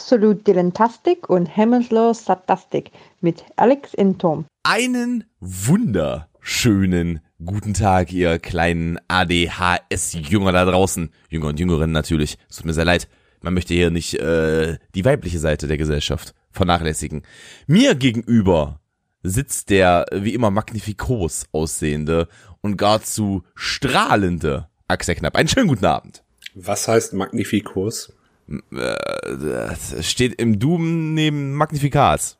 [0.00, 4.46] Absolut Dilettantastik und hemmungslos Satastik mit Alex in Tom.
[4.62, 11.10] Einen wunderschönen guten Tag, ihr kleinen ADHS-Jünger da draußen.
[11.28, 12.38] Jünger und Jüngerinnen natürlich.
[12.48, 13.08] Es tut mir sehr leid.
[13.42, 17.22] Man möchte hier nicht äh, die weibliche Seite der Gesellschaft vernachlässigen.
[17.66, 18.80] Mir gegenüber
[19.22, 22.26] sitzt der wie immer magnifikos aussehende
[22.62, 25.36] und gar zu strahlende Axel Knapp.
[25.36, 26.24] Einen schönen guten Abend.
[26.54, 28.14] Was heißt Magnifikos?
[28.50, 32.36] Äh, steht im Doom neben Magnifikas.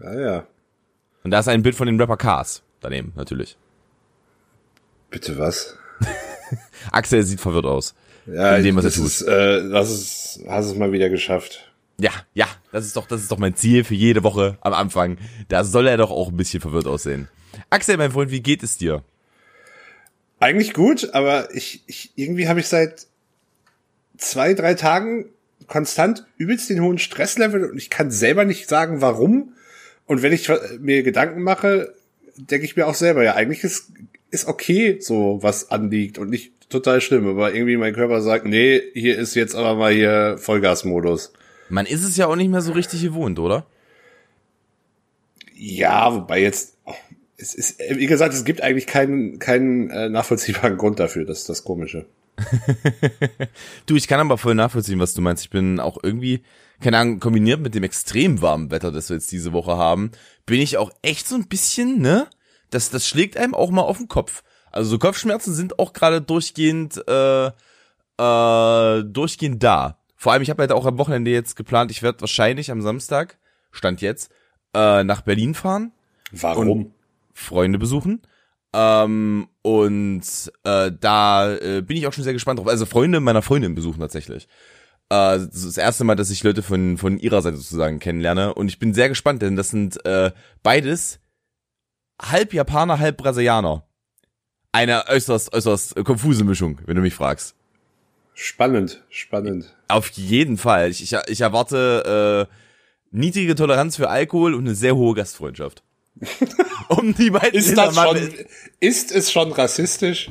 [0.00, 0.46] Ah ja.
[1.22, 3.56] Und da ist ein Bild von dem Rapper Cars daneben, natürlich.
[5.10, 5.78] Bitte was?
[6.92, 7.94] Axel sieht verwirrt aus.
[8.26, 9.06] Ja, in dem, was das er tut.
[9.06, 11.72] ist, äh, das ist, hast es mal wieder geschafft.
[11.98, 15.18] Ja, ja, das ist doch, das ist doch mein Ziel für jede Woche am Anfang.
[15.48, 17.28] Da soll er doch auch ein bisschen verwirrt aussehen.
[17.70, 19.02] Axel, mein Freund, wie geht es dir?
[20.40, 23.06] Eigentlich gut, aber ich, ich irgendwie habe ich seit
[24.16, 25.26] zwei, drei Tagen
[25.66, 29.54] konstant übelst den hohen Stresslevel und ich kann selber nicht sagen, warum.
[30.06, 31.94] Und wenn ich mir Gedanken mache,
[32.36, 33.92] denke ich mir auch selber, ja, eigentlich ist,
[34.30, 38.82] ist okay, so was anliegt und nicht total schlimm, aber irgendwie mein Körper sagt, nee,
[38.94, 41.32] hier ist jetzt aber mal hier Vollgasmodus.
[41.68, 43.66] Man ist es ja auch nicht mehr so richtig gewohnt, oder?
[45.54, 46.76] Ja, wobei jetzt,
[47.36, 51.48] es ist, wie gesagt, es gibt eigentlich keinen, keinen äh, nachvollziehbaren Grund dafür, das ist
[51.48, 52.06] das Komische.
[53.86, 55.44] Du, ich kann aber voll nachvollziehen, was du meinst.
[55.44, 56.42] Ich bin auch irgendwie,
[56.80, 60.10] keine Ahnung, kombiniert mit dem extrem warmen Wetter, das wir jetzt diese Woche haben,
[60.46, 62.26] bin ich auch echt so ein bisschen, ne?
[62.70, 64.42] Das, das schlägt einem auch mal auf den Kopf.
[64.72, 69.98] Also so Kopfschmerzen sind auch gerade durchgehend, äh, äh, durchgehend da.
[70.16, 73.38] Vor allem, ich habe halt auch am Wochenende jetzt geplant, ich werde wahrscheinlich am Samstag,
[73.70, 74.32] Stand jetzt,
[74.74, 75.92] äh, nach Berlin fahren.
[76.32, 76.68] Warum?
[76.68, 76.94] Und
[77.32, 78.22] Freunde besuchen.
[78.76, 80.22] Ähm, und
[80.64, 82.66] äh, da äh, bin ich auch schon sehr gespannt drauf.
[82.66, 84.48] Also Freunde meiner Freundin besuchen tatsächlich.
[85.10, 88.52] Äh, das ist das erste Mal, dass ich Leute von, von ihrer Seite sozusagen kennenlerne.
[88.52, 90.32] Und ich bin sehr gespannt, denn das sind äh,
[90.64, 91.20] beides
[92.20, 93.86] halb Japaner, halb Brasilianer.
[94.72, 97.54] Eine äußerst, äußerst konfuse Mischung, wenn du mich fragst.
[98.34, 99.72] Spannend, spannend.
[99.86, 100.90] Auf jeden Fall.
[100.90, 102.54] Ich, ich, ich erwarte äh,
[103.12, 105.84] niedrige Toleranz für Alkohol und eine sehr hohe Gastfreundschaft.
[106.88, 108.30] um die beiden Ist das schon,
[108.80, 110.30] ist es schon rassistisch?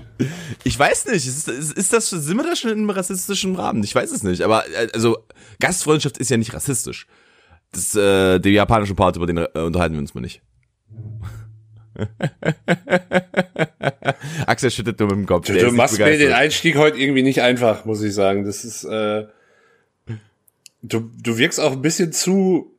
[0.64, 3.84] Ich weiß nicht, ist, ist, ist das, sind wir da schon im rassistischen Rahmen?
[3.84, 5.18] Ich weiß es nicht, aber äh, also
[5.60, 7.08] Gastfreundschaft ist ja nicht rassistisch.
[7.72, 10.42] Das, äh, der japanische Part, über den äh, unterhalten wir uns mal nicht.
[14.48, 15.48] Axel schüttet nur mit dem Kopf.
[15.48, 18.46] Du, du machst mir den Einstieg heute irgendwie nicht einfach, muss ich sagen.
[18.46, 19.26] Das ist, äh,
[20.82, 22.73] du, du wirkst auch ein bisschen zu,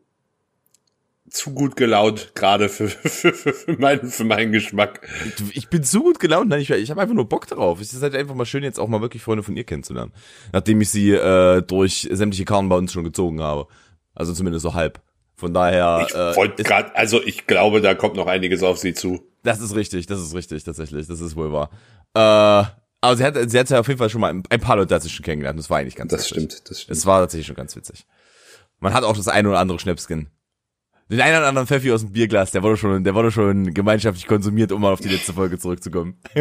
[1.35, 5.07] zu gut gelaunt, gerade für, für, für, für, meinen, für meinen Geschmack.
[5.53, 7.81] Ich bin so gut gelaunt, nein, ich, ich habe einfach nur Bock drauf.
[7.81, 10.13] Es ist halt einfach mal schön, jetzt auch mal wirklich Freunde von ihr kennenzulernen.
[10.53, 13.67] Nachdem ich sie äh, durch sämtliche Karten bei uns schon gezogen habe.
[14.15, 15.01] Also zumindest so halb.
[15.37, 16.07] Von daher.
[16.09, 19.27] Ich äh, wollte gerade, also ich glaube, da kommt noch einiges auf sie zu.
[19.43, 21.71] Das ist richtig, das ist richtig, tatsächlich, das ist wohl wahr.
[22.15, 24.77] Äh, aber sie hat, sie hat ja auf jeden Fall schon mal ein, ein paar
[24.77, 26.31] Leute dazu schon kennengelernt, das war eigentlich ganz Das witzig.
[26.53, 26.97] stimmt, das stimmt.
[26.97, 28.07] Das war tatsächlich schon ganz witzig.
[28.81, 30.29] Man hat auch das eine oder andere Schnäpskin.
[31.11, 34.27] Den einen oder anderen Pfeffi aus dem Bierglas, der wurde schon, der wurde schon gemeinschaftlich
[34.27, 36.19] konsumiert, um mal auf die letzte Folge zurückzukommen.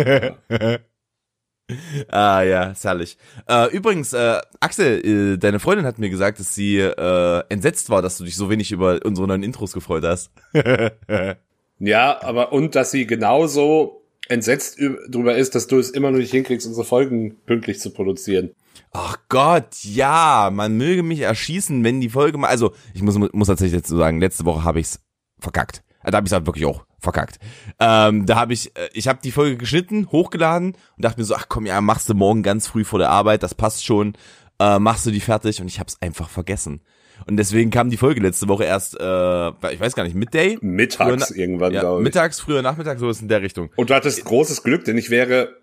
[2.09, 3.17] ah ja, ist herrlich.
[3.47, 8.01] Äh, übrigens, äh, Axel, äh, deine Freundin hat mir gesagt, dass sie äh, entsetzt war,
[8.01, 10.31] dass du dich so wenig über unsere neuen Intros gefreut hast.
[11.79, 14.79] Ja, aber und dass sie genauso entsetzt
[15.09, 18.51] drüber ist, dass du es immer noch nicht hinkriegst, unsere Folgen pünktlich zu produzieren.
[18.93, 23.47] Ach Gott, ja, man möge mich erschießen, wenn die Folge mal, also ich muss, muss
[23.47, 24.99] tatsächlich dazu sagen, letzte Woche habe ich's
[25.39, 25.83] verkackt.
[26.03, 27.39] Äh, Da habe ich's halt wirklich auch verkackt.
[27.79, 31.35] Ähm, da habe ich, äh, ich habe die Folge geschnitten, hochgeladen und dachte mir so,
[31.35, 34.13] ach komm, ja, machst du morgen ganz früh vor der Arbeit, das passt schon,
[34.59, 36.81] äh, machst du die fertig und ich habe es einfach vergessen.
[37.25, 40.57] Und deswegen kam die Folge letzte Woche erst, äh, ich weiß gar nicht, Midday?
[40.61, 42.03] Mittags Früher- irgendwann, Ja, glaube ich.
[42.03, 43.69] mittags, früher Nachmittag, sowas in der Richtung.
[43.75, 45.55] Und du hattest großes Glück, denn ich wäre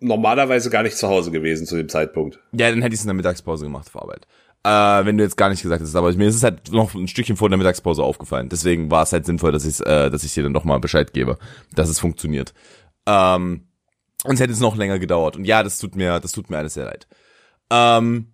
[0.00, 2.38] normalerweise gar nicht zu Hause gewesen zu dem Zeitpunkt.
[2.52, 4.26] Ja, dann hätte ich es in der Mittagspause gemacht vor Arbeit.
[4.64, 7.08] Äh, wenn du jetzt gar nicht gesagt hättest, aber mir ist es halt noch ein
[7.08, 8.48] Stückchen vor der Mittagspause aufgefallen.
[8.48, 11.12] Deswegen war es halt sinnvoll, dass ich äh, dass ich dir dann noch mal Bescheid
[11.12, 11.38] gebe,
[11.74, 12.52] dass es funktioniert.
[13.06, 13.68] Ähm,
[14.24, 15.36] sonst hätte es noch länger gedauert.
[15.36, 17.06] Und ja, das tut mir, das tut mir alles sehr leid.
[17.70, 18.32] Ähm,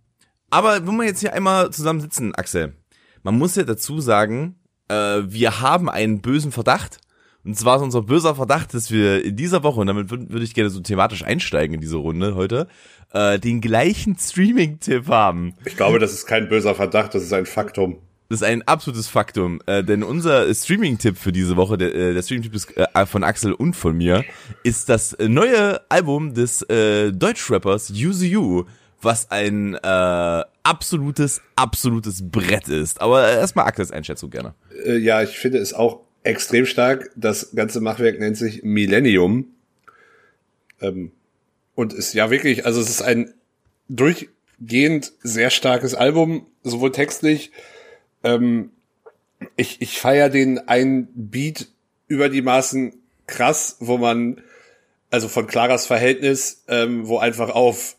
[0.50, 2.76] aber wenn wir jetzt hier einmal zusammen sitzen, Axel,
[3.22, 4.56] man muss ja dazu sagen,
[4.88, 6.98] äh, wir haben einen bösen Verdacht.
[7.44, 10.42] Und zwar ist unser böser Verdacht, dass wir in dieser Woche, und damit würde würd
[10.42, 12.68] ich gerne so thematisch einsteigen in diese Runde heute,
[13.12, 15.54] äh, den gleichen Streaming-Tipp haben.
[15.64, 17.98] Ich glaube, das ist kein böser Verdacht, das ist ein Faktum.
[18.28, 22.22] Das ist ein absolutes Faktum, äh, denn unser Streaming-Tipp für diese Woche, der, äh, der
[22.22, 24.24] Streaming-Tipp ist, äh, von Axel und von mir,
[24.62, 28.64] ist das äh, neue Album des äh, Deutschrappers Use You
[29.04, 33.00] was ein äh, absolutes, absolutes Brett ist.
[33.00, 34.54] Aber erstmal Aktes Einschätzung gerne.
[34.84, 37.10] Äh, ja, ich finde es auch extrem stark.
[37.16, 39.54] Das ganze Machwerk nennt sich Millennium.
[40.80, 41.12] Ähm,
[41.74, 43.32] und ist ja wirklich, also es ist ein
[43.88, 47.50] durchgehend sehr starkes Album, sowohl textlich.
[48.22, 48.70] Ähm,
[49.56, 51.69] ich ich feiere den einen Beat
[52.08, 52.94] über die Maßen
[53.26, 54.40] krass, wo man,
[55.10, 57.96] also von Claras Verhältnis, ähm, wo einfach auf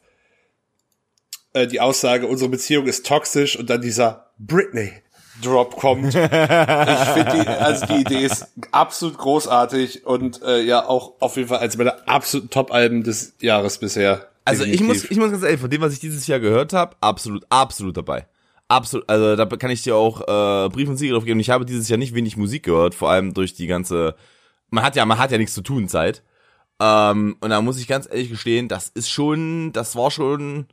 [1.53, 4.91] äh, die Aussage, unsere Beziehung ist toxisch und dann dieser Britney
[5.41, 6.05] Drop kommt.
[6.07, 11.49] ich finde die, also die Idee ist absolut großartig und äh, ja auch auf jeden
[11.49, 14.27] Fall als meiner absoluten Top-Alben des Jahres bisher.
[14.45, 16.95] Also ich muss, ich muss ganz ehrlich, von dem, was ich dieses Jahr gehört habe,
[16.99, 18.27] absolut, absolut dabei.
[18.67, 21.39] Absolut, also da kann ich dir auch äh, Brief und Siegel drauf geben.
[21.39, 24.15] Ich habe dieses Jahr nicht wenig Musik gehört, vor allem durch die ganze,
[24.69, 26.23] man hat ja, man hat ja nichts zu tun Zeit.
[26.79, 30.67] Ähm, und da muss ich ganz ehrlich gestehen, das ist schon, das war schon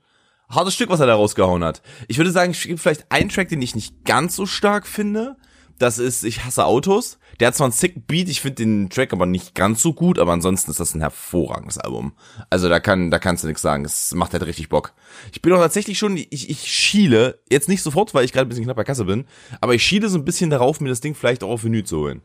[0.50, 1.82] hartes Stück, was er da rausgehauen hat.
[2.08, 5.36] Ich würde sagen, es gibt vielleicht einen Track, den ich nicht ganz so stark finde.
[5.78, 7.18] Das ist Ich hasse Autos.
[7.40, 10.18] Der hat zwar einen sick Beat, ich finde den Track aber nicht ganz so gut,
[10.18, 12.12] aber ansonsten ist das ein hervorragendes Album.
[12.50, 13.86] Also da kann, da kannst du nichts sagen.
[13.86, 14.92] Es macht halt richtig Bock.
[15.32, 18.50] Ich bin auch tatsächlich schon, ich, ich schiele, jetzt nicht sofort, weil ich gerade ein
[18.50, 19.24] bisschen knapp bei Kasse bin,
[19.62, 21.96] aber ich schiele so ein bisschen darauf, mir das Ding vielleicht auch auf Vinyl zu
[22.00, 22.20] holen.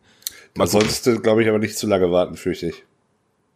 [0.57, 2.83] Man sollte, glaube ich, aber nicht zu lange warten, fürchte ich.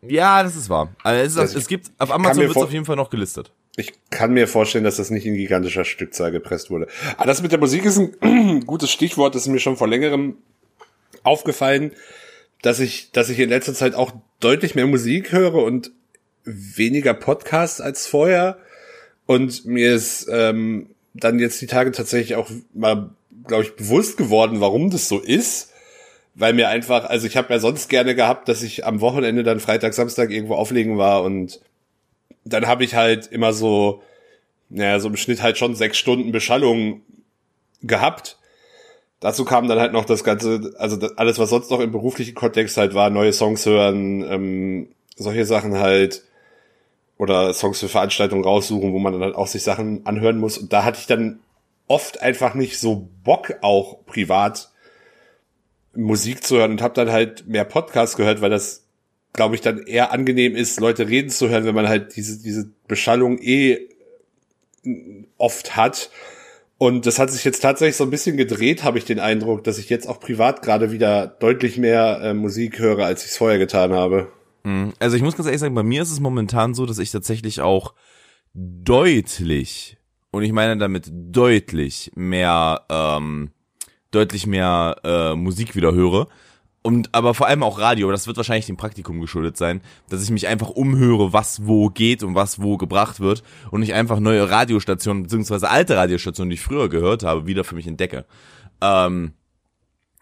[0.02, 0.96] Ja, das ist wahr.
[1.04, 3.52] Also es, ist, also es gibt, auf Amazon wird es auf jeden Fall noch gelistet.
[3.80, 6.88] Ich kann mir vorstellen, dass das nicht in gigantischer Stückzahl gepresst wurde.
[7.18, 10.38] Aber das mit der Musik ist ein gutes Stichwort, das ist mir schon vor längerem
[11.24, 11.92] aufgefallen,
[12.62, 15.92] dass ich, dass ich in letzter Zeit auch deutlich mehr Musik höre und
[16.44, 18.58] weniger Podcasts als vorher.
[19.26, 23.12] Und mir ist ähm, dann jetzt die Tage tatsächlich auch mal,
[23.48, 25.72] glaube ich, bewusst geworden, warum das so ist.
[26.36, 29.60] Weil mir einfach, also ich habe ja sonst gerne gehabt, dass ich am Wochenende dann
[29.60, 31.60] Freitag, Samstag irgendwo auflegen war und
[32.54, 34.02] dann habe ich halt immer so,
[34.70, 37.02] naja, so im Schnitt halt schon sechs Stunden Beschallung
[37.82, 38.38] gehabt.
[39.20, 42.78] Dazu kam dann halt noch das Ganze, also alles, was sonst noch im beruflichen Kontext
[42.78, 46.24] halt war, neue Songs hören, ähm, solche Sachen halt,
[47.18, 50.58] oder Songs für Veranstaltungen raussuchen, wo man dann halt auch sich Sachen anhören muss.
[50.58, 51.40] Und da hatte ich dann
[51.88, 54.72] oft einfach nicht so Bock, auch privat
[55.94, 58.86] Musik zu hören und habe dann halt mehr Podcasts gehört, weil das
[59.34, 62.70] glaube ich, dann eher angenehm ist, Leute reden zu hören, wenn man halt diese, diese
[62.88, 63.90] Beschallung eh
[65.38, 66.10] oft hat.
[66.78, 69.78] Und das hat sich jetzt tatsächlich so ein bisschen gedreht, habe ich den Eindruck, dass
[69.78, 73.60] ich jetzt auch privat gerade wieder deutlich mehr äh, Musik höre, als ich es vorher
[73.60, 74.32] getan habe.
[74.64, 74.94] Mhm.
[75.00, 77.60] Also ich muss ganz ehrlich sagen, bei mir ist es momentan so, dass ich tatsächlich
[77.60, 77.94] auch
[78.54, 79.98] deutlich,
[80.32, 83.52] und ich meine damit deutlich mehr, ähm,
[84.12, 86.28] deutlich mehr äh, Musik wieder höre.
[86.82, 90.30] Und aber vor allem auch Radio, das wird wahrscheinlich dem Praktikum geschuldet sein, dass ich
[90.30, 94.50] mich einfach umhöre, was wo geht und was wo gebracht wird und ich einfach neue
[94.50, 98.26] Radiostationen beziehungsweise alte Radiostationen, die ich früher gehört habe, wieder für mich entdecke.
[98.82, 99.34] Ähm,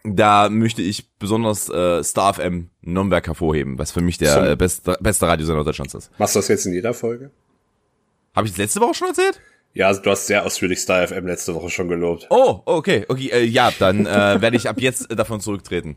[0.02, 4.96] da möchte ich besonders äh, Star FM Nürnberg hervorheben, was für mich der äh, beste,
[5.00, 6.10] beste Radiosender Deutschlands ist.
[6.18, 7.30] Machst du das jetzt in jeder Folge?
[8.34, 9.40] Habe ich das letzte Woche schon erzählt?
[9.74, 12.26] Ja, also du hast sehr ausführlich Star FM letzte Woche schon gelobt.
[12.30, 15.96] Oh, okay, okay, äh, ja, dann äh, werde ich ab jetzt davon zurücktreten.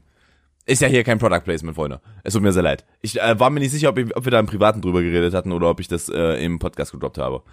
[0.65, 2.01] Ist ja hier kein Product Placement, Freunde.
[2.23, 2.85] Es tut mir sehr leid.
[3.01, 5.33] Ich äh, war mir nicht sicher, ob, ich, ob wir da im Privaten drüber geredet
[5.33, 7.43] hatten oder ob ich das äh, im Podcast gedroppt habe.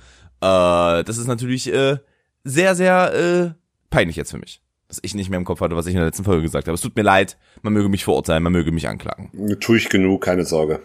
[0.40, 1.98] Äh, das ist natürlich äh,
[2.44, 3.50] sehr, sehr äh,
[3.90, 4.60] peinlich jetzt für mich.
[4.88, 6.74] Dass ich nicht mehr im Kopf hatte, was ich in der letzten Folge gesagt habe.
[6.74, 9.30] Es tut mir leid, man möge mich verurteilen, man möge mich anklagen.
[9.60, 10.80] Tue ich genug, keine Sorge.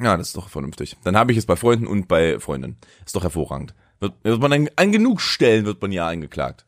[0.00, 0.96] Ja, das ist doch vernünftig.
[1.04, 2.76] Dann habe ich es bei Freunden und bei Freundinnen.
[3.04, 3.74] Ist doch hervorragend.
[4.00, 6.64] Wird, wird man an, an genug Stellen wird man ja angeklagt.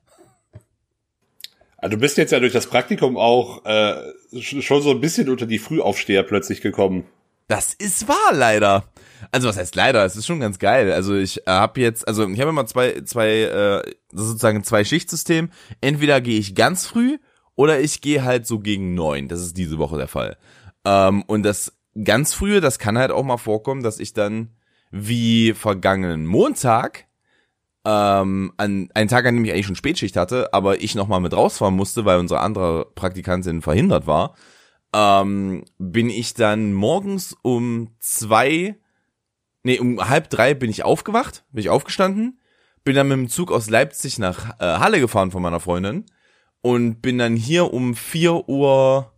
[1.84, 3.94] Also du bist jetzt ja durch das Praktikum auch äh,
[4.40, 7.04] schon so ein bisschen unter die Frühaufsteher plötzlich gekommen.
[7.46, 8.84] Das ist wahr, leider.
[9.32, 10.02] Also was heißt leider?
[10.02, 10.90] Es ist schon ganz geil.
[10.92, 15.50] Also ich äh, habe jetzt, also ich habe immer zwei, zwei, äh, sozusagen zwei Schichtsystem.
[15.82, 17.18] Entweder gehe ich ganz früh
[17.54, 19.28] oder ich gehe halt so gegen neun.
[19.28, 20.38] Das ist diese Woche der Fall.
[20.86, 24.56] Ähm, und das ganz frühe, das kann halt auch mal vorkommen, dass ich dann
[24.90, 27.04] wie vergangenen Montag
[27.84, 31.34] ähm, an einen Tag, an dem ich eigentlich schon Spätschicht hatte, aber ich nochmal mit
[31.34, 34.34] rausfahren musste, weil unsere andere Praktikantin verhindert war,
[34.94, 38.76] ähm, bin ich dann morgens um zwei,
[39.62, 42.40] nee, um halb drei bin ich aufgewacht, bin ich aufgestanden,
[42.84, 46.06] bin dann mit dem Zug aus Leipzig nach äh, Halle gefahren von meiner Freundin
[46.62, 49.12] und bin dann hier um vier Uhr,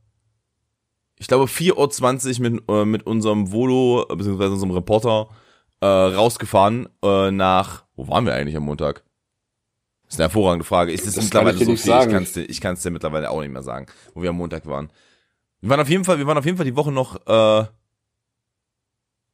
[1.18, 5.28] ich glaube vier Uhr zwanzig mit, äh, mit unserem Volo, beziehungsweise unserem Reporter,
[5.86, 9.02] äh, rausgefahren äh, nach, wo waren wir eigentlich am Montag?
[10.04, 10.92] Das ist eine hervorragende Frage.
[10.92, 11.74] Ist das, das mittlerweile so viel?
[11.76, 14.36] Ich kann es dir, ich kann's dir mittlerweile auch nicht mehr sagen, wo wir am
[14.36, 14.90] Montag waren.
[15.60, 17.64] Wir waren auf jeden Fall, wir waren auf jeden Fall die Woche noch äh,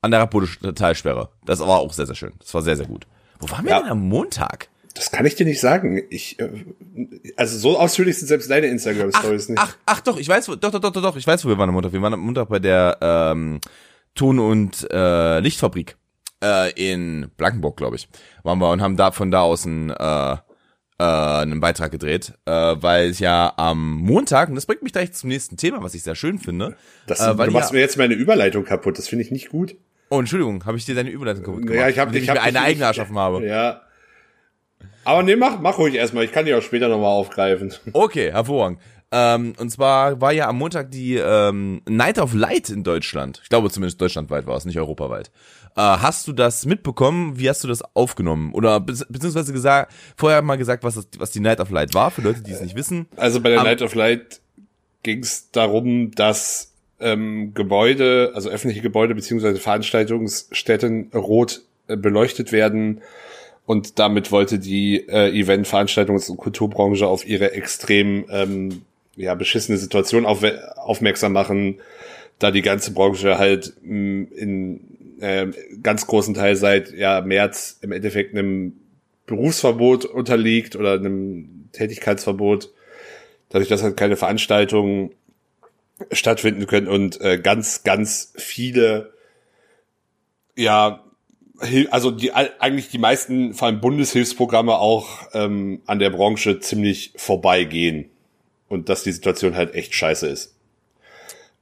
[0.01, 1.29] an der Rapode Talsperre.
[1.45, 2.33] Das war auch sehr, sehr schön.
[2.39, 3.07] Das war sehr, sehr gut.
[3.39, 3.81] Wo waren wir Ja.
[3.81, 4.69] denn am Montag?
[4.95, 6.03] Das kann ich dir nicht sagen.
[6.11, 6.65] Ich, äh,
[7.37, 9.59] also so ausführlich sind selbst deine Instagram-Stories nicht.
[9.61, 11.59] Ach, ach doch, ich weiß, wo, doch, doch, doch, doch, doch, ich weiß, wo wir
[11.59, 11.93] waren am Montag.
[11.93, 13.61] Wir waren am Montag bei der ähm,
[14.15, 15.97] Ton- und äh, Lichtfabrik
[16.43, 18.09] äh, in Blankenburg, glaube ich.
[18.43, 20.39] Waren wir und haben da von da aus einen, äh, äh,
[20.99, 25.29] einen Beitrag gedreht, äh, weil es ja am Montag, und das bringt mich gleich zum
[25.29, 26.77] nächsten Thema, was ich sehr schön finde.
[27.07, 28.99] Das, äh, weil du machst ja, mir jetzt meine Überleitung kaputt.
[28.99, 29.77] Das finde ich nicht gut.
[30.11, 32.37] oh, Entschuldigung, habe ich dir deine Überleitung kaputt gemacht, Ja, ich habe ich ich hab
[32.37, 33.47] mir eine eigene erschaffen habe.
[33.47, 33.83] Ja.
[35.05, 36.25] Aber nee, mach, mach ruhig erstmal.
[36.25, 37.73] Ich kann die auch später nochmal aufgreifen.
[37.93, 38.79] Okay, hervorragend.
[39.15, 43.41] Ähm, und zwar war ja am Montag die ähm, Night of Light in Deutschland.
[43.43, 45.31] Ich glaube zumindest deutschlandweit war es, nicht europaweit.
[45.77, 47.39] Äh, hast du das mitbekommen?
[47.39, 48.53] Wie hast du das aufgenommen?
[48.53, 52.11] Oder be beziehungsweise gesagt, vorher mal gesagt, was, das, was die Night of Light war,
[52.11, 53.07] für Leute, die es nicht wissen.
[53.17, 54.41] Also bei der Am- Night of Light
[55.03, 63.01] ging es darum, dass ähm, Gebäude, also öffentliche Gebäude beziehungsweise Veranstaltungsstätten rot äh, beleuchtet werden.
[63.65, 68.83] Und damit wollte die äh, Event-, Veranstaltungs- und Kulturbranche auf ihre extrem ähm,
[69.17, 70.43] ja, beschissene Situation auf,
[70.77, 71.79] aufmerksam machen,
[72.39, 74.81] da die ganze Branche halt mh, in
[75.23, 78.75] ähm, ganz großen Teil seit ja, März im Endeffekt einem
[79.27, 82.73] Berufsverbot unterliegt oder einem Tätigkeitsverbot,
[83.49, 85.15] dadurch, dass halt keine Veranstaltungen
[86.11, 89.15] stattfinden können und äh, ganz, ganz viele,
[90.57, 91.05] ja,
[91.91, 98.11] also die eigentlich die meisten, vor allem Bundeshilfsprogramme auch ähm, an der Branche ziemlich vorbeigehen
[98.69, 100.57] und dass die Situation halt echt scheiße ist.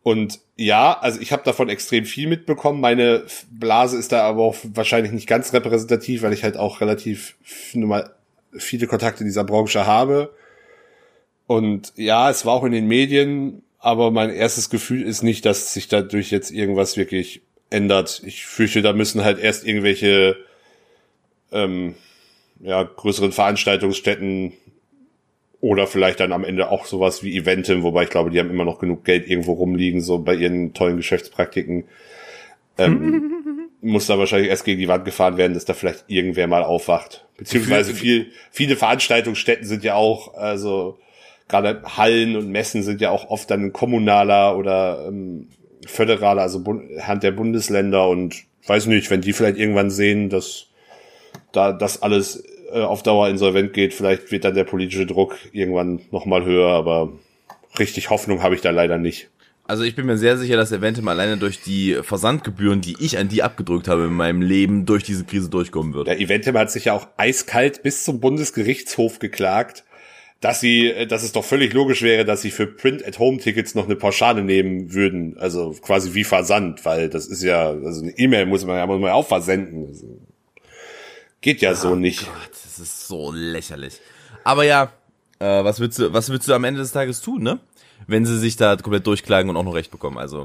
[0.03, 2.81] Und ja, also ich habe davon extrem viel mitbekommen.
[2.81, 7.37] Meine Blase ist da aber auch wahrscheinlich nicht ganz repräsentativ, weil ich halt auch relativ
[7.43, 10.35] viele Kontakte in dieser Branche habe.
[11.47, 15.75] Und ja, es war auch in den Medien, aber mein erstes Gefühl ist nicht, dass
[15.75, 18.23] sich dadurch jetzt irgendwas wirklich ändert.
[18.25, 20.37] Ich fürchte, da müssen halt erst irgendwelche
[21.53, 21.95] ähm,
[22.61, 24.53] ja, größeren Veranstaltungsstätten
[25.61, 28.65] oder vielleicht dann am Ende auch sowas wie Eventim, wobei ich glaube, die haben immer
[28.65, 31.85] noch genug Geld irgendwo rumliegen, so bei ihren tollen Geschäftspraktiken.
[32.79, 33.33] Ähm,
[33.83, 37.27] muss da wahrscheinlich erst gegen die Wand gefahren werden, dass da vielleicht irgendwer mal aufwacht.
[37.37, 40.99] Beziehungsweise viel, viele Veranstaltungsstätten sind ja auch, also
[41.49, 45.49] gerade Hallen und Messen sind ja auch oft dann ein kommunaler oder ähm,
[45.87, 50.67] föderaler, also Bund Hand der Bundesländer und weiß nicht, wenn die vielleicht irgendwann sehen, dass
[51.53, 56.01] da das alles äh, auf Dauer insolvent geht, vielleicht wird dann der politische Druck irgendwann
[56.11, 57.13] nochmal höher, aber
[57.79, 59.29] richtig Hoffnung habe ich da leider nicht.
[59.71, 63.29] Also ich bin mir sehr sicher, dass Eventim alleine durch die Versandgebühren, die ich an
[63.29, 66.09] die abgedrückt habe in meinem Leben, durch diese Krise durchkommen wird.
[66.09, 69.85] Der Eventim hat sich ja auch eiskalt bis zum Bundesgerichtshof geklagt,
[70.41, 73.95] dass sie, äh, dass es doch völlig logisch wäre, dass sie für Print-at-Home-Tickets noch eine
[73.97, 78.65] Pauschale nehmen würden, also quasi wie Versand, weil das ist ja, also eine E-Mail muss
[78.65, 79.95] man ja muss man ja auch versenden.
[81.41, 82.27] Geht ja so nicht.
[82.27, 84.01] Gott, das ist so lächerlich.
[84.45, 84.93] Aber ja,
[85.39, 87.59] äh, was willst du, was willst du am Ende des Tages tun, ne?
[88.07, 90.45] Wenn sie sich da komplett durchklagen und auch noch recht bekommen, also.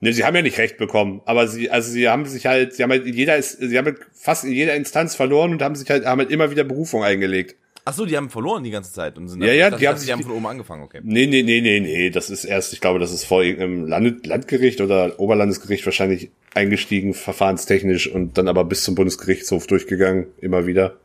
[0.00, 2.82] Ne, sie haben ja nicht recht bekommen, aber sie, also sie haben sich halt, sie
[2.82, 5.74] haben halt in jeder, ist- sie haben halt fast in jeder Instanz verloren und haben
[5.74, 7.56] sich halt, haben halt immer wieder Berufung eingelegt.
[7.84, 10.12] Ach so, die haben verloren die ganze Zeit und sind Ja, ja, die haben die
[10.12, 11.00] haben von oben angefangen, okay.
[11.02, 14.26] Nee, nee, nee, nee, nee, das ist erst, ich glaube, das ist vor irgendeinem Land,
[14.26, 20.96] Landgericht oder Oberlandesgericht wahrscheinlich eingestiegen, verfahrenstechnisch und dann aber bis zum Bundesgerichtshof durchgegangen, immer wieder.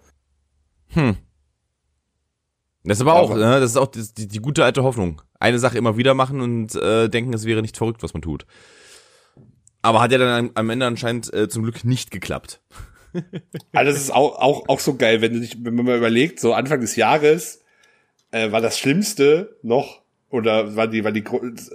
[2.86, 5.22] Das ist aber auch, ne, das ist auch die, die, gute alte Hoffnung.
[5.40, 8.46] Eine Sache immer wieder machen und äh, denken, es wäre nicht verrückt, was man tut.
[9.82, 12.62] Aber hat ja dann am, am Ende anscheinend äh, zum Glück nicht geklappt.
[13.72, 16.40] Also das ist auch, auch, auch so geil, wenn du dich, wenn man mal überlegt,
[16.40, 17.62] so Anfang des Jahres
[18.32, 20.02] äh, war das Schlimmste noch,
[20.36, 21.24] oder war die, war die,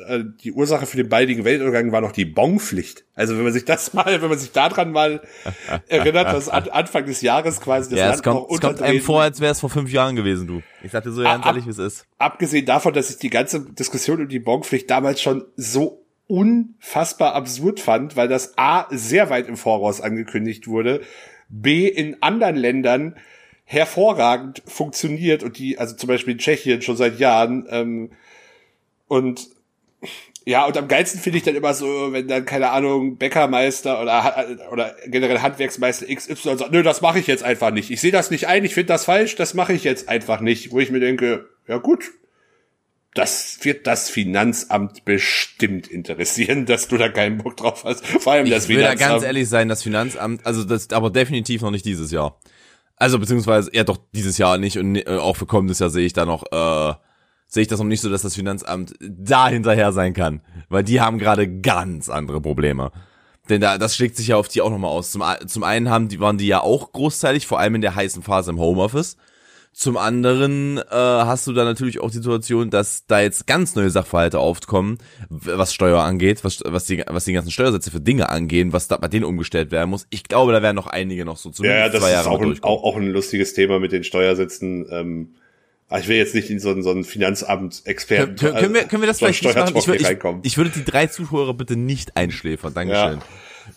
[0.07, 3.05] äh, die Ursache für den baldigen Weltuntergang war noch die Bonpflicht.
[3.15, 5.23] Also wenn man sich das mal, wenn man sich daran mal
[5.89, 8.83] erinnert, dass an, Anfang des Jahres quasi das ja, Land es kommt, noch es kommt
[8.83, 10.63] einem vor, als wäre es vor fünf Jahren gewesen, du.
[10.83, 12.07] Ich sagte so ganz ehrlich, wie es ist.
[12.19, 16.00] abgesehen davon, dass ich die ganze Diskussion um die Bonpflicht damals schon so
[16.31, 21.03] unfassbar absurd fand, weil das A sehr weit im Voraus angekündigt wurde,
[21.49, 23.17] B in anderen Ländern
[23.65, 28.11] hervorragend funktioniert und die, also zum Beispiel in Tschechien schon seit Jahren, ähm,
[29.09, 29.49] und
[30.47, 34.47] ja, und am geilsten finde ich dann immer so, wenn dann, keine Ahnung, Bäckermeister oder,
[34.73, 37.91] oder generell Handwerksmeister XY sagt, nö, das mache ich jetzt einfach nicht.
[37.91, 40.73] Ich sehe das nicht ein, ich finde das falsch, das mache ich jetzt einfach nicht.
[40.73, 42.11] Wo ich mir denke, ja gut,
[43.15, 48.07] das wird das Finanzamt bestimmt interessieren, dass du da keinen Bock drauf hast.
[48.07, 49.11] Vor allem das Ich will da Finanzamt.
[49.11, 52.39] ganz ehrlich sein, das Finanzamt, also das, aber definitiv noch nicht dieses Jahr.
[52.97, 56.13] Also beziehungsweise, ja doch dieses Jahr nicht und äh, auch für kommendes Jahr sehe ich
[56.13, 56.95] da noch, äh,
[57.47, 61.01] sehe ich das noch nicht so, dass das Finanzamt da hinterher sein kann, weil die
[61.01, 62.93] haben gerade ganz andere Probleme.
[63.49, 65.11] Denn da, das schlägt sich ja auf die auch nochmal aus.
[65.11, 68.23] Zum, zum einen haben die, waren die ja auch großteilig, vor allem in der heißen
[68.23, 69.17] Phase im Homeoffice.
[69.73, 73.89] Zum anderen äh, hast du da natürlich auch die Situation, dass da jetzt ganz neue
[73.89, 74.99] Sachverhalte aufkommen,
[75.29, 78.97] was Steuer angeht, was, was, die, was die ganzen Steuersätze für Dinge angehen, was da
[78.97, 80.07] bei denen umgestellt werden muss.
[80.11, 82.43] Ich glaube, da werden noch einige noch so zumindest ja, das zwei Jahre ist auch
[82.43, 84.87] ein, auch, auch ein lustiges Thema mit den Steuersätzen.
[84.91, 85.35] Ähm,
[85.99, 88.37] ich will jetzt nicht in so einen, so einen Finanzamt-Experten.
[88.37, 89.77] Können, können, wir, können wir das vielleicht nicht machen?
[89.77, 92.75] Ich, ich, ich, würde die drei Zuhörer bitte nicht einschläfern.
[92.75, 93.19] Dankeschön.
[93.19, 93.25] Ja.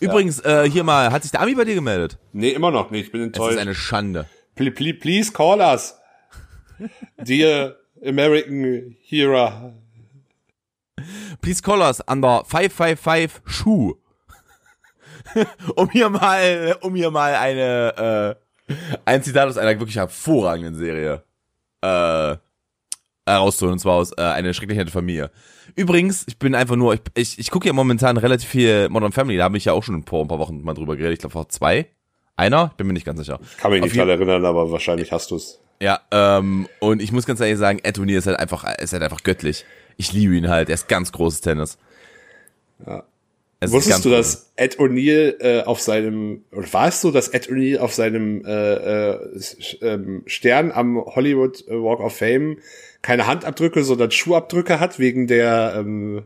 [0.00, 0.64] Übrigens, ja.
[0.64, 2.18] äh, hier mal, hat sich der Ami bei dir gemeldet?
[2.32, 3.06] Nee, immer noch nicht.
[3.06, 3.48] Ich bin enttäuscht.
[3.48, 4.26] Das ist eine Schande.
[4.56, 5.94] Please, please, call us.
[7.22, 9.74] Dear American Hero.
[11.40, 13.94] Please call us under 555 Schuh.
[15.76, 18.36] um hier mal, um hier mal eine,
[18.68, 21.24] äh, ein Zitat aus einer wirklich hervorragenden Serie
[21.80, 22.36] äh,
[23.26, 25.30] herauszuholen, und zwar aus äh, eine schrecklich nette Familie.
[25.74, 29.38] Übrigens, ich bin einfach nur, ich, ich, ich gucke ja momentan relativ viel Modern Family,
[29.38, 31.32] da habe ich ja auch schon vor ein paar Wochen mal drüber geredet, ich glaube
[31.32, 31.88] vor zwei.
[32.36, 32.70] Einer?
[32.72, 33.38] Ich bin mir nicht ganz sicher.
[33.42, 35.60] Ich kann mich nicht dran erinnern, aber wahrscheinlich hast du es.
[35.80, 39.02] Ja, ähm, und ich muss ganz ehrlich sagen, Ed O'Neill ist halt einfach, ist halt
[39.02, 39.64] einfach göttlich.
[39.96, 41.78] Ich liebe ihn halt, er ist ganz großes Tennis.
[42.86, 43.04] Ja.
[43.60, 47.48] Es Wusstest du, dass Ed O'Neill äh, auf seinem, oder war es so, dass Ed
[47.48, 49.18] O'Neill auf seinem äh, äh,
[49.80, 52.58] ähm, Stern am Hollywood Walk of Fame
[53.00, 56.24] keine Handabdrücke, sondern Schuhabdrücke hat, wegen der ähm,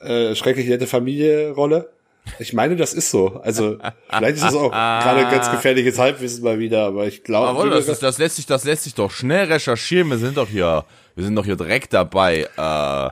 [0.00, 1.90] äh, schrecklich nette Familie-Rolle?
[2.38, 3.40] Ich meine, das ist so.
[3.42, 3.78] Also
[4.08, 7.48] vielleicht ist das auch gerade ganz gefährliches Halbwissen mal wieder, aber ich glaube.
[7.48, 10.10] Aber das, ist, das lässt sich, das lässt sich doch schnell recherchieren.
[10.10, 12.48] Wir sind doch hier, wir sind doch hier direkt dabei.
[12.56, 13.10] Äh,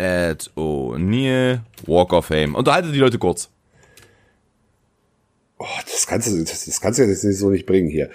[0.00, 2.54] Ed O'Neill, Walk of Fame.
[2.54, 3.50] Unterhalte die Leute kurz.
[5.58, 8.10] Oh, das kannst du, das, das kannst du jetzt nicht so nicht bringen hier.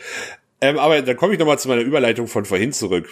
[0.61, 3.07] Ähm, aber dann komme ich nochmal zu meiner Überleitung von vorhin zurück.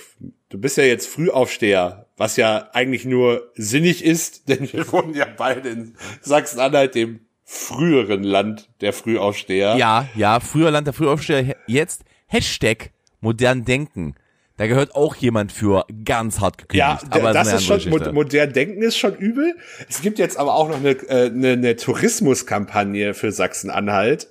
[0.54, 5.26] Du bist ja jetzt Frühaufsteher, was ja eigentlich nur sinnig ist, denn wir wohnen ja
[5.36, 9.78] beide in Sachsen-Anhalt, dem früheren Land der Frühaufsteher.
[9.78, 11.56] Ja, ja, früher Land der Frühaufsteher.
[11.66, 14.14] Jetzt Hashtag modern denken.
[14.58, 17.02] Da gehört auch jemand für ganz hart gekündigt.
[17.02, 19.56] Ja, aber das, ist, ist schon, modern denken ist schon übel.
[19.90, 24.28] Es gibt jetzt aber auch noch eine, äh, eine, eine Tourismuskampagne für Sachsen-Anhalt.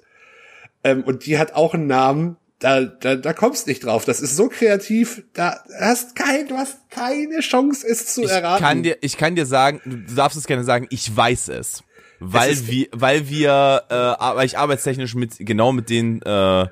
[0.84, 4.04] Ähm, und die hat auch einen Namen, da, da, da kommst nicht drauf.
[4.04, 8.64] Das ist so kreativ, da hast kein, du hast keine Chance, es zu ich erraten.
[8.64, 11.82] Kann dir, ich kann dir sagen, du darfst es gerne sagen, ich weiß es.
[12.20, 13.94] Weil es wir, weil wir, äh,
[14.36, 16.66] weil ich arbeitstechnisch mit, genau mit denen, äh,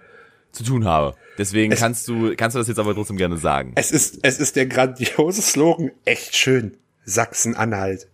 [0.52, 1.16] zu tun habe.
[1.38, 3.72] Deswegen es, kannst du, kannst du das jetzt aber trotzdem gerne sagen.
[3.74, 6.76] Es ist, es ist der grandiose Slogan, echt schön.
[7.04, 8.08] Sachsen-Anhalt.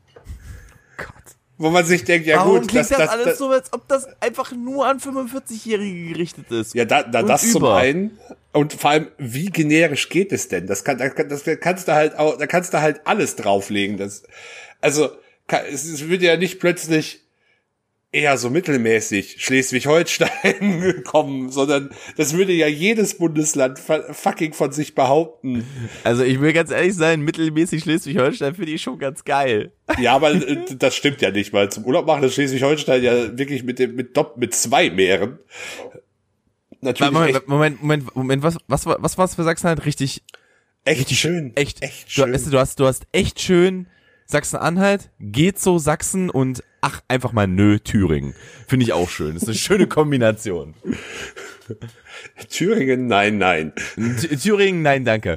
[1.59, 3.73] Wo man sich denkt, ja Warum gut, klingt das, das, das alles das, so, als
[3.73, 6.75] ob das einfach nur an 45-Jährige gerichtet ist.
[6.75, 7.53] Ja, da, da das über.
[7.53, 8.19] zum einen.
[8.53, 10.66] Und vor allem, wie generisch geht es denn?
[10.66, 13.97] Das kann, das kannst du halt auch, da kannst du halt alles drauflegen.
[13.97, 14.25] Das,
[14.81, 15.11] also,
[15.71, 17.26] es wird ja nicht plötzlich
[18.17, 25.67] eher so mittelmäßig Schleswig-Holstein kommen, sondern das würde ja jedes Bundesland fucking von sich behaupten.
[26.03, 29.73] Also ich will ganz ehrlich sein, mittelmäßig Schleswig-Holstein finde ich schon ganz geil.
[30.01, 33.63] Ja, aber äh, das stimmt ja nicht, weil zum Urlaub machen ist Schleswig-Holstein ja wirklich
[33.63, 35.39] mit dem mit Dopp mit zwei Meeren.
[36.81, 37.13] Natürlich.
[37.13, 40.23] Moment, Moment, Moment, Moment, was was was war's für Sachsen halt richtig
[40.85, 42.33] echt richtig schön, echt echt schön.
[42.33, 43.89] Du, du hast du hast echt schön
[44.27, 48.35] Sachsen-Anhalt, geht so Sachsen und ach, einfach mal nö, Thüringen.
[48.68, 49.35] Finde ich auch schön.
[49.35, 50.75] Das ist eine schöne Kombination.
[52.49, 53.72] Thüringen, nein, nein.
[54.40, 55.37] Thüringen, nein, danke.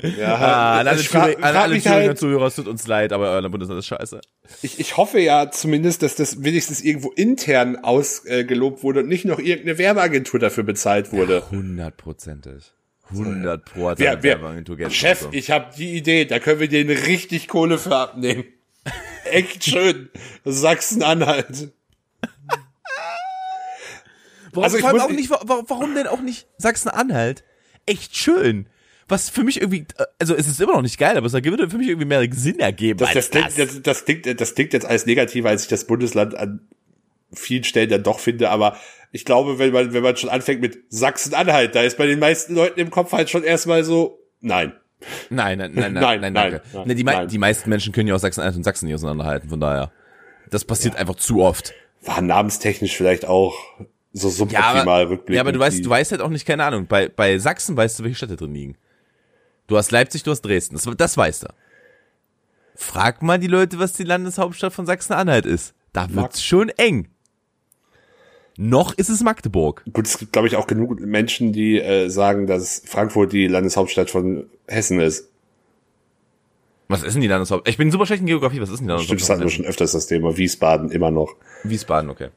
[0.00, 3.30] Ja, ah, an alle, Thüring, an alle Thüringer halt, Zuhörer, es tut uns leid, aber
[3.32, 4.20] euer Bundesland ist scheiße.
[4.62, 9.38] Ich, ich hoffe ja zumindest, dass das wenigstens irgendwo intern ausgelobt wurde und nicht noch
[9.38, 11.50] irgendeine Werbeagentur dafür bezahlt wurde.
[11.50, 12.72] Hundertprozentig.
[13.10, 15.28] 100 Pro hat wer, wer, Chef, so.
[15.32, 18.44] ich habe die Idee, da können wir den richtig Kohle für abnehmen.
[19.30, 20.10] Echt schön.
[20.44, 21.72] Sachsen-Anhalt.
[24.52, 27.44] Warum, also ich muss, auch nicht, warum denn auch nicht Sachsen-Anhalt?
[27.86, 28.68] Echt schön.
[29.06, 29.86] Was für mich irgendwie,
[30.18, 32.58] also es ist immer noch nicht geil, aber es würde für mich irgendwie mehr Sinn
[32.58, 32.98] ergeben.
[32.98, 33.54] Das, das, das.
[33.54, 36.68] Klingt, das, das, klingt, das klingt jetzt als negativer, als ich das Bundesland an
[37.32, 38.78] vielen Stellen dann doch finde, aber
[39.12, 42.54] ich glaube, wenn man, wenn man schon anfängt mit Sachsen-Anhalt, da ist bei den meisten
[42.54, 44.74] Leuten im Kopf halt schon erstmal so, nein.
[45.30, 46.62] Nein, nein, nein, nein, nein, nein, danke.
[46.72, 47.28] Nein, nein, die, nein.
[47.28, 49.92] die meisten Menschen können ja auch Sachsen-Anhalt und Sachsen nicht auseinanderhalten, von daher.
[50.50, 51.00] Das passiert ja.
[51.00, 51.72] einfach zu oft.
[52.02, 53.54] War namenstechnisch vielleicht auch
[54.12, 55.34] so suboptimal ja, rückblickend.
[55.34, 57.98] Ja, aber du weißt, du weißt halt auch nicht, keine Ahnung, bei, bei Sachsen weißt
[57.98, 58.76] du, welche Städte drin liegen.
[59.66, 61.48] Du hast Leipzig, du hast Dresden, das, das weißt du.
[62.74, 65.74] Frag mal die Leute, was die Landeshauptstadt von Sachsen-Anhalt ist.
[65.92, 67.08] Da wird's schon eng.
[68.60, 69.84] Noch ist es Magdeburg.
[69.92, 74.10] Gut, es gibt, glaube ich, auch genug Menschen, die äh, sagen, dass Frankfurt die Landeshauptstadt
[74.10, 75.28] von Hessen ist.
[76.88, 77.70] Was ist denn die Landeshauptstadt?
[77.70, 78.60] Ich bin super schlecht in Geografie.
[78.60, 80.36] Was ist denn die Stimmt, das hatten wir schon öfters das Thema.
[80.36, 81.36] Wiesbaden immer noch.
[81.62, 82.30] Wiesbaden, okay.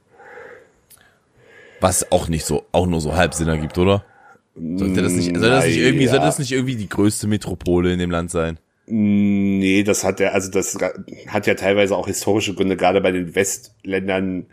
[1.79, 4.05] Was auch nicht so, auch nur so halb Sinn ergibt, oder?
[4.53, 7.97] Sollte das nicht, soll das nicht irgendwie, soll das nicht irgendwie die größte Metropole in
[7.97, 8.59] dem Land sein?
[8.85, 10.77] Nee, das hat ja, also das
[11.27, 14.45] hat ja teilweise auch historische Gründe, gerade bei den Westländern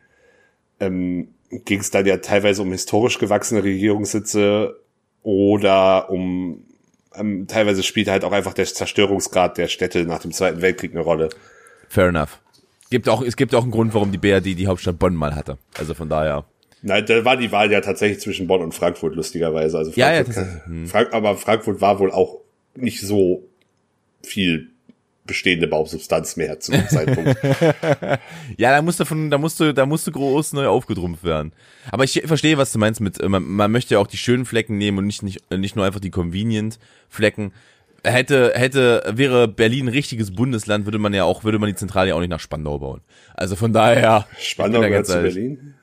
[0.81, 4.81] ähm, ging es dann ja teilweise um historisch gewachsene Regierungssitze
[5.23, 6.65] oder um
[7.15, 11.01] ähm, teilweise spielt halt auch einfach der Zerstörungsgrad der Städte nach dem Zweiten Weltkrieg eine
[11.01, 11.31] Rolle.
[11.89, 12.41] Fair enough.
[12.91, 15.59] Gibt auch, es gibt auch einen Grund, warum die BRD die Hauptstadt Bonn mal hatte.
[15.77, 16.45] Also von daher.
[16.81, 19.79] Nein, da war die Wahl ja tatsächlich zwischen Bonn und Frankfurt, lustigerweise.
[19.79, 20.67] Also Ja, ja, Frankfurt, tatsächlich.
[20.67, 20.87] Hm.
[20.87, 22.41] Frank aber Frankfurt war wohl auch
[22.77, 23.45] nicht so
[24.23, 24.71] viel
[25.29, 27.37] bestehende Bausubstanz mehr zu dem Zeitpunkt.
[28.57, 31.53] Ja, da musste von, da musste, da musste groß neu aufgedrumpft werden.
[31.91, 34.45] Aber ich verstehe, was du meinst mit, äh, man, man möchte ja auch die schönen
[34.45, 37.53] Flecken nehmen und nicht, nicht, äh, nicht nur einfach die convenient Flecken.
[38.03, 42.09] Hätte, hätte, wäre Berlin ein richtiges Bundesland, würde man ja auch, würde man die Zentrale
[42.09, 43.01] ja auch nicht nach Spandau bauen.
[43.35, 44.27] Also von daher.
[44.39, 45.21] Spandau da gehört zu.
[45.21, 45.75] Berlin.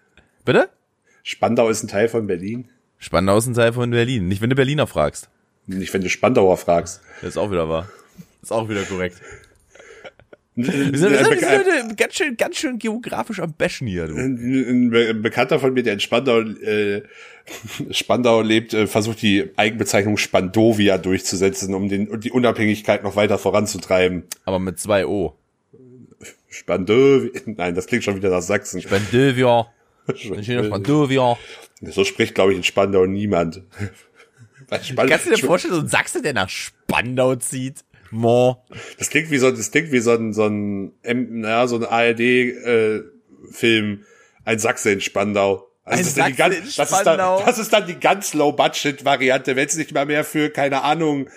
[0.43, 0.69] Bitte?
[1.23, 2.69] Spandau ist ein Teil von Berlin.
[2.97, 4.27] Spandau ist ein Teil von Berlin.
[4.27, 5.29] Nicht, wenn du Berliner fragst.
[5.67, 7.01] Nicht, wenn du Spandauer fragst.
[7.21, 7.87] Das ist auch wieder wahr.
[8.45, 9.21] Ist auch wieder korrekt.
[10.57, 14.15] Wir sind, wir sind, wir sind ganz schön, ganz schön geografisch am Bashen hier, du.
[14.15, 17.03] ein ein Bekannter von mir, der in Spandau, äh,
[17.91, 24.23] Spandau lebt, äh, versucht die Eigenbezeichnung Spandovia durchzusetzen, um den, die Unabhängigkeit noch weiter voranzutreiben.
[24.45, 25.35] Aber mit zwei O.
[26.49, 28.81] Spandovia, nein, das klingt schon wieder nach Sachsen.
[28.81, 29.67] Spandovia.
[30.15, 31.37] Spandovia.
[31.81, 33.61] So spricht, glaube ich, in Spandau niemand.
[34.83, 37.83] Spandau- Kannst du dir vorstellen, so ein Sachse, der nach Spandau zieht?
[38.15, 38.65] Mo.
[38.97, 43.11] Das klingt wie so, das klingt wie so ein, so ein, naja, so ein ARD-Film,
[44.45, 45.67] ein Sachse in Spandau.
[45.83, 49.55] Also das, ist dann die ganz, das, ist dann, das ist dann die ganz Low-Budget-Variante,
[49.55, 51.29] wenn es nicht mal mehr für, keine Ahnung,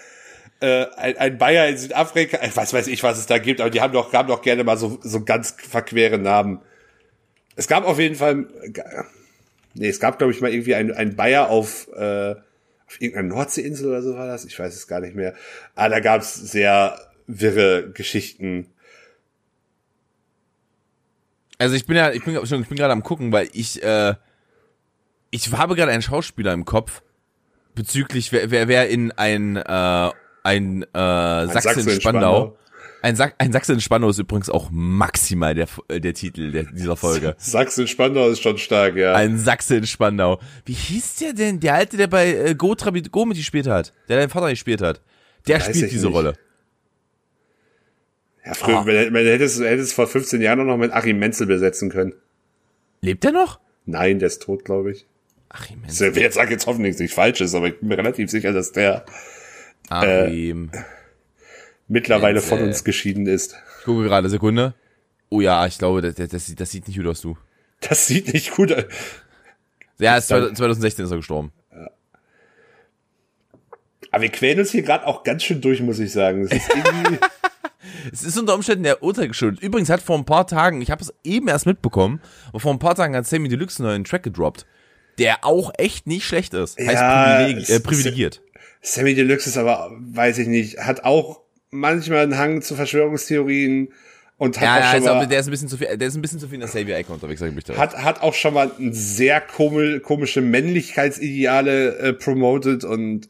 [0.61, 3.71] äh, ein, ein Bayer in Südafrika, äh, was weiß ich, was es da gibt, aber
[3.71, 6.61] die haben doch, haben doch gerne mal so, so ganz verquere Namen.
[7.57, 8.73] Es gab auf jeden Fall, äh,
[9.75, 12.37] nee, es gab, glaube ich, mal irgendwie ein, ein Bayer auf, äh,
[12.89, 15.35] auf irgendeiner Nordseeinsel oder so war das, ich weiß es gar nicht mehr.
[15.75, 18.67] Ah, da gab es sehr wirre Geschichten.
[21.59, 24.15] Also ich bin ja, ich bin, ich bin gerade am gucken, weil ich, äh,
[25.31, 27.03] ich habe gerade einen Schauspieler im Kopf
[27.75, 30.11] bezüglich, wer, wer, wer in ein, äh,
[30.45, 32.57] ein, äh, Sachse, Sachse
[33.03, 33.17] in in Spandau.
[33.17, 33.17] Spandau.
[33.17, 36.65] Ein, Sa ein Sachse in Spandau ist übrigens auch maximal der, äh, der Titel der,
[36.65, 37.35] dieser Folge.
[37.39, 39.15] Sachsen-Spandau ist schon stark, ja.
[39.15, 40.41] Ein Sachse in Spandau.
[40.65, 41.61] Wie hieß der denn?
[41.61, 43.93] Der alte, der bei äh, Go, Trabi, Go mitgespielt hat.
[44.09, 45.01] Der dein Vater gespielt hat.
[45.47, 46.15] Der Weiß spielt ich diese nicht.
[46.17, 46.35] Rolle.
[48.45, 48.85] ja früher, Ah.
[48.85, 52.15] man, man hätte es, hätte es vor 15 Jahren noch mit Achim Menzel besetzen können.
[53.01, 53.61] Lebt der noch?
[53.87, 55.07] Nein, der ist tot, glaube ich.
[55.51, 58.53] Achim, Das ist- Jetzt sag jetzt hoffentlich nichts Falsches, aber ich bin mir relativ sicher,
[58.53, 59.05] dass der
[59.89, 60.71] Achim.
[61.89, 63.57] Mittlerweile von uns geschieden ist.
[63.81, 64.75] Ich gucke gerade, Sekunde.
[65.31, 67.37] Oh ja, ich glaube, das, das, das, sieht- nicht gut aus, du.
[67.81, 68.85] Das sieht nicht gut aus.
[69.99, 71.53] Ja, ist 2016 ist er gestorben.
[74.11, 76.43] Aber wir quälen uns hier gerade auch ganz schön durch, muss ich sagen.
[76.43, 77.19] Es ist irgendwie,
[78.13, 79.63] Es ist unter Umständen der Urteil geschuldet.
[79.63, 82.79] Übrigens hat vor ein paar Tagen, ich habe es eben erst mitbekommen, aber vor ein
[82.79, 84.67] paar Tagen hat Sammy Deluxe einen neuen Track gedroppt,
[85.19, 86.79] der auch echt nicht schlecht ist.
[86.79, 88.43] Heißt Ja, privileg äh, privilegiert.
[88.81, 93.89] Sammy Deluxe ist aber, weiß ich nicht, hat auch manchmal einen Hang zu Verschwörungstheorien
[94.37, 95.97] und hat Ja, auch ja schon also, mal, aber der ist ein bisschen zu viel,
[95.97, 97.77] der ist ein bisschen zu viel in der Savior-Ecke unterwegs, sag ich möchte.
[97.77, 103.29] hat, hat auch schon mal ein sehr komische, komische Männlichkeitsideale äh, promoted und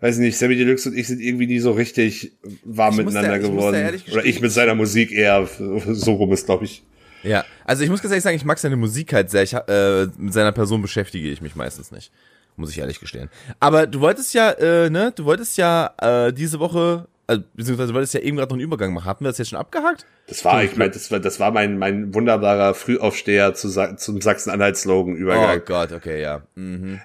[0.00, 2.32] weiß nicht, Sammy Deluxe und ich sind irgendwie nie so richtig
[2.64, 3.74] warm Ich miteinander da- ich da geworden.
[3.76, 5.46] ehrlich Oder ich mit seiner Musik eher,
[5.88, 6.82] so rum ist, glaube ich.
[7.22, 9.42] Ja, also ich muss ganz ehrlich sagen, ich mag seine Musik halt sehr.
[9.42, 12.10] Ich, äh, mit seiner Person beschäftige ich mich meistens nicht.
[12.56, 13.28] Muss ich ehrlich gestehen.
[13.60, 17.94] Aber du wolltest ja, äh, ne, du wolltest ja äh, diese Woche, also, beziehungsweise du
[17.94, 19.04] wolltest ja eben gerade noch einen Übergang machen.
[19.06, 20.04] Hatten wir das jetzt schon abgehakt?
[20.26, 24.20] Das war, ich meine, das war, das war mein, mein wunderbarer Frühaufsteher zu, Sa- zum
[24.20, 25.60] Sachsen-Anhalt-Slogan Oh.
[25.64, 26.42] Gott, okay, ja.
[26.56, 27.00] Mhm.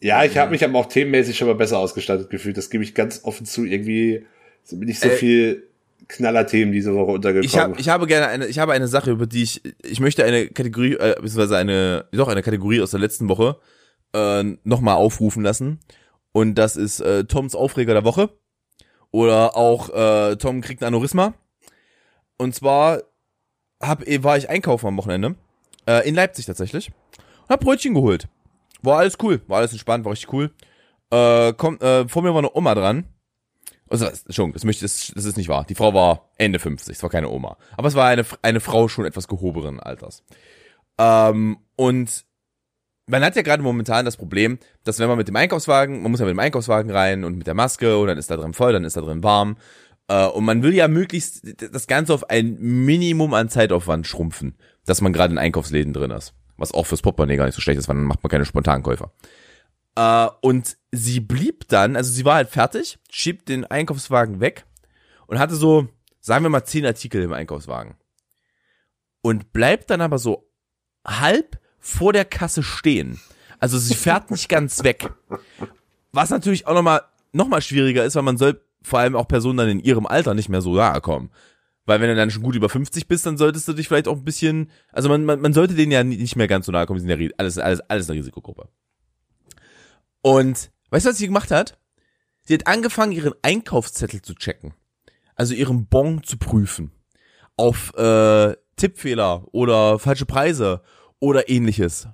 [0.00, 2.56] Ja, ich habe mich aber auch themenmäßig schon mal besser ausgestattet gefühlt.
[2.56, 3.64] Das gebe ich ganz offen zu.
[3.64, 4.26] Irgendwie
[4.62, 5.62] sind mir nicht so Äh, viel
[6.08, 7.44] Knallerthemen diese Woche untergekommen.
[7.44, 10.24] Ich habe ich habe gerne eine ich habe eine Sache über die ich ich möchte
[10.24, 13.56] eine Kategorie äh, beziehungsweise eine doch eine Kategorie aus der letzten Woche
[14.14, 15.80] äh, nochmal aufrufen lassen
[16.32, 18.30] und das ist äh, Toms Aufreger der Woche
[19.16, 21.32] oder auch äh, Tom kriegt ein Aneurysma
[22.36, 23.02] und zwar
[23.80, 25.36] hab eh, war ich einkaufen am Wochenende
[25.86, 26.92] äh, in Leipzig tatsächlich
[27.44, 28.28] und hab Brötchen geholt
[28.82, 30.50] war alles cool war alles entspannt war richtig cool
[31.10, 33.08] äh, kommt äh, vor mir war eine Oma dran
[33.88, 35.64] also, Entschuldigung, das möchte, das, das ist nicht wahr.
[35.64, 37.56] Die Frau war Ende 50, es war keine Oma.
[37.76, 40.24] Aber es war eine, eine Frau schon etwas gehobenen Alters.
[40.98, 42.24] Ähm, und
[43.06, 46.20] man hat ja gerade momentan das Problem, dass wenn man mit dem Einkaufswagen, man muss
[46.20, 48.72] ja mit dem Einkaufswagen rein und mit der Maske und dann ist da drin voll,
[48.72, 49.56] dann ist da drin warm.
[50.08, 51.42] Äh, und man will ja möglichst
[51.72, 56.34] das Ganze auf ein Minimum an Zeitaufwand schrumpfen, dass man gerade in Einkaufsläden drin ist.
[56.56, 59.12] Was auch fürs Portemonnaie gar nicht so schlecht ist, weil dann macht man keine Spontankäufer.
[59.94, 64.64] Äh, und sie blieb dann, also sie war halt fertig, schiebt den Einkaufswagen weg
[65.28, 65.88] und hatte so,
[66.20, 67.94] sagen wir mal, zehn Artikel im Einkaufswagen.
[69.22, 70.48] Und bleibt dann aber so
[71.04, 73.20] halb vor der Kasse stehen.
[73.60, 75.10] Also sie fährt nicht ganz weg.
[76.12, 79.58] Was natürlich auch nochmal noch mal schwieriger ist, weil man soll vor allem auch Personen
[79.58, 81.30] dann in ihrem Alter nicht mehr so nahe kommen.
[81.84, 84.16] Weil wenn du dann schon gut über 50 bist, dann solltest du dich vielleicht auch
[84.16, 86.98] ein bisschen, also man, man, man sollte denen ja nicht mehr ganz so nahe kommen,
[86.98, 88.68] die sind ja alles, alles, alles eine Risikogruppe.
[90.22, 91.78] Und weißt du, was sie gemacht hat?
[92.42, 94.74] Sie hat angefangen, ihren Einkaufszettel zu checken.
[95.36, 96.90] Also ihren Bon zu prüfen.
[97.56, 100.82] Auf äh, Tippfehler oder falsche Preise
[101.20, 102.08] oder ähnliches.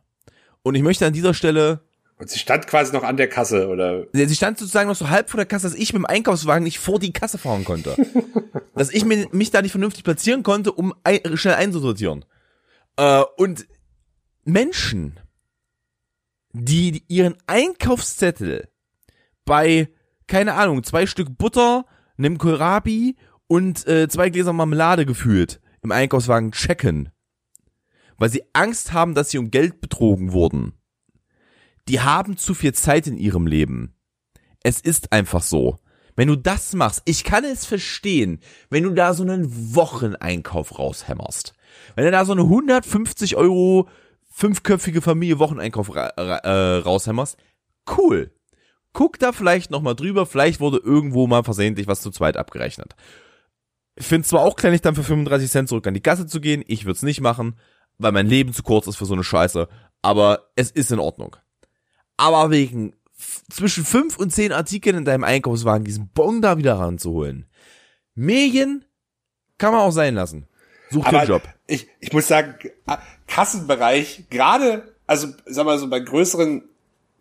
[0.63, 1.81] Und ich möchte an dieser Stelle
[2.23, 4.07] und sie stand quasi noch an der Kasse, oder?
[4.13, 6.79] Sie stand sozusagen noch so halb vor der Kasse, dass ich mit dem Einkaufswagen nicht
[6.79, 7.97] vor die Kasse fahren konnte.
[8.77, 12.25] dass ich mich da nicht vernünftig platzieren konnte, um ein, schnell einzusortieren.
[12.97, 13.67] Äh, und
[14.45, 15.19] Menschen,
[16.53, 18.69] die ihren Einkaufszettel
[19.45, 19.89] bei,
[20.29, 21.87] keine Ahnung, zwei Stück Butter,
[22.19, 23.17] einem Kohlrabi
[23.49, 27.11] und äh, zwei Gläser Marmelade gefühlt im Einkaufswagen checken,
[28.23, 30.73] weil sie Angst haben, dass sie um Geld betrogen wurden
[31.89, 33.95] die haben zu viel Zeit in ihrem Leben.
[34.63, 35.79] Es ist einfach so.
[36.15, 41.55] Wenn du das machst, ich kann es verstehen, wenn du da so einen Wocheneinkauf raushämmerst.
[41.97, 43.89] Wenn du da so eine 150 Euro
[44.31, 47.39] fünfköpfige Familie Wocheneinkauf ra ra äh, raushämmerst,
[47.97, 48.31] cool.
[48.93, 52.95] Guck da vielleicht nochmal drüber, vielleicht wurde irgendwo mal versehentlich was zu zweit abgerechnet.
[53.95, 56.63] Ich finde zwar auch kleinlich dann für 35 Cent zurück an die Gasse zu gehen,
[56.67, 57.57] ich würde es nicht machen,
[58.03, 59.69] weil mein Leben zu kurz ist für so eine Scheiße,
[60.03, 61.37] aber es ist in Ordnung
[62.23, 62.95] aber wegen
[63.51, 67.47] zwischen fünf und zehn Artikeln in deinem Einkaufswagen diesen Bon da wieder ranzuholen.
[68.15, 68.85] Medien
[69.59, 70.47] kann man auch sein lassen.
[70.91, 71.43] Such aber den Job.
[71.67, 72.55] Ich, ich muss sagen,
[73.27, 76.63] Kassenbereich, gerade, also sag mal so bei größeren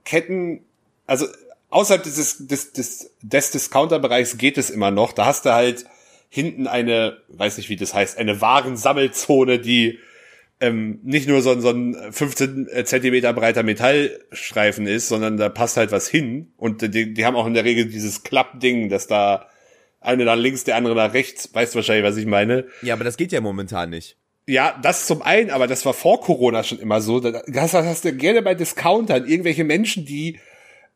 [0.06, 0.66] Ketten,
[1.08, 1.26] also
[1.70, 5.14] außerhalb des, des, des, des Discounter-Bereichs geht es immer noch.
[5.14, 5.86] Da hast du halt
[6.30, 10.00] hinten eine, weiß nicht wie das heißt, eine Warensammelzone, die
[10.62, 15.92] ähm, nicht nur so, so ein 15 Zentimeter breiter Metallstreifen ist, sondern da passt halt
[15.92, 16.54] was hin.
[16.56, 19.48] Und die, die haben auch in der Regel dieses Klappding, dass da
[20.00, 21.50] eine nach links, der andere nach rechts.
[21.54, 22.68] Weißt du wahrscheinlich, was ich meine?
[22.84, 24.18] Ja, aber das geht ja momentan nicht.
[24.48, 27.20] Ja, das zum einen, aber das war vor Corona schon immer so.
[27.20, 30.40] Das hast du gerne bei Discountern irgendwelche Menschen, die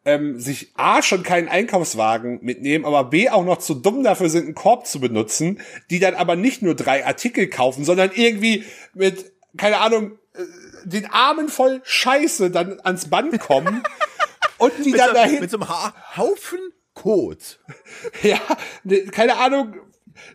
[0.05, 4.45] ähm, sich A schon keinen Einkaufswagen mitnehmen, aber B auch noch zu dumm dafür sind,
[4.45, 9.31] einen Korb zu benutzen, die dann aber nicht nur drei Artikel kaufen, sondern irgendwie mit
[9.57, 10.43] keine Ahnung, äh,
[10.83, 13.83] den Armen voll Scheiße dann ans Band kommen
[14.57, 15.39] und die dann so, dahin.
[15.39, 16.59] Mit so einem ha Haufen
[16.93, 17.59] Kot.
[18.23, 18.39] Ja,
[18.83, 19.75] ne, keine Ahnung,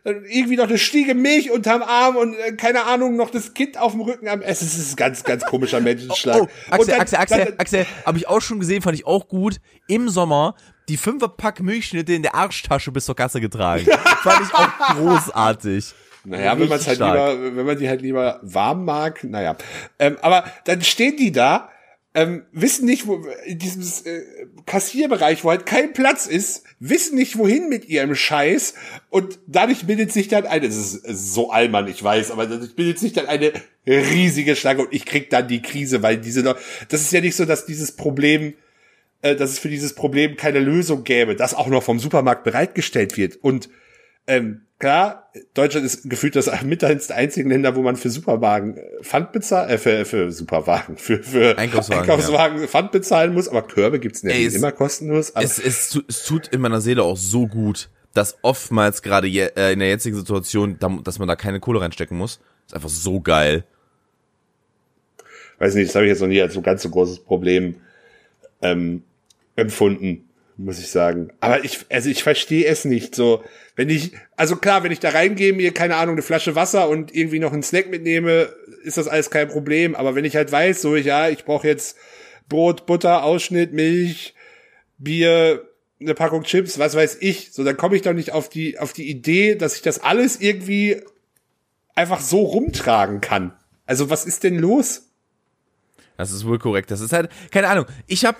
[0.04, 3.92] irgendwie noch eine Stiege Milch unterm Arm und äh, keine Ahnung, noch das Kind auf
[3.92, 4.66] dem Rücken am Essen.
[4.66, 6.42] Es ist ein ganz, ganz komischer Menschenschlag.
[6.42, 9.06] Oh, oh Axel, dann, Axel, Axel, dann, Axel, habe ich auch schon gesehen, fand ich
[9.06, 9.60] auch gut.
[9.88, 10.54] Im Sommer
[10.88, 13.86] die Fünferpack Milchschnitte in der Arschtasche bis zur Kasse getragen.
[14.22, 15.94] fand ich auch großartig.
[16.24, 19.56] Naja, wenn man es halt lieber, wenn man die halt lieber warm mag, naja.
[19.98, 21.70] Ähm, aber dann stehen die da,
[22.12, 24.22] ähm, wissen nicht, wo in diesem äh,
[24.66, 28.74] Kassierbereich, wo halt kein Platz ist, wissen nicht, wohin mit ihrem Scheiß
[29.10, 32.46] und dadurch bildet sich dann eine, das ist, das ist so allmann, ich weiß, aber
[32.46, 33.52] dadurch bildet sich dann eine
[33.86, 36.56] riesige Schlange und ich krieg dann die Krise, weil diese noch,
[36.88, 38.54] das ist ja nicht so, dass dieses Problem,
[39.22, 43.16] äh, dass es für dieses Problem keine Lösung gäbe, das auch noch vom Supermarkt bereitgestellt
[43.16, 43.68] wird und
[44.26, 49.02] ähm, klar, Deutschland ist gefühlt das mit eines einzigen Länder, wo man für Superwagen äh,
[49.02, 52.66] Pfand bezahlt, äh, für, für Superwagen, für, für Einkaufswagen, Einkaufswagen ja.
[52.66, 55.30] Pfand bezahlen muss, aber Körbe gibt's nicht es, immer kostenlos.
[55.30, 59.78] Es, es, es tut in meiner Seele auch so gut, dass oftmals gerade äh, in
[59.78, 62.40] der jetzigen Situation, dass man da keine Kohle reinstecken muss.
[62.66, 63.64] Ist einfach so geil.
[65.58, 67.76] Weiß nicht, das habe ich jetzt noch nie als so ganz so großes Problem
[68.62, 69.04] ähm,
[69.56, 70.29] empfunden
[70.64, 71.32] muss ich sagen.
[71.40, 73.42] Aber ich, also ich verstehe es nicht so.
[73.76, 77.14] Wenn ich, also klar, wenn ich da reingehe, mir, keine Ahnung, eine Flasche Wasser und
[77.14, 79.94] irgendwie noch einen Snack mitnehme, ist das alles kein Problem.
[79.94, 81.96] Aber wenn ich halt weiß, so, ja, ich brauche jetzt
[82.48, 84.34] Brot, Butter, Ausschnitt, Milch,
[84.98, 85.66] Bier,
[86.00, 88.92] eine Packung Chips, was weiß ich, so, dann komme ich doch nicht auf die, auf
[88.92, 91.02] die Idee, dass ich das alles irgendwie
[91.94, 93.52] einfach so rumtragen kann.
[93.86, 95.08] Also was ist denn los?
[96.16, 96.90] Das ist wohl korrekt.
[96.90, 97.86] Das ist halt, keine Ahnung.
[98.06, 98.36] Ich habe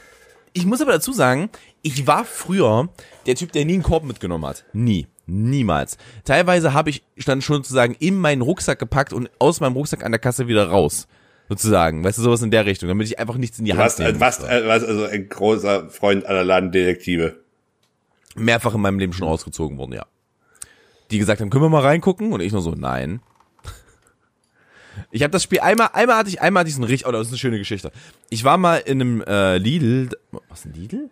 [0.52, 1.50] ich muss aber dazu sagen,
[1.82, 2.88] ich war früher
[3.26, 4.64] der Typ, der nie einen Korb mitgenommen hat.
[4.72, 5.06] Nie.
[5.26, 5.96] Niemals.
[6.24, 10.10] Teilweise habe ich dann schon sozusagen in meinen Rucksack gepackt und aus meinem Rucksack an
[10.10, 11.06] der Kasse wieder raus.
[11.48, 12.04] Sozusagen.
[12.04, 14.20] Weißt du, sowas in der Richtung, damit ich einfach nichts in die Hand was, nehme.
[14.20, 17.40] Was, was, also ein großer Freund aller Ladendetektive.
[18.36, 20.06] Mehrfach in meinem Leben schon ausgezogen worden, ja.
[21.10, 22.32] die gesagt haben, können wir mal reingucken?
[22.32, 23.20] Und ich nur so, nein.
[25.10, 27.32] Ich habe das Spiel einmal, einmal hatte ich, einmal hatte ich richtig, oh, das ist
[27.32, 27.90] eine schöne Geschichte.
[28.28, 30.10] Ich war mal in einem äh, Lidl,
[30.48, 31.10] was ein Lidl?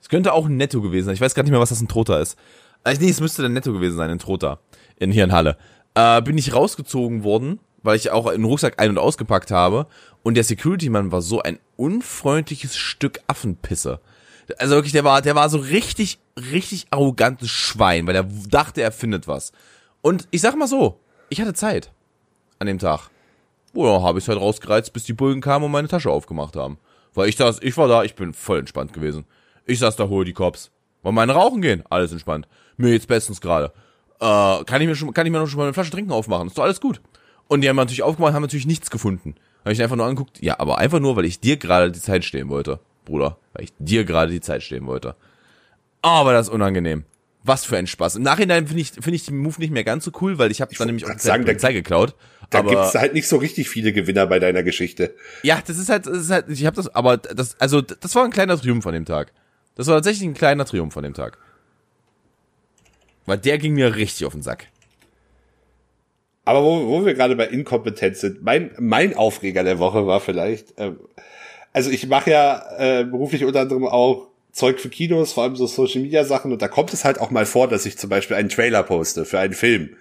[0.00, 1.14] Es könnte auch ein Netto gewesen sein.
[1.14, 2.38] Ich weiß gar nicht mehr, was das ein Trotter ist.
[2.84, 4.60] Also, nee, es müsste ein Netto gewesen sein, ein Trotter.
[4.96, 5.56] In, hier in Halle.
[5.94, 9.86] Äh, bin ich rausgezogen worden, weil ich auch einen Rucksack ein- und ausgepackt habe.
[10.22, 14.00] Und der Security-Mann war so ein unfreundliches Stück Affenpisse.
[14.58, 18.92] Also wirklich, der war, der war so richtig, richtig arrogantes Schwein, weil er dachte, er
[18.92, 19.52] findet was.
[20.02, 20.98] Und ich sag mal so,
[21.30, 21.90] ich hatte Zeit
[22.58, 23.08] an dem Tag.
[23.72, 26.78] Oder habe ich halt rausgereizt, bis die Bullen kamen und meine Tasche aufgemacht haben.
[27.14, 29.24] Weil ich das, ich war da, ich bin voll entspannt gewesen.
[29.64, 30.70] Ich saß da, hole die Cops.
[31.02, 31.84] Wollen meine rauchen gehen?
[31.88, 32.46] Alles entspannt.
[32.76, 33.72] Mir jetzt bestens gerade.
[34.20, 36.48] Äh, kann ich mir schon, kann ich mir noch schon mal eine Flasche trinken aufmachen?
[36.48, 37.00] Ist doch alles gut.
[37.48, 39.34] Und die haben natürlich aufgemacht, haben natürlich nichts gefunden.
[39.64, 42.24] Habe ich einfach nur angeguckt, ja, aber einfach nur, weil ich dir gerade die Zeit
[42.24, 43.38] stehen wollte, Bruder.
[43.52, 45.16] Weil ich dir gerade die Zeit stehen wollte.
[46.02, 47.04] Aber das ist unangenehm.
[47.42, 48.16] Was für ein Spaß.
[48.16, 50.60] Im Nachhinein finde ich, finde ich den Move nicht mehr ganz so cool, weil ich
[50.60, 52.14] habe dann nämlich auch sagen, da- Polizei geklaut.
[52.50, 55.14] Da aber gibt's halt nicht so richtig viele Gewinner bei deiner Geschichte.
[55.42, 58.24] ja, das ist halt, das ist halt, ich habe das, aber das, also das war
[58.24, 59.32] ein kleiner Triumph an dem Tag.
[59.76, 61.38] Das war tatsächlich ein kleiner Triumph an dem Tag.
[63.26, 64.66] Weil der ging mir richtig auf den Sack.
[66.44, 70.74] Aber wo, wo wir gerade bei Inkompetenz sind, mein, mein Aufreger der Woche war vielleicht,
[70.78, 70.98] ähm,
[71.72, 75.66] also ich mache ja äh, beruflich unter anderem auch Zeug für Kinos, vor allem so
[75.66, 78.36] Social Media Sachen und da kommt es halt auch mal vor, dass ich zum Beispiel
[78.36, 79.96] einen Trailer poste für einen Film.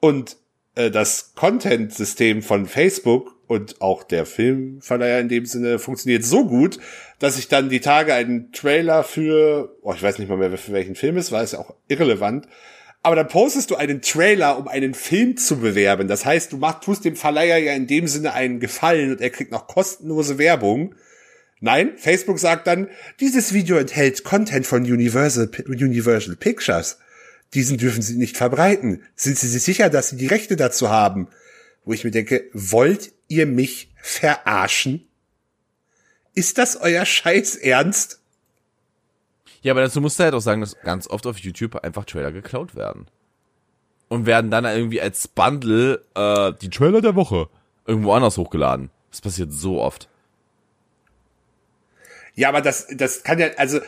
[0.00, 0.36] Und
[0.74, 6.78] äh, das Content-System von Facebook und auch der Filmverleiher in dem Sinne funktioniert so gut,
[7.18, 10.72] dass ich dann die Tage einen Trailer für, oh, ich weiß nicht mal mehr, für
[10.72, 12.46] welchen Film es war, ist ja auch irrelevant,
[13.02, 16.08] aber dann postest du einen Trailer, um einen Film zu bewerben.
[16.08, 19.30] Das heißt, du machst, tust dem Verleiher ja in dem Sinne einen Gefallen und er
[19.30, 20.94] kriegt noch kostenlose Werbung.
[21.60, 22.88] Nein, Facebook sagt dann,
[23.20, 26.98] dieses Video enthält Content von Universal, Universal Pictures.
[27.54, 29.02] Diesen dürfen Sie nicht verbreiten.
[29.16, 31.28] Sind Sie sich sicher, dass Sie die Rechte dazu haben?
[31.84, 35.08] Wo ich mir denke, wollt ihr mich verarschen?
[36.34, 38.20] Ist das euer Scheiß Ernst?
[39.62, 42.30] Ja, aber dazu musst du halt auch sagen, dass ganz oft auf YouTube einfach Trailer
[42.30, 43.06] geklaut werden.
[44.08, 47.48] Und werden dann irgendwie als Bundle äh, die Trailer der Woche
[47.86, 48.90] irgendwo anders hochgeladen.
[49.10, 50.08] Das passiert so oft.
[52.38, 53.80] Ja, aber das, das kann ja, also,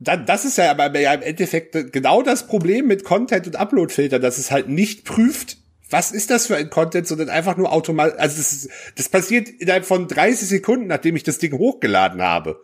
[0.00, 4.38] das ist ja aber ja im Endeffekt genau das Problem mit Content und Uploadfilter, dass
[4.38, 8.36] es halt nicht prüft, was ist das für ein Content, sondern einfach nur automatisch, also
[8.36, 12.60] das, das passiert innerhalb von 30 Sekunden, nachdem ich das Ding hochgeladen habe.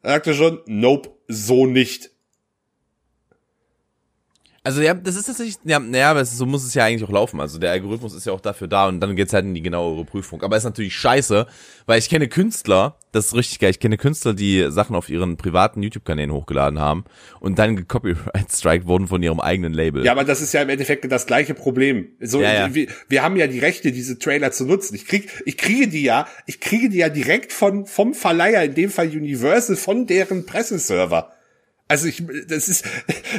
[0.00, 2.11] Da sagt er schon, nope, so nicht.
[4.64, 7.40] Also ja, das ist tatsächlich, ja, naja, aber so muss es ja eigentlich auch laufen.
[7.40, 10.04] Also der Algorithmus ist ja auch dafür da und dann geht's halt in die genauere
[10.04, 10.40] Prüfung.
[10.42, 11.48] Aber ist natürlich scheiße,
[11.86, 15.36] weil ich kenne Künstler, das ist richtig geil, ich kenne Künstler, die Sachen auf ihren
[15.36, 17.04] privaten YouTube-Kanälen hochgeladen haben
[17.40, 20.04] und dann gecopyright-striked wurden von ihrem eigenen Label.
[20.04, 22.12] Ja, aber das ist ja im Endeffekt das gleiche Problem.
[22.20, 22.74] So, Ja, ja.
[22.74, 24.94] Wir, wir haben ja die Rechte, diese Trailer zu nutzen.
[24.94, 28.76] Ich krieg, ich kriege die ja, ich kriege die ja direkt von, vom Verleiher, in
[28.76, 31.32] dem Fall Universal, von deren Presseserver.
[31.92, 32.86] Also ich, das ist,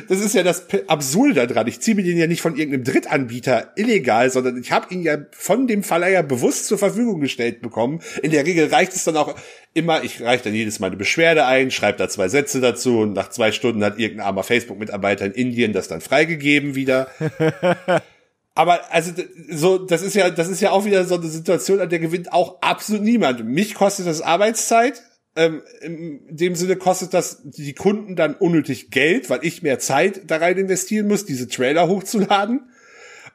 [0.09, 1.65] das ist ja das Absurde daran.
[1.65, 5.17] Ich ziehe mir den ja nicht von irgendeinem Drittanbieter illegal, sondern ich habe ihn ja
[5.31, 8.01] von dem Verleiher bewusst zur Verfügung gestellt bekommen.
[8.21, 9.33] In der Regel reicht es dann auch
[9.73, 13.13] immer, ich reiche dann jedes Mal eine Beschwerde ein, schreibe da zwei Sätze dazu und
[13.13, 17.07] nach zwei Stunden hat irgendein armer Facebook-Mitarbeiter in Indien das dann freigegeben wieder.
[18.53, 19.13] Aber also
[19.49, 22.31] so, das ist ja, das ist ja auch wieder so eine Situation, an der gewinnt
[22.31, 23.43] auch absolut niemand.
[23.43, 25.01] Mich kostet das Arbeitszeit.
[25.35, 30.21] Ähm, in dem Sinne kostet das die Kunden dann unnötig Geld, weil ich mehr Zeit
[30.27, 32.69] da rein investieren muss, diese Trailer hochzuladen.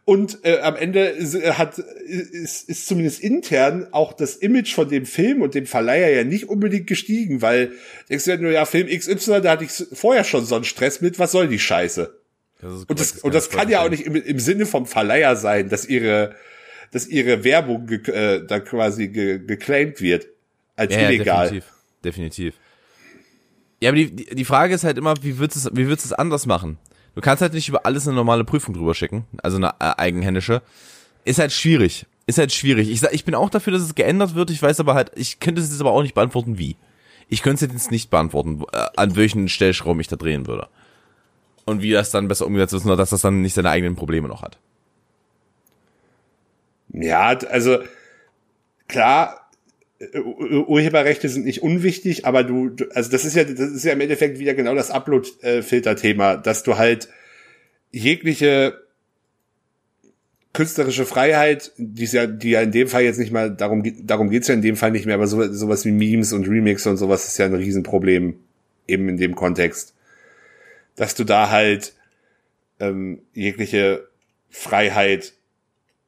[0.05, 5.05] Und äh, am Ende äh, hat ist, ist zumindest intern auch das Image von dem
[5.05, 7.73] Film und dem Verleiher ja nicht unbedingt gestiegen, weil
[8.09, 11.03] denkst du ja nur, ja, Film XY, da hatte ich vorher schon so einen Stress
[11.03, 12.19] mit, was soll die Scheiße?
[12.61, 15.37] Das Und das, korrekt, und das kann ja auch nicht im, im Sinne vom Verleiher
[15.37, 16.35] sein, dass ihre,
[16.91, 20.29] dass ihre Werbung äh, da quasi ge, geclaimed wird
[20.75, 21.49] als Ja, ja, illegal.
[21.49, 21.78] definitiv.
[22.05, 22.55] Definitiv.
[23.81, 26.09] Ja, aber die, die, Frage ist halt immer, wie würdest du es, wie würdest du
[26.09, 26.79] es anders machen?
[27.15, 30.63] Du kannst halt nicht über alles eine normale Prüfung drüber schicken, also eine äh, eigenhändige.
[31.25, 32.07] Ist halt schwierig.
[32.27, 32.91] Ist halt schwierig.
[32.91, 34.51] Ich ich bin auch dafür, dass es geändert wird.
[34.51, 36.77] Ich weiß aber halt, ich könnte es jetzt aber auch nicht beantworten, wie.
[37.29, 40.69] Ich könnte es jetzt nicht beantworten, äh, an welchen Stellschrauben ich da drehen würde.
[41.65, 44.29] Und wie das dann besser umgesetzt ist, nur dass das dann nicht seine eigenen Probleme
[44.29, 44.59] noch hat.
[46.91, 47.79] Ja, also
[48.89, 49.48] klar,
[50.01, 54.01] Urheberrechte sind nicht unwichtig, aber du, du, also das ist ja, das ist ja im
[54.01, 57.09] Endeffekt wieder genau das Upload-Filter-Thema, dass du halt
[57.91, 58.81] jegliche
[60.53, 64.31] künstlerische Freiheit, die ist ja, die ja in dem Fall jetzt nicht mal, darum, darum
[64.31, 66.97] geht's ja in dem Fall nicht mehr, aber so, sowas wie Memes und Remix und
[66.97, 68.39] sowas ist ja ein Riesenproblem,
[68.87, 69.95] eben in dem Kontext.
[70.97, 71.95] Dass du da halt
[72.81, 74.09] ähm, jegliche
[74.49, 75.35] Freiheit,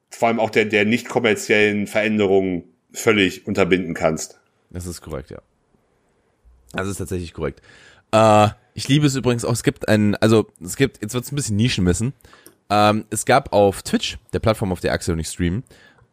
[0.09, 2.63] vor allem auch der, der nicht kommerziellen Veränderungen
[2.93, 4.39] völlig unterbinden kannst.
[4.69, 5.41] Das ist korrekt, ja.
[6.73, 7.61] Das ist tatsächlich korrekt.
[8.11, 11.31] Äh, ich liebe es übrigens auch, es gibt ein, also es gibt, jetzt wird es
[11.31, 12.13] ein bisschen Nischenmessen.
[12.69, 15.63] Ähm, es gab auf Twitch, der Plattform, auf der Axel und ich streamen,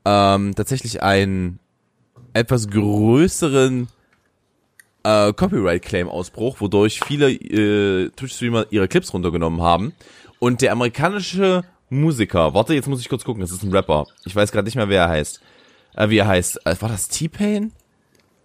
[0.05, 1.61] ähm, tatsächlich einen
[2.33, 3.89] etwas größeren
[5.05, 9.93] äh, Copyright-Claim-Ausbruch, wodurch viele äh, Twitch-Streamer ihre Clips runtergenommen haben.
[10.41, 14.07] Und der amerikanische Musiker, warte, jetzt muss ich kurz gucken, das ist ein Rapper.
[14.25, 15.41] Ich weiß gerade nicht mehr, wer er heißt.
[15.97, 16.67] Äh, wie er heißt.
[16.67, 17.73] Äh, war das T-Pain?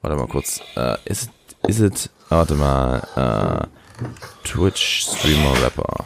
[0.01, 0.61] Warte mal kurz.
[0.75, 1.29] Äh, ist
[1.67, 6.05] is it, warte mal, äh, Twitch-Streamer-Rapper.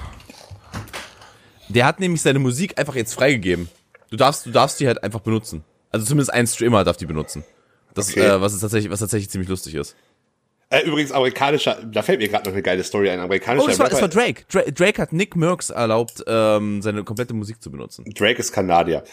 [1.70, 3.70] Der hat nämlich seine Musik einfach jetzt freigegeben.
[4.10, 5.64] Du darfst, du darfst die halt einfach benutzen.
[5.92, 7.44] Also zumindest ein Streamer darf die benutzen.
[7.94, 8.22] Das, Okay.
[8.22, 9.96] äh, was ist tatsächlich, was tatsächlich ziemlich lustig ist.
[10.70, 13.20] Äh, übrigens, amerikanischer, da fällt mir gerade noch eine geile Story ein.
[13.20, 14.44] Amerikanischer Oh, es war, es war Rapper- Drake.
[14.50, 14.74] Drake.
[14.74, 18.06] Drake hat Nick Merckx erlaubt, ähm, seine komplette Musik zu benutzen.
[18.14, 19.04] Drake ist Kanadier.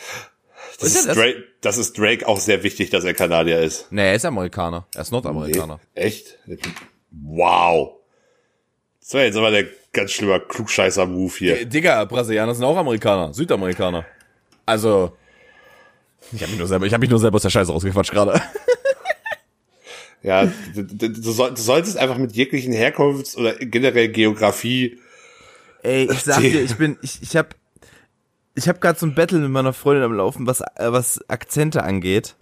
[0.78, 1.16] Das Ist ist, das?
[1.16, 3.90] Drake, das ist Drake auch sehr wichtig, dass er Kanadier ist.
[3.90, 4.86] Nee, er ist Amerikaner.
[4.94, 5.80] Er ist Nordamerikaner.
[5.94, 6.38] Echt?
[7.11, 7.92] Wow.
[9.00, 11.64] Das war jetzt aber der ganz schlimmer Klugscheißer-Move hier.
[11.66, 14.05] Digga, Brasilianer sind auch Amerikaner, Südamerikaner.
[14.66, 15.16] Also,
[16.32, 18.40] ich habe mich nur selber, ich habe mich nur selber aus der Scheiße rausgequatscht gerade.
[20.22, 24.98] Ja, du, du, du, soll, du solltest einfach mit jeglichen Herkunfts- oder generell Geografie.
[25.82, 27.55] Ey, ich sag dir, ich bin, ich, ich hab,
[28.55, 31.82] ich hab gerade so ein Battle mit meiner Freundin am Laufen, was, äh, was Akzente
[31.82, 32.36] angeht.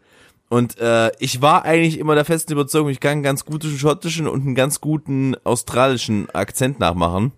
[0.48, 4.28] Und äh, ich war eigentlich immer der festen Überzeugung, ich kann einen ganz guten schottischen
[4.28, 7.32] und einen ganz guten australischen Akzent nachmachen.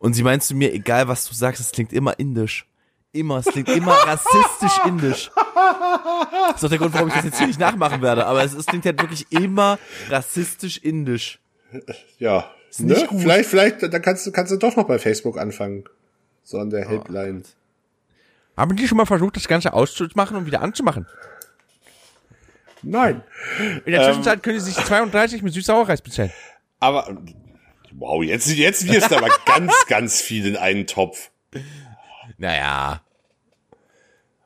[0.00, 2.66] Und sie meint zu mir, egal was du sagst, es klingt immer indisch.
[3.12, 5.30] Immer, es klingt immer rassistisch indisch.
[5.34, 8.26] Das ist auch der Grund, warum ich das jetzt hier nicht nachmachen werde.
[8.26, 9.78] Aber es, es klingt halt wirklich immer
[10.10, 11.38] rassistisch indisch.
[12.18, 13.06] Ja, nicht ne?
[13.06, 13.20] gut.
[13.20, 15.84] vielleicht, vielleicht, dann kannst du, kannst du doch noch bei Facebook anfangen.
[16.42, 17.42] So an der Helpline.
[18.58, 21.06] Haben die schon mal versucht, das Ganze auszumachen und wieder anzumachen?
[22.82, 23.22] Nein.
[23.84, 26.32] In der Zwischenzeit können Sie sich 32 mit Süß-Sauerreis bestellen.
[26.80, 27.16] Aber,
[27.92, 31.30] wow, jetzt, jetzt wirst du aber ganz, ganz viel in einen Topf.
[32.36, 33.02] Naja.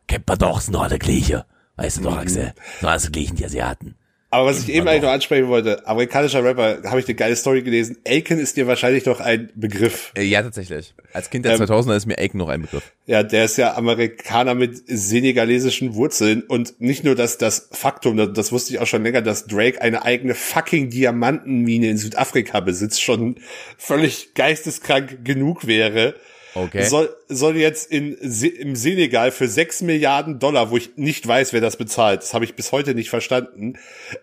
[0.06, 1.46] Kennt man doch, sind doch alle Gleiche.
[1.76, 2.52] Weißt du doch, Axel.
[2.82, 3.96] So alles gleichen die Asiaten.
[4.32, 7.60] Aber was ich eben eigentlich noch ansprechen wollte, amerikanischer Rapper, habe ich eine geile Story
[7.60, 7.98] gelesen.
[8.06, 10.10] Aiken ist dir wahrscheinlich noch ein Begriff.
[10.16, 10.94] Äh, ja, tatsächlich.
[11.12, 12.92] Als Kind der 2000er ist mir Aiken noch ein Begriff.
[13.04, 18.32] Ja, der ist ja Amerikaner mit senegalesischen Wurzeln und nicht nur das, das Faktum, das,
[18.32, 23.02] das wusste ich auch schon länger, dass Drake eine eigene fucking Diamantenmine in Südafrika besitzt,
[23.02, 23.36] schon
[23.76, 26.14] völlig geisteskrank genug wäre.
[26.54, 26.84] Okay.
[26.84, 31.60] Soll, soll jetzt in, im Senegal für 6 Milliarden Dollar, wo ich nicht weiß, wer
[31.60, 33.78] das bezahlt, das habe ich bis heute nicht verstanden,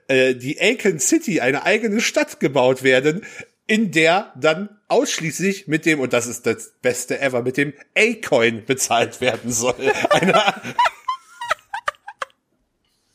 [0.07, 3.25] äh, die Aiken City, eine eigene Stadt gebaut werden,
[3.65, 8.65] in der dann ausschließlich mit dem, und das ist das Beste ever, mit dem A-Coin
[8.65, 9.75] bezahlt werden soll.
[10.09, 10.43] Eine,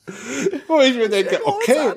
[0.69, 1.93] wo ich mir denke, okay,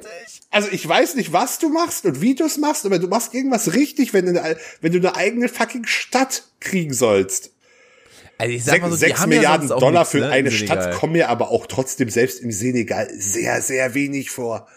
[0.50, 3.34] also ich weiß nicht, was du machst und wie du es machst, aber du machst
[3.34, 7.52] irgendwas richtig, wenn du eine, wenn du eine eigene fucking Stadt kriegen sollst.
[8.38, 10.20] Also ich sag mal so, die Sechs haben ja Milliarden sonst auch Dollar nichts, für
[10.20, 14.68] ne, eine Stadt kommen mir aber auch trotzdem selbst im Senegal sehr, sehr wenig vor.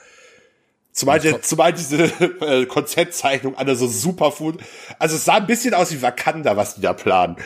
[0.93, 2.05] Zumal, die, zumal diese
[2.41, 4.61] äh, Konzeptzeichnung alle so Superfood,
[4.99, 7.37] also es sah ein bisschen aus wie Wakanda, was die da planen.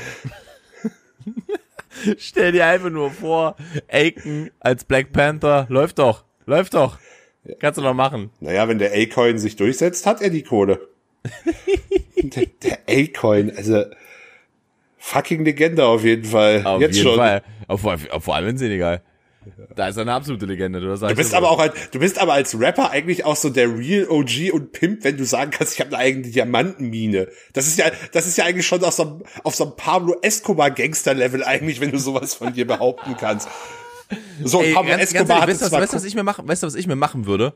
[2.18, 3.56] Stell dir einfach nur vor,
[3.88, 6.98] Aiken als Black Panther, läuft doch, läuft doch.
[7.60, 8.30] Kannst du noch machen.
[8.40, 10.88] Naja, wenn der A-Coin sich durchsetzt, hat er die Kohle.
[12.16, 13.84] der der A-Coin, also
[14.98, 16.64] fucking Legende auf jeden Fall.
[16.64, 17.18] Auf Jetzt jeden schon.
[17.18, 17.42] Fall.
[17.68, 19.02] Auf, auf, vor allem in Senegal.
[19.76, 20.80] Da ist er eine absolute Legende.
[20.80, 23.68] Du, Du bist aber auch als, du bist aber als Rapper eigentlich auch so der
[23.68, 27.28] Real OG und Pimp, wenn du sagen kannst, ich habe eine eigene Diamantenmine.
[27.52, 30.16] Das ist ja, das ist ja eigentlich schon auf so einem, auf so einem Pablo
[30.22, 33.48] Escobar Gangster Level eigentlich, wenn du sowas von dir behaupten kannst.
[34.42, 36.22] So, Ey, Pablo ganz, ganz Escobar ehrlich, hat weißt du, was, weißt, was ich mir
[36.24, 37.54] machen, weißt du, was ich mir machen würde?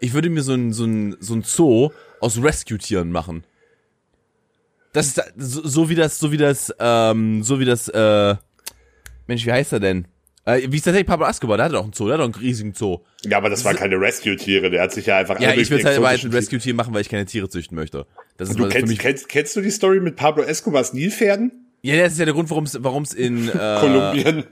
[0.00, 1.90] Ich würde mir so ein, so ein, so ein Zoo
[2.20, 3.44] aus Rescue-Tieren machen.
[4.92, 8.36] Das ist so, so wie das, so wie das, ähm, so wie das, äh,
[9.26, 10.06] Mensch, wie heißt er denn?
[10.44, 11.56] Äh, wie ist tatsächlich Pablo Escobar?
[11.56, 12.98] Der hat doch einen Zoo, der hat doch einen riesigen Zoo.
[13.24, 15.96] ja, aber das waren keine Rescue-Tiere, der hat sich ja einfach Ja, ich würde halt
[15.96, 18.06] aber ein Rescue-Tier machen, weil ich keine Tiere züchten möchte.
[18.36, 18.98] Das ist Du kennst, mich.
[18.98, 21.70] kennst, kennst du die Story mit Pablo Escobars Nilpferden?
[21.82, 24.44] Ja, das ist ja der Grund, warum es, warum es in, äh, Kolumbien.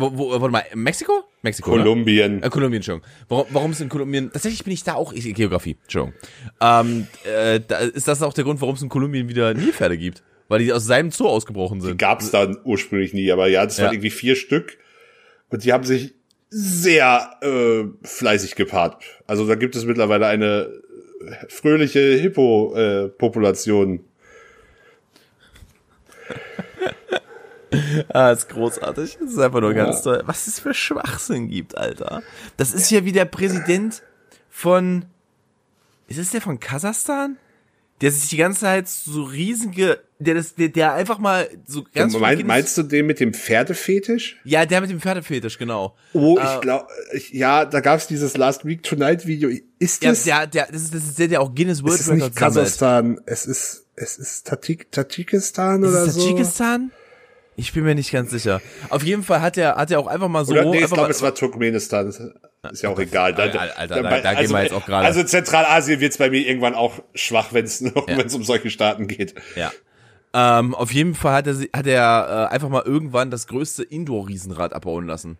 [0.00, 1.24] Wo, wo, warte mal, Mexiko?
[1.42, 1.72] Mexiko.
[1.72, 2.40] Kolumbien.
[2.42, 3.08] Äh, Kolumbien, Entschuldigung.
[3.28, 6.14] Warum, warum es in Kolumbien, tatsächlich bin ich da auch, ich, Geografie, Entschuldigung.
[6.60, 10.22] Ähm, äh, da ist das auch der Grund, warum es in Kolumbien wieder Nilpferde gibt.
[10.46, 11.98] Weil die aus seinem Zoo ausgebrochen sind.
[11.98, 13.84] Gab es dann ursprünglich nie, aber ja, das Ja.
[13.84, 14.78] waren irgendwie vier Stück.
[15.50, 16.14] Und die haben sich
[16.48, 19.02] sehr äh, fleißig gepaart.
[19.26, 20.70] Also da gibt es mittlerweile eine
[21.48, 24.00] fröhliche Hippo-Population.
[28.08, 29.18] Ah, ist großartig.
[29.20, 30.22] Das ist einfach nur ganz toll.
[30.26, 32.22] Was es für Schwachsinn gibt, Alter.
[32.56, 34.02] Das ist ja wie der Präsident
[34.50, 35.04] von,
[36.06, 37.36] ist es der von Kasachstan?
[38.00, 42.16] Der sich die ganze Zeit so riesige, der das, der, der einfach mal so ganz.
[42.16, 44.36] Mein, meinst du den mit dem Pferdefetisch?
[44.44, 45.96] Ja, der mit dem Pferdefetisch, genau.
[46.12, 46.86] Oh, ich glaube,
[47.32, 49.50] ja, da gab's dieses Last Week Tonight Video.
[49.80, 50.22] Ist Ja, das?
[50.22, 52.36] der, der, das ist, das ist der, der auch Guinness World es ist nicht Records.
[52.36, 56.20] Kasachstan, es ist, es ist Tajik, Tadschikistan Ist oder so.
[56.20, 56.92] Tadschikistan?
[57.60, 58.62] Ich bin mir nicht ganz sicher.
[58.88, 60.52] Auf jeden Fall hat er, hat er auch einfach mal so.
[60.52, 62.06] Oder nee, ich glaube, es war Turkmenistan.
[62.08, 63.34] Ist ja auch egal.
[63.34, 65.04] Da, Alter, Alter, da- da gehen wir jetzt auch gerade.
[65.06, 67.92] Also Zentralasien wird's bei mir irgendwann auch schwach, wenn es Ja.
[68.24, 69.34] es um solche Staaten geht.
[69.56, 69.72] Ja.
[70.34, 74.72] Ähm, auf jeden Fall hat er, hat er äh, einfach mal irgendwann das größte Indoor-Riesenrad
[74.72, 75.38] abbauen lassen.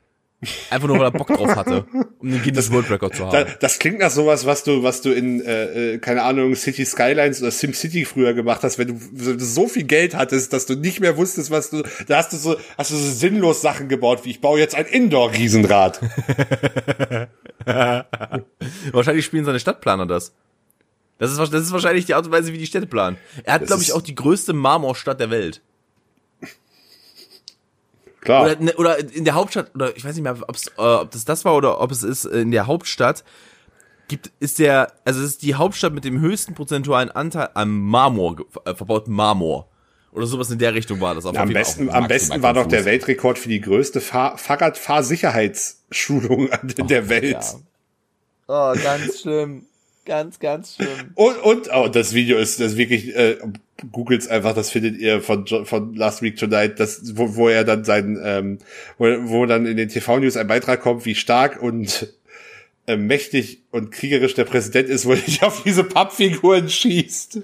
[0.70, 1.84] Einfach nur, weil er Bock drauf hatte,
[2.18, 3.46] um den Guinness World Record zu haben.
[3.58, 7.42] das klingt nach sowas, was du, was du in, äh, äh, keine Ahnung, City Skylines
[7.42, 10.76] oder SimCity früher gemacht hast, wenn du, wenn du so viel Geld hattest, dass du
[10.76, 14.20] nicht mehr wusstest, was du, da hast du so, hast du so sinnlos Sachen gebaut,
[14.24, 16.00] wie ich baue jetzt ein Indoor-Riesenrad.
[18.92, 20.32] Wahrscheinlich spielen seine Stadtplaner das.
[21.18, 23.16] Das ist, das ist wahrscheinlich die Art und Weise, wie die Städte planen.
[23.42, 25.62] Er hat, Das glaube ich, auch die größte Marmorstadt der Welt.
[28.20, 28.44] Klar.
[28.44, 31.24] Oder, ne, oder in der Hauptstadt, oder ich weiß nicht mehr, ob's, äh, ob das
[31.24, 33.24] das war oder ob es ist, in der Hauptstadt
[34.08, 38.36] gibt, ist der, also es ist die Hauptstadt mit dem höchsten prozentualen Anteil an Marmor,
[38.64, 39.68] äh, verbauten Marmor.
[40.10, 41.26] Oder sowas in der Richtung war das.
[41.26, 42.86] Auf am jeden Fall besten, am besten war doch der.
[42.86, 46.48] Weltrekord für die größte Fahr Fahrradfahrsicherheitsschulung
[46.88, 47.32] der Welt.
[47.32, 47.40] ja.
[48.48, 49.66] Oh, ganz schlimm.
[50.08, 51.10] Ganz, ganz schlimm.
[51.14, 53.36] Und, und oh, das Video ist das wirklich, äh,
[53.92, 57.84] googles einfach, das findet ihr von, von Last Week Tonight, das, wo, wo er dann
[57.84, 58.58] sein, ähm,
[58.96, 62.14] wo, wo dann in den TV-News ein Beitrag kommt, wie stark und
[62.86, 67.40] äh, mächtig und kriegerisch der Präsident ist, wo er nicht auf diese Pappfiguren schießt.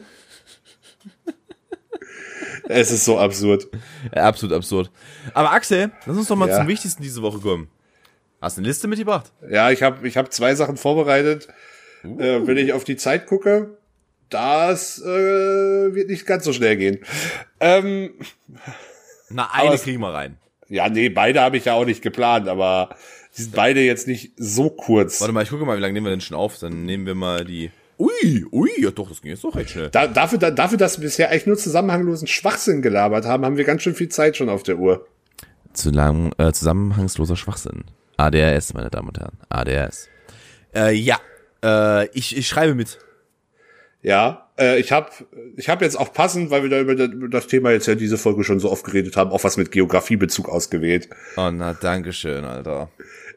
[2.68, 3.66] es ist so absurd.
[4.14, 4.90] Ja, absolut absurd.
[5.34, 6.56] Aber Axel, lass uns doch mal Ja.
[6.58, 7.68] zum Wichtigsten diese Woche kommen.
[8.40, 9.32] Hast du eine Liste mitgebracht?
[9.50, 11.48] Ja, ich habe ich hab zwei Sachen vorbereitet.
[12.04, 13.78] Äh, wenn ich auf die Zeit gucke,
[14.30, 15.04] das äh,
[15.94, 16.98] wird nicht ganz so schnell gehen.
[17.60, 18.10] Ähm,
[19.30, 20.38] Na, eine kriegen wir rein.
[20.68, 22.96] ja, nee, beide habe ich ja auch nicht geplant, aber
[23.36, 25.20] die sind beide jetzt nicht so kurz.
[25.20, 26.58] Warte mal, ich gucke mal, wie lange nehmen wir denn schon auf?
[26.58, 27.70] Dann nehmen wir mal die.
[27.98, 29.88] Ui, ui, ja doch, das ging jetzt doch recht schnell.
[29.90, 33.64] Da, dafür, da, dafür, dass wir bisher eigentlich nur zusammenhanglosen Schwachsinn gelabert haben, haben wir
[33.64, 35.06] ganz schön viel Zeit schon auf der Uhr.
[35.74, 37.84] Zu lang, äh, zusammenhangsloser Schwachsinn.
[38.16, 39.38] ADRS, meine Damen und Herren.
[39.48, 40.08] ADRS.
[40.74, 41.18] Äh, ja,
[41.64, 42.98] äh, ich, ich schreibe mit.
[44.02, 45.10] Ja, äh, ich habe
[45.56, 47.94] ich hab jetzt auch passend, weil wir da über da- über das Thema jetzt ja
[47.94, 51.08] diese Folge schon so oft geredet haben, auch was mit Geografiebezug ausgewählt.
[51.38, 52.90] Oh, na, danke schön, Alter.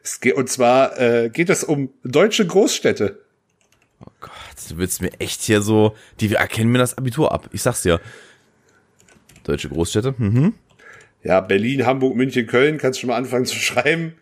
[0.04, 3.18] Es geht, und zwar äh, geht es um deutsche Großstädte.
[4.04, 4.30] Oh Gott,
[4.68, 7.48] du willst mir echt hier so, die erkennen mir das Abitur ab.
[7.52, 8.00] Ich sag's dir.
[9.44, 10.54] Deutsche Großstädte, mhm.
[11.24, 14.14] Ja, Berlin, Hamburg, München, Köln, kannst schon mal anfangen zu schreiben.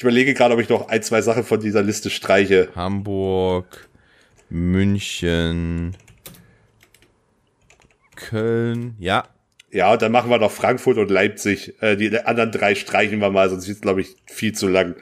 [0.00, 2.70] Ich überlege gerade, ob ich noch ein, zwei Sachen von dieser Liste streiche.
[2.74, 3.86] Hamburg,
[4.48, 5.94] München,
[8.16, 9.24] Köln, ja.
[9.70, 11.74] Ja, und dann machen wir noch Frankfurt und Leipzig.
[11.82, 14.94] Äh, die anderen drei streichen wir mal, sonst wird's, glaube ich, viel zu lang.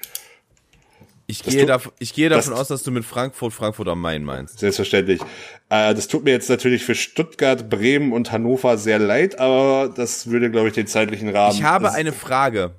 [1.29, 3.87] Ich Das gehe, tut- dav ich gehe davon das- aus, dass du mit Frankfurt, Frankfurt
[3.87, 4.59] am Main meinst.
[4.59, 5.21] Selbstverständlich.
[5.69, 10.29] Äh, das tut mir jetzt natürlich für Stuttgart, Bremen und Hannover sehr leid, aber das
[10.29, 11.55] würde, glaube ich, den zeitlichen Rahmen.
[11.55, 12.73] Ich habe eine Frage.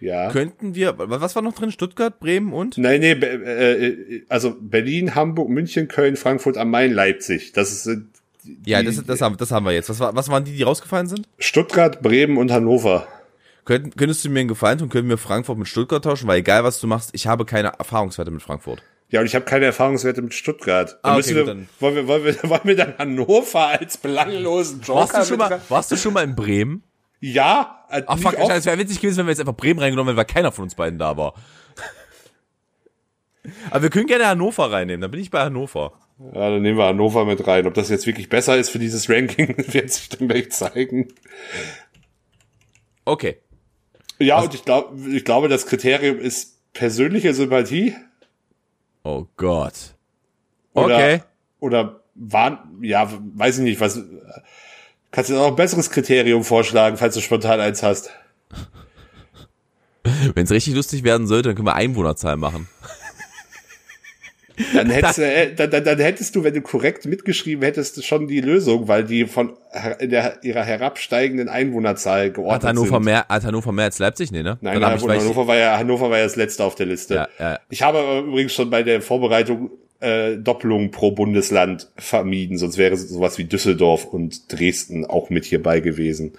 [0.00, 0.30] Ja.
[0.30, 1.72] Könnten wir, was war noch drin?
[1.72, 2.76] Stuttgart, Bremen und?
[2.76, 7.52] Nein, nee, Be- äh, also Berlin, Hamburg, München, Köln, Frankfurt am Main, Leipzig.
[7.52, 7.96] Das ist äh,
[8.66, 9.88] Ja, die- das, das, haben, das haben wir jetzt.
[9.88, 11.26] Was, war, was waren die, die rausgefallen sind?
[11.38, 13.06] Stuttgart, Bremen und Hannover.
[13.64, 14.88] Könnt, könntest du mir einen Gefallen tun?
[14.90, 16.28] Können wir Frankfurt mit Stuttgart tauschen?
[16.28, 18.82] Weil egal, was du machst, ich habe keine Erfahrungswerte mit Frankfurt.
[19.08, 20.98] Ja, und ich habe keine Erfahrungswerte mit Stuttgart.
[21.02, 23.66] Dann Ah, müssen okay, wir, gut, dann- wollen, wir, wollen, wir, wollen wir dann Hannover
[23.68, 26.82] als belanglosen Joker Warst du, schon mal, warst du schon mal in Bremen?
[27.32, 30.18] Ja, äh, Ach fuck, es wäre witzig gewesen, wenn wir jetzt einfach Bremen reingenommen hätten,
[30.18, 31.34] weil keiner von uns beiden da war.
[33.70, 35.92] Aber wir können gerne Hannover reinnehmen, dann bin ich bei Hannover.
[36.18, 37.66] Ja, dann nehmen wir Hannover mit rein.
[37.66, 41.08] Ob das jetzt wirklich besser ist für dieses Ranking, wird sich dann gleich zeigen.
[43.04, 43.38] Okay.
[44.18, 47.94] Ja, und ich glaube, ich glaube, das Kriterium ist persönliche Sympathie
[49.02, 49.94] Oh Gott.
[50.74, 51.22] oder, Okay.
[51.60, 54.00] oder waren, ja, weiß ich nicht, was,
[55.16, 58.10] kannst du noch ein besseres Kriterium vorschlagen, falls du spontan eins hast?
[60.34, 62.68] Wenn es richtig lustig werden sollte, dann können wir Einwohnerzahl machen.
[64.74, 68.28] Dann hättest, du, äh, dann, dann, dann hättest du, wenn du korrekt mitgeschrieben hättest, schon
[68.28, 69.56] die Lösung, weil die von
[70.02, 73.04] der, ihrer herabsteigenden Einwohnerzahl geordnet Hat Hannover sind.
[73.04, 74.32] mehr, hat Hannover mehr als Leipzig?
[74.32, 74.58] Nee, ne?
[74.60, 77.14] Nein, hab ich, Hannover, war ja, Hannover war ja das letzte auf der Liste.
[77.14, 77.58] Ja, ja.
[77.70, 79.70] Ich habe übrigens schon bei der Vorbereitung
[80.00, 85.80] äh, Doppelungen pro Bundesland vermieden, sonst wäre sowas wie Düsseldorf und Dresden auch mit hierbei
[85.80, 86.34] gewesen.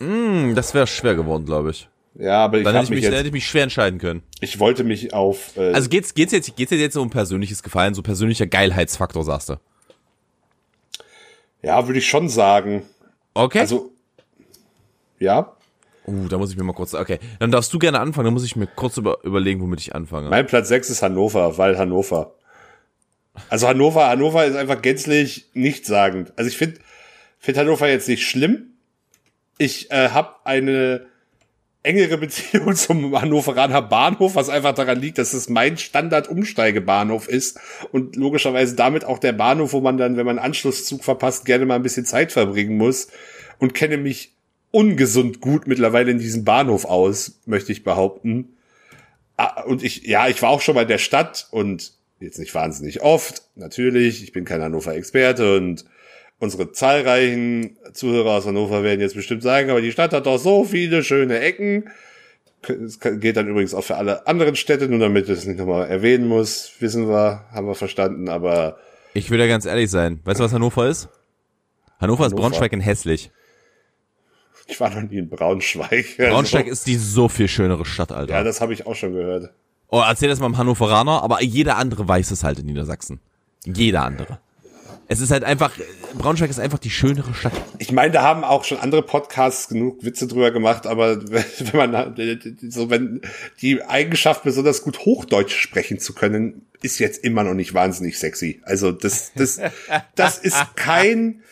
[0.00, 1.88] Hm, das wäre schwer geworden, glaube ich.
[2.18, 4.22] Ja, aber ich, Dann hätte ich, mich jetzt, hätte ich mich schwer entscheiden können.
[4.40, 5.56] ich wollte mich auf.
[5.56, 9.56] Äh, Also geht's, geht's jetzt, geht's jetzt um persönliches Gefallen, so persönlicher Geilheitsfaktor, sagst du?
[11.62, 12.82] ja, würde ich schon sagen.
[13.34, 13.60] Okay.
[13.60, 13.90] Also,
[15.18, 15.55] ja.
[16.06, 17.18] Uh, da muss ich mir mal kurz, okay.
[17.38, 20.28] Dann darfst du gerne anfangen, dann muss ich mir kurz über, überlegen, womit ich anfange.
[20.30, 22.34] Mein Platz 6 ist Hannover, weil Hannover.
[23.48, 26.32] Also Hannover, Hannover ist einfach gänzlich nichtssagend.
[26.36, 26.78] Also ich finde
[27.38, 28.72] find Hannover jetzt nicht schlimm.
[29.58, 31.06] Ich äh, habe eine
[31.86, 37.58] engere Beziehung zum Hannoveraner Bahnhof, was einfach daran liegt, dass es mein Standard-Umsteigebahnhof ist
[37.92, 41.76] und logischerweise damit auch der Bahnhof, wo man dann, wenn man Anschlusszug verpasst, gerne mal
[41.76, 43.08] ein bisschen Zeit verbringen muss
[43.58, 44.35] und kenne mich
[44.70, 48.56] ungesund gut mittlerweile in diesem Bahnhof aus, möchte ich behaupten.
[49.36, 52.54] Ah, und ich, ja, ich war auch schon mal in der Stadt und jetzt nicht
[52.54, 54.22] wahnsinnig oft, natürlich.
[54.22, 55.84] Ich bin kein Hannover-Experte und
[56.38, 60.64] unsere zahlreichen Zuhörer aus Hannover werden jetzt bestimmt sagen, aber die Stadt hat doch so
[60.64, 61.90] viele schöne Ecken.
[62.62, 65.88] Es geht dann übrigens auch für alle anderen Städte, nur damit ich es nicht nochmal
[65.88, 68.78] erwähnen muss, wissen wir, haben wir verstanden, aber
[69.14, 70.20] Ich will ja ganz ehrlich sein.
[70.24, 71.08] Weißt du, was Hannover ist?
[72.00, 72.48] Hannover, ist Hannover.
[72.48, 73.30] Braunschweig in hässlich.
[74.66, 76.16] Ich war noch nie in Braunschweig.
[76.16, 78.34] Braunschweig Also, ist die so viel schönere Stadt, Alter.
[78.34, 79.50] ja, das habe ich auch schon gehört.
[79.88, 83.20] oh, erzähl das mal dem Hannoveraner, aber jeder andere weiß es halt in Niedersachsen.
[83.64, 84.38] Jeder andere.
[85.08, 85.70] Es ist halt einfach,
[86.18, 87.52] Braunschweig ist einfach die schönere Stadt.
[87.78, 92.16] Ich meine, da haben auch schon andere Podcasts genug Witze drüber gemacht, aber wenn man
[92.68, 93.20] so wenn
[93.60, 98.60] die Eigenschaft besonders gut Hochdeutsch sprechen zu können, ist jetzt immer noch nicht wahnsinnig sexy.
[98.64, 99.60] Also das das
[100.16, 101.42] das ist kein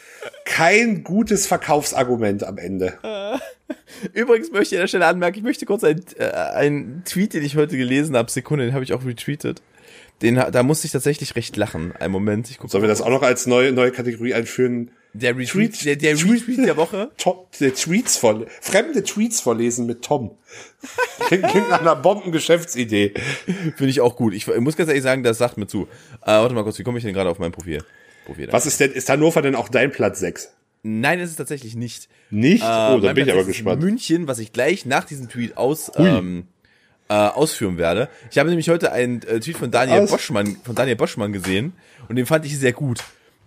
[0.44, 2.98] kein gutes Verkaufsargument am Ende.
[4.12, 7.42] Übrigens möchte ich an der Stelle anmerken, ich möchte kurz einen, äh, einen Tweet, den
[7.44, 9.62] ich heute gelesen habe, Sekunde, den habe ich auch retweetet.
[10.22, 11.92] Den, da musste ich tatsächlich recht lachen.
[11.96, 12.70] Einen Moment, ich gucke.
[12.70, 14.90] Sollen wir das auch noch als neue neue Kategorie einführen?
[15.12, 17.10] Der Retweet, Tweet- der, der Tweet- Retweet der Woche.
[17.18, 20.36] Top, der Tweets voll, fremde Tweets vorlesen mit Tom.
[21.26, 23.14] Klingt nach einer Bombengeschäftsidee.
[23.76, 24.34] Finde ich auch gut.
[24.34, 25.82] Ich, ich muss ganz ehrlich sagen, das sagt mir zu.
[26.22, 27.82] Äh, warte mal kurz, wie komme ich denn gerade auf mein Profil?
[28.24, 28.52] Profil da.
[28.52, 30.50] Was ist denn, ist Hannover denn auch dein Platz 6?
[30.82, 32.08] Nein, ist es tatsächlich nicht.
[32.30, 32.62] Nicht?
[32.62, 33.82] Äh, oh, da mein bin ich Platz aber ist gespannt.
[33.82, 36.46] München, was ich gleich nach diesem Tweet aus, ähm,
[37.08, 38.08] äh, ausführen werde.
[38.30, 41.72] Ich habe nämlich heute einen äh, Tweet von Daniel Aus- Boschmann, von Daniel Boschmann gesehen
[42.08, 43.00] und den fand ich sehr gut.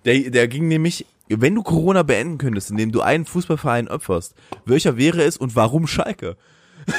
[0.06, 4.34] Der, der ging nämlich, wenn du Corona beenden könntest, indem du einen Fußballverein opferst,
[4.66, 6.38] welcher wäre es und warum Schalke?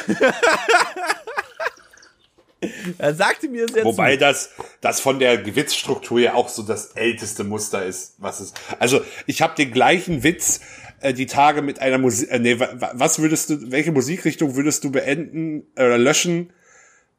[2.99, 4.21] er sagte mir sehr Wobei zu.
[4.21, 4.51] das,
[4.81, 8.53] das von der Witzstruktur ja auch so das älteste Muster ist, was es.
[8.79, 10.61] Also ich habe den gleichen Witz
[11.01, 12.31] äh, die Tage mit einer Musik.
[12.31, 16.53] Äh, nee, wa- wa- was würdest du, welche Musikrichtung würdest du beenden oder löschen,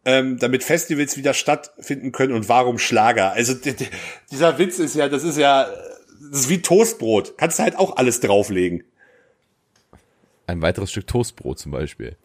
[0.05, 3.31] ähm, damit Festivals wieder stattfinden können und warum Schlager?
[3.31, 3.87] Also di- di-
[4.31, 5.75] dieser Witz ist ja, das ist ja, äh,
[6.31, 7.37] das ist wie Toastbrot.
[7.37, 8.83] Kannst du halt auch alles drauflegen.
[10.47, 12.17] Ein weiteres Stück Toastbrot zum Beispiel.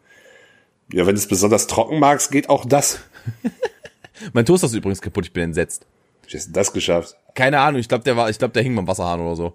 [0.93, 3.01] Ja, wenn du es besonders trocken magst, geht auch das.
[4.33, 5.87] Mein Toaster ist übrigens kaputt, ich bin entsetzt.
[6.29, 7.17] Wie hast du das geschafft?
[7.35, 9.55] Keine Ahnung, ich glaube, der war, ich glaube, der hing beim Wasserhahn oder so.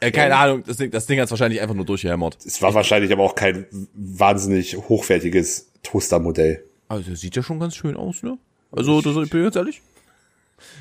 [0.00, 2.38] Äh, keine Ahnung, das Ding, das Ding hat's wahrscheinlich einfach nur durchgehämmert.
[2.44, 6.64] Es war wahrscheinlich aber auch kein wahnsinnig hochwertiges Toastermodell.
[6.88, 8.36] Also, sieht ja schon ganz schön aus, ne?
[8.72, 9.80] Also, das, ich bin ganz ehrlich.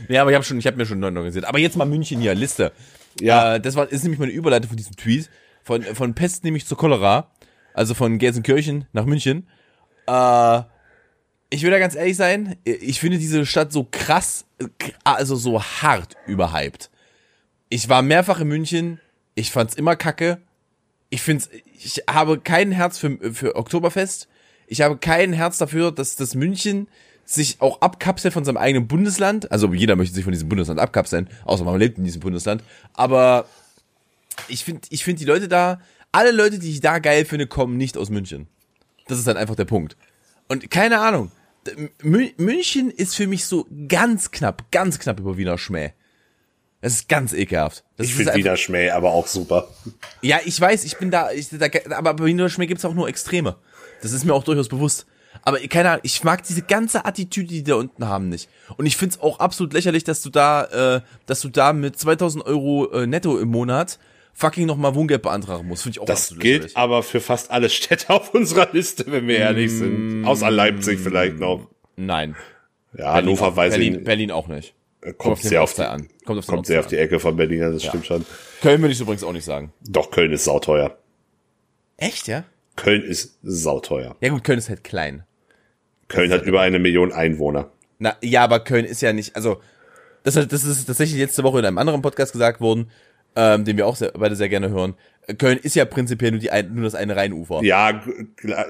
[0.09, 1.45] Ja, aber ich habe schon, ich habe mir schon neu organisiert.
[1.45, 2.71] Aber jetzt mal München hier, Liste.
[3.19, 3.55] Ja.
[3.55, 5.29] Äh, das war, ist nämlich meine Überleitung von diesem Tweet.
[5.63, 7.29] Von, von Pest nämlich zu Cholera.
[7.73, 9.47] Also von Gelsenkirchen nach München.
[10.07, 10.61] Äh,
[11.49, 14.45] ich will da ganz ehrlich sein, ich finde diese Stadt so krass,
[15.03, 16.89] also so hart überhyped.
[17.67, 19.01] Ich war mehrfach in München,
[19.35, 20.39] ich fand's immer kacke.
[21.09, 24.29] Ich find's, ich habe kein Herz für, für Oktoberfest.
[24.67, 26.87] Ich habe kein Herz dafür, dass das München
[27.25, 29.51] sich auch abkapselt von seinem eigenen Bundesland.
[29.51, 32.63] Also jeder möchte sich von diesem Bundesland abkapseln, außer man lebt in diesem Bundesland.
[32.93, 33.45] Aber
[34.47, 37.77] ich finde, ich finde die Leute da, alle Leute, die ich da geil finde, kommen
[37.77, 38.47] nicht aus München.
[39.07, 39.95] Das ist dann einfach der Punkt.
[40.47, 41.31] Und keine Ahnung.
[42.01, 45.91] Mü- München ist für mich so ganz knapp, ganz knapp über Wiener Schmäh.
[46.81, 47.83] Das ist ganz ekelhaft.
[47.97, 49.67] Das Ich finde Wiener Schmäh aber auch super.
[50.21, 53.07] Ja, ich weiß, ich bin da, ich, da aber bei Wiener Schmäh gibt's auch nur
[53.07, 53.55] Extreme.
[54.01, 55.05] Das ist mir auch durchaus bewusst.
[55.43, 58.49] Aber keine Ahnung, ich mag diese ganze Attitüde, die die da unten haben, nicht.
[58.77, 62.43] Und ich find's auch absolut lächerlich, dass du da, äh, dass du da mit 2000
[62.45, 63.99] Euro äh, netto im Monat
[64.33, 65.83] fucking nochmal Wohngeld beantragen musst.
[65.83, 66.77] Finde ich auch Das gilt lächerlich.
[66.77, 70.25] aber für fast alle Städte auf unserer Liste, wenn wir ehrlich sind.
[70.25, 71.67] Außer Leipzig vielleicht noch.
[71.95, 72.35] Nein.
[72.97, 74.73] Ja, Hannover weiß Berlin, ich, Berlin auch nicht.
[75.01, 76.07] kommt, Kommt den sehr auf die, an.
[76.25, 78.25] Kommt auf kommt sehr auf die Ecke von Berlin, das stimmt schon.
[78.61, 79.71] Köln würde ich übrigens auch nicht sagen.
[79.87, 80.97] Doch, Köln ist sauteuer.
[81.97, 82.43] Echt, ja?
[82.75, 84.15] Köln ist sauteuer.
[84.21, 85.23] Ja gut, Köln ist halt klein.
[86.07, 87.71] Köln hat über eine Million Einwohner.
[87.99, 89.61] Na, ja, aber Köln ist ja nicht, also,
[90.23, 92.89] das, das ist tatsächlich letzte Woche in einem anderen Podcast gesagt worden.
[93.35, 94.95] Ähm, den wir auch sehr, beide sehr gerne hören.
[95.37, 97.61] Köln ist ja prinzipiell nur, die ein, nur das eine Rheinufer.
[97.63, 98.01] Ja,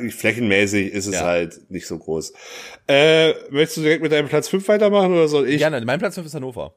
[0.10, 1.24] flächenmäßig ist es Ja.
[1.24, 2.34] halt nicht so groß.
[2.88, 5.60] Äh, möchtest du direkt mit deinem Platz 5 weitermachen oder soll ich?
[5.60, 5.82] Gerne.
[5.86, 6.74] Mein Platz 5 ist Hannover.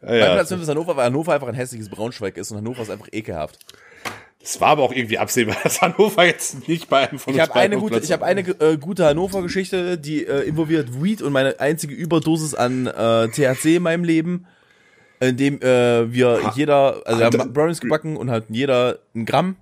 [0.00, 0.32] Ah, Mein ja.
[0.34, 3.08] Platz 5 ist Hannover, weil Hannover einfach ein hässliches Braunschweig ist und Hannover ist einfach
[3.12, 3.58] ekelhaft.
[4.44, 7.48] Es war aber auch irgendwie absehbar, dass Hannover jetzt nicht bei einem von Ich uns
[7.50, 11.32] habe eine gute, Platz ich habe eine äh, gute Hannover-Geschichte, die äh, involviert Weed und
[11.32, 14.46] meine einzige Überdosis an äh, THC in meinem Leben,
[15.28, 19.56] in dem äh, wir jeder, also wir haben Brownies gebacken und halt jeder ein Gramm.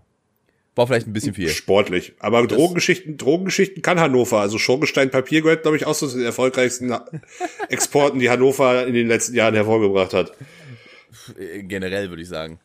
[0.77, 1.49] War vielleicht ein bisschen viel.
[1.49, 2.15] Sportlich.
[2.21, 4.39] Aber Drogengeschichten, Drogengeschichten kann Hannover.
[4.41, 6.95] Also Schornstein Papier gehört, glaube ich, auch so zu den erfolgreichsten
[7.69, 10.33] Exporten, die Hannover in den letzten Jahren hervorgebracht hat.
[11.39, 12.61] Äh, Generell würde ich sagen.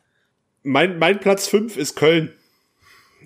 [0.64, 2.32] Mein, mein Platz 5 ist Köln.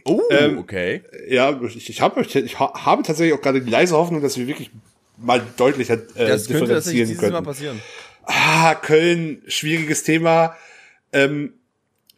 [0.05, 1.03] Oh, Ähm, okay.
[1.27, 4.47] Ja, ich, ich, hab, ich ha- habe tatsächlich auch gerade die leise Hoffnung, dass wir
[4.47, 4.71] wirklich
[5.17, 7.43] mal deutlicher äh, Das könnte tatsächlich differenzieren dieses Mal können.
[7.45, 7.81] passieren.
[8.31, 10.55] Ah, Köln, schwieriges Thema.
[11.11, 11.53] Ähm,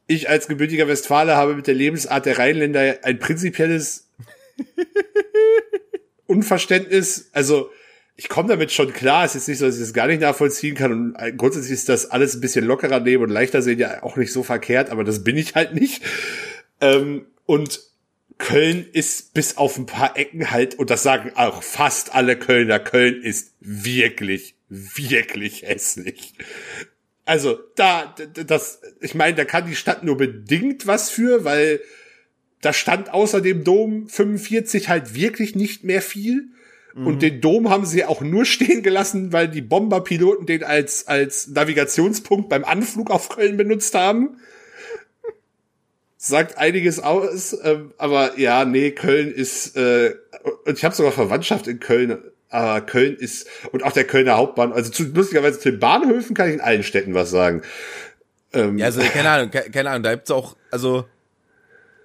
[0.08, 4.10] ich als gebürtiger Westfale habe mit der Lebensart der Rheinländer ein prinzipielles
[6.28, 7.30] Unverständnis.
[7.32, 7.70] Also
[8.18, 9.24] ich komme damit schon klar.
[9.24, 10.92] Es ist nicht so, dass ich das gar nicht nachvollziehen kann.
[10.92, 14.18] Und äh, grundsätzlich ist das alles ein bisschen lockerer nehmen und leichter sehen ja auch
[14.18, 16.04] nicht so verkehrt, aber das bin ich halt nicht.
[16.82, 17.80] Ähm, und
[18.38, 22.80] Köln ist bis auf ein paar Ecken halt, und das sagen auch fast alle Kölner,
[22.80, 26.34] Köln ist wirklich, wirklich hässlich.
[27.26, 28.16] Also da,
[28.48, 31.82] das, ich meine, da kann die Stadt nur bedingt was für, weil
[32.62, 36.50] da stand außer dem Dom 45 halt wirklich nicht mehr viel.
[36.94, 41.48] Und den Dom haben sie auch nur stehen gelassen, weil die Bomberpiloten den als, als
[41.48, 44.38] Navigationspunkt beim Anflug auf Köln benutzt haben.
[46.18, 50.16] Sagt einiges aus, ähm, aber ja, nee, Köln ist, äh,
[50.66, 52.20] und ich habe sogar Verwandtschaft in Köln,
[52.52, 56.50] aber Köln ist, und auch der Kölner Hauptbahn, also zu, lustigerweise zu den Bahnhöfen kann
[56.50, 57.62] ich in allen Städten was sagen.
[58.54, 61.06] Ähm, Ja, also keine Ahnung, ke- keine Ahnung, da gibt's auch, also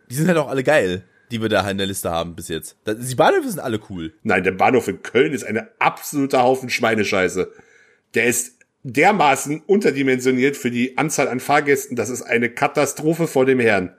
[0.09, 2.77] die sind halt auch alle geil, die wir da in der Liste haben bis jetzt.
[2.87, 4.13] Die Bahnhöfe sind alle cool.
[4.23, 7.51] Nein, der Bahnhof in Köln ist eine absoluter Haufen Schweinescheiße.
[8.15, 8.53] Der ist
[8.85, 13.93] dermaßen unterdimensioniert für die Anzahl an Fahrgästen, das ist eine Katastrophe vor dem Herrn.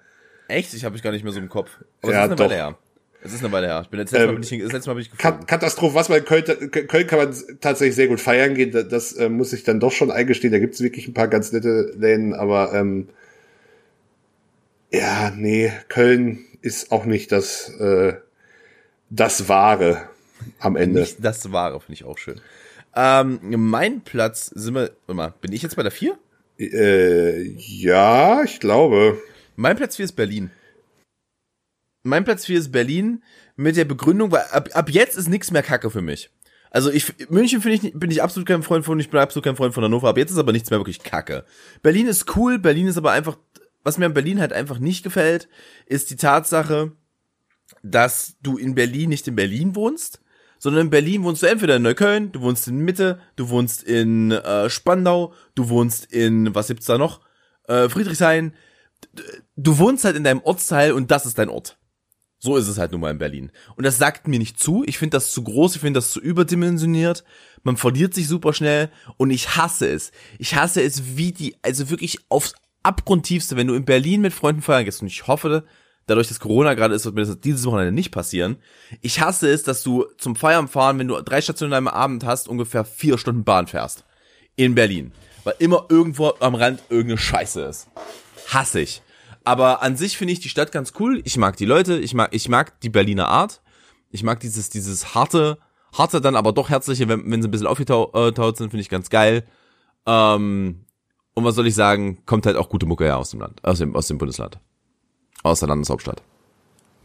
[0.47, 0.73] Echt?
[0.73, 1.71] Ich habe ich gar nicht mehr so im Kopf.
[2.01, 2.77] Aber Ja, doch.
[3.23, 3.81] Es ist eine Weile her.
[3.83, 5.45] Ich bin jetzt letztes Mal Ähm, bin ich, das letzte Mal bin ich geflogen.
[5.45, 9.13] Katastrophe, was man in Köln, Köln kann man tatsächlich sehr gut feiern gehen, das, das
[9.13, 12.33] äh, muss ich dann doch schon eingestehen, da gibt's wirklich ein paar ganz nette Läden,
[12.33, 13.09] aber ähm,
[14.91, 18.13] ja, nee, Köln ist auch nicht das, äh,
[19.09, 20.03] das Wahre
[20.59, 21.01] am Ende.
[21.01, 22.39] Nicht das Wahre, finde ich auch schön.
[22.95, 26.17] Ähm, mein Platz sind wir, warte mal, bin ich jetzt bei der 4?
[26.59, 29.21] Äh, ja, ich glaube.
[29.55, 30.49] Mein Platz 4 ist Berlin.
[32.07, 33.23] Mein Platz 4 ist Berlin
[33.55, 36.29] mit der Begründung, weil ab, ab jetzt ist nichts mehr Kacke für mich.
[36.69, 39.55] Also ich München finde ich bin ich absolut kein Freund von, ich bin absolut kein
[39.55, 41.45] Freund von Hannover, aber jetzt ist aber nichts mehr wirklich Kacke.
[41.81, 43.37] Berlin ist cool, Berlin ist aber einfach
[43.87, 45.47] was mir an Berlin halt einfach nicht gefällt,
[45.85, 46.91] ist die Tatsache,
[47.83, 50.21] dass du in Berlin nicht in Berlin wohnst,
[50.59, 54.31] sondern in Berlin wohnst du entweder in Neukölln, du wohnst in Mitte, du wohnst in
[54.31, 57.21] äh, Spandau, du wohnst in, was gibt's da noch?
[57.69, 58.53] Äh, Friedrichshain.
[59.55, 61.77] Du wohnst halt in deinem Ortsteil und das ist dein Ort.
[62.39, 63.51] So ist es halt nun mal in Berlin.
[63.75, 64.83] Und das sagt mir nicht zu.
[64.85, 67.23] Ich finde das zu groß, ich finde das zu überdimensioniert.
[67.63, 70.11] Man verliert sich super schnell und ich hasse es.
[70.37, 74.61] Ich hasse es wie die, also wirklich aufs abgrundtiefste, wenn du in Berlin mit Freunden
[74.61, 75.65] feiern gehst und ich hoffe,
[76.05, 78.57] dadurch, dass Corona gerade ist, wird mir das dieses Wochenende nicht passieren.
[79.01, 82.47] Ich hasse es, dass du zum Feiern fahren, wenn du drei Stationen einem Abend hast,
[82.47, 84.05] ungefähr vier Stunden Bahn fährst.
[84.55, 85.11] In Berlin.
[85.43, 87.87] Weil immer irgendwo am Rand irgendeine Scheiße ist.
[88.47, 89.01] Hasse ich.
[89.47, 91.21] Aber an sich finde ich die Stadt ganz cool.
[91.23, 93.61] Ich mag die Leute, ich mag, ich mag die Berliner Art.
[94.11, 95.57] Ich mag dieses, dieses harte,
[95.97, 99.09] harte dann aber doch herzliche, wenn, wenn sie ein bisschen aufgetaut sind, finde ich ganz
[99.09, 99.47] geil.
[100.05, 100.83] Ähm,
[101.33, 103.77] und was soll ich sagen, kommt halt auch gute Mucke her aus dem Land, aus
[103.77, 104.59] dem, aus dem Bundesland.
[105.43, 106.21] Aus der Landeshauptstadt.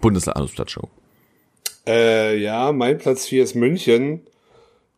[0.01, 0.89] Bundesland, Landesstadt, Show.
[1.87, 4.27] Äh, ja, mein Platz 4 ist München.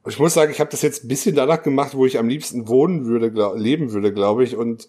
[0.09, 2.69] Ich muss sagen, ich habe das jetzt ein bisschen danach gemacht, wo ich am liebsten
[2.69, 4.57] wohnen würde, glaub, leben würde, glaube ich.
[4.57, 4.89] Und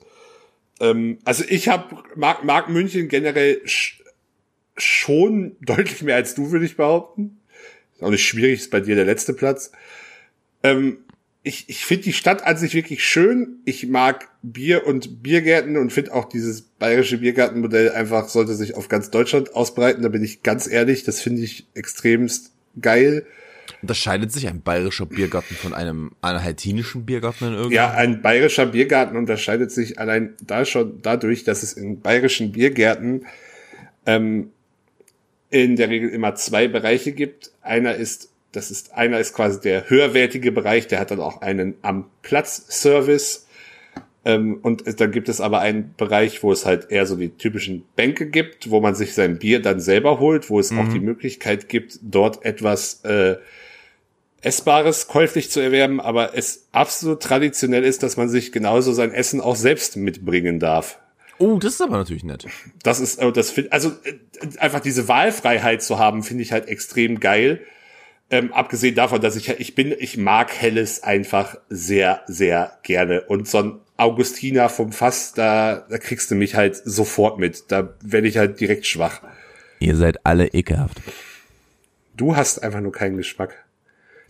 [0.80, 4.02] ähm, also ich habe mag, mag München generell sch
[4.78, 7.40] schon deutlich mehr als du, würde ich behaupten.
[7.94, 9.72] Ist auch nicht schwierig, ist bei dir der letzte Platz.
[10.64, 10.98] Ähm,
[11.44, 13.60] ich ich finde die Stadt an sich wirklich schön.
[13.64, 18.90] Ich mag Bier und Biergärten und finde auch dieses bayerische Biergartenmodell einfach sollte sich auf
[18.90, 20.02] ganz Deutschland ausbreiten.
[20.02, 22.52] Da bin ich ganz ehrlich, das finde ich extremst
[22.82, 23.26] geil.
[23.86, 27.72] Unterscheidet sich ein bayerischer Biergarten von einem anhaltinischen Biergarten in irgendeinem?
[27.72, 33.28] Ja, ein bayerischer Biergarten unterscheidet sich allein da schon dadurch, dass es in bayerischen Biergärten
[34.08, 34.50] ähm,
[35.52, 37.52] in der Regel immer zwei Bereiche gibt.
[37.62, 41.76] Einer ist, das ist, einer ist quasi der höherwertige Bereich, der hat dann auch einen
[41.84, 43.46] am Platz Service.
[44.26, 47.86] Ähm, und dann gibt es aber einen Bereich, wo es halt eher so die typischen
[47.96, 51.70] Bänke gibt, wo man sich sein Bier dann selber holt, wo es auch die Möglichkeit
[51.70, 53.36] gibt, dort etwas äh,
[54.42, 59.42] Essbares käuflich zu erwerben, aber es absolut traditionell ist, dass man sich genauso sein Essen
[59.42, 61.00] auch selbst mitbringen darf.
[61.38, 62.46] Oh, das ist aber natürlich nett.
[62.84, 66.68] Das ist, äh, das find, also äh, einfach diese Wahlfreiheit zu haben, finde ich halt
[66.68, 67.62] extrem geil.
[68.32, 73.22] Ähm, abgesehen davon, dass ich, ich bin, ich mag Helles einfach sehr, sehr gerne.
[73.22, 77.66] Und so ein Augustiner vom Fass, da, da kriegst du mich halt sofort mit.
[77.70, 79.22] Da werde ich halt direkt schwach.
[79.80, 81.02] Ihr seid alle ekelhaft.
[82.16, 83.65] Du hast einfach nur keinen Geschmack.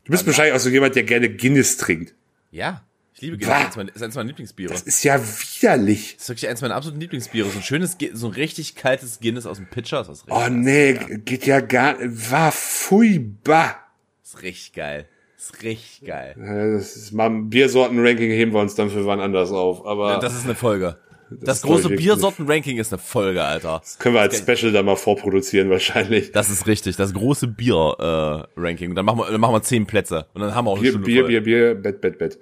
[0.06, 2.14] Du bist wahrscheinlich auch so jemand, der gerne Guinness trinkt.
[2.52, 2.84] Ja,
[3.14, 3.76] ich liebe Guinness.
[3.76, 4.72] Das ist eines meiner- Lieblingsbiere.
[4.72, 6.16] Das Das ist ja widerlich.
[6.18, 7.50] ist wirklich eines meiner absoluten Lieblingsbiere.
[7.50, 9.98] So ein schönes, so ein richtig kaltes Guinness aus dem Pitcher.
[10.04, 10.94] Das ist richtig, Oh nee,
[11.26, 13.78] geht ja gar, war furchtbar.
[14.22, 15.08] das ist richtig geil.
[15.38, 16.36] Das ist richtig geil.
[16.40, 19.86] Ja, Das ist mal ein Biersorten-Ranking heben wir uns dann für wann anders auf.
[19.86, 20.98] Aber Das ist eine Folge.
[21.30, 23.82] Das, ist große Biersorten-Ranking ist eine Folge, Alter.
[24.00, 26.32] können wir als Special dann mal vorproduzieren wahrscheinlich.
[26.32, 26.96] Das ist richtig.
[26.98, 28.94] Das große Bier-Ranking.
[28.94, 30.28] dann machen wir, dann machen wir zehn Plätze.
[30.34, 31.28] Und dann haben wir auch eine Bier, Stunde Bier, voll.
[31.30, 32.40] Bier, Bier, Bett, Bett, Bett.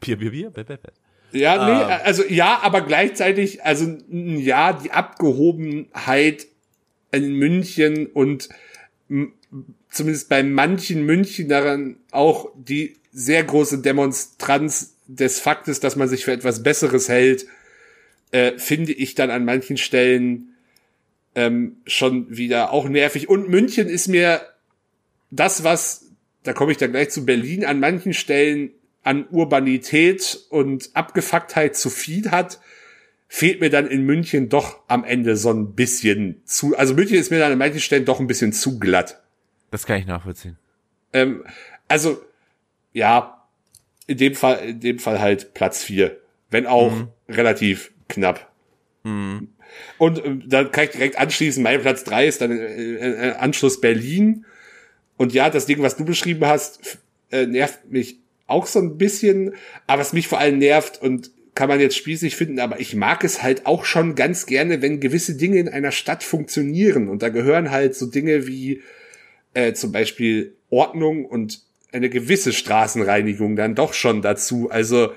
[0.00, 0.50] Bier, Bier, Bier.
[0.50, 0.94] Bett, bett, bett.
[1.32, 2.00] Ja, nee, Ähm.
[2.04, 6.46] also ja, aber gleichzeitig, also ja, die Abgehobenheit
[7.10, 8.48] in München und
[9.90, 16.32] zumindest bei manchen Münchnern auch die sehr große Demonstranz des Faktes, dass man sich für
[16.32, 17.46] etwas Besseres hält,
[18.32, 20.54] äh, finde ich dann an manchen Stellen
[21.34, 23.28] ähm, schon wieder auch nervig.
[23.28, 24.42] Und München ist mir
[25.30, 26.10] das, was,
[26.42, 28.72] da komme ich dann gleich zu Berlin, an manchen Stellen
[29.02, 32.60] an Urbanität und Abgefucktheit zu viel hat,
[33.28, 37.30] fehlt mir dann in München doch am Ende so ein bisschen zu, also München ist
[37.30, 39.22] mir dann an manchen Stellen doch ein bisschen zu glatt.
[39.70, 40.58] Das kann ich nachvollziehen.
[41.12, 41.44] Ähm,
[41.88, 42.22] also,
[42.92, 43.42] ja,
[44.06, 46.18] in dem Fall, in dem Fall halt Platz vier,
[46.50, 46.92] wenn auch
[47.28, 48.50] relativ knapp.
[49.98, 53.80] Und ähm, dann kann ich direkt anschließen, mein Platz drei ist dann äh, äh, Anschluss
[53.80, 54.44] Berlin.
[55.16, 56.98] Und ja, das Ding, was du beschrieben hast,
[57.30, 59.54] äh, nervt mich auch so ein bisschen,
[59.86, 63.24] aber was mich vor allem nervt und kann man jetzt spießig finden, aber ich mag
[63.24, 67.08] es halt auch schon ganz gerne, wenn gewisse Dinge in einer Stadt funktionieren.
[67.08, 68.82] Und da gehören halt so Dinge wie
[69.52, 71.60] äh, zum Beispiel Ordnung und
[71.92, 74.70] eine gewisse Straßenreinigung dann doch schon dazu.
[74.70, 75.12] Also,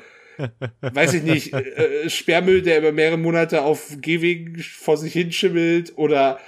[0.82, 6.40] weiß ich nicht, äh, Sperrmüll, der über mehrere Monate auf Gehwegen vor sich hinschimmelt oder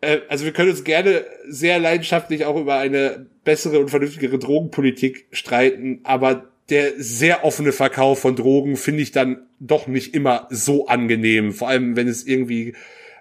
[0.00, 5.26] äh, also wir können uns gerne sehr leidenschaftlich auch über eine bessere und vernünftigere Drogenpolitik
[5.32, 10.86] streiten, aber der sehr offene Verkauf von Drogen finde ich dann doch nicht immer so
[10.86, 12.74] angenehm, vor allem wenn es irgendwie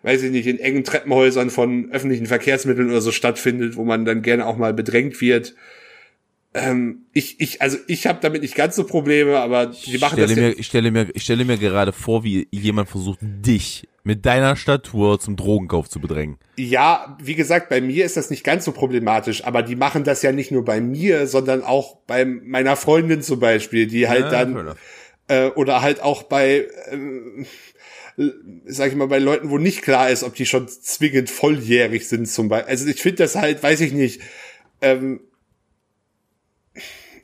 [0.04, 4.22] weiß ich nicht, in engen Treppenhäusern von öffentlichen Verkehrsmitteln oder so stattfindet, wo man dann
[4.22, 5.56] gerne auch mal bedrängt wird.
[6.58, 10.28] Ähm, ich, ich, also ich habe damit nicht ganz so Probleme, aber die machen stelle
[10.28, 13.88] das mir, ja, ich stelle mir, ich stelle mir gerade vor, wie jemand versucht, dich
[14.04, 16.38] mit deiner Statur zum Drogenkauf zu bedrängen.
[16.56, 20.22] ja, wie gesagt, bei mir ist das nicht ganz so problematisch, aber die machen das
[20.22, 24.46] ja nicht nur bei mir, sondern auch bei meiner Freundin zum Beispiel, die halt Ja,
[24.46, 24.76] dann
[25.28, 27.46] äh, oder halt auch bei, ähm,
[28.66, 32.28] sag ich mal, bei Leuten, wo nicht klar ist, ob die schon zwingend volljährig sind
[32.28, 32.70] zum Beispiel.
[32.70, 34.22] Also ich finde das halt, weiß ich nicht,
[34.82, 35.20] ähm,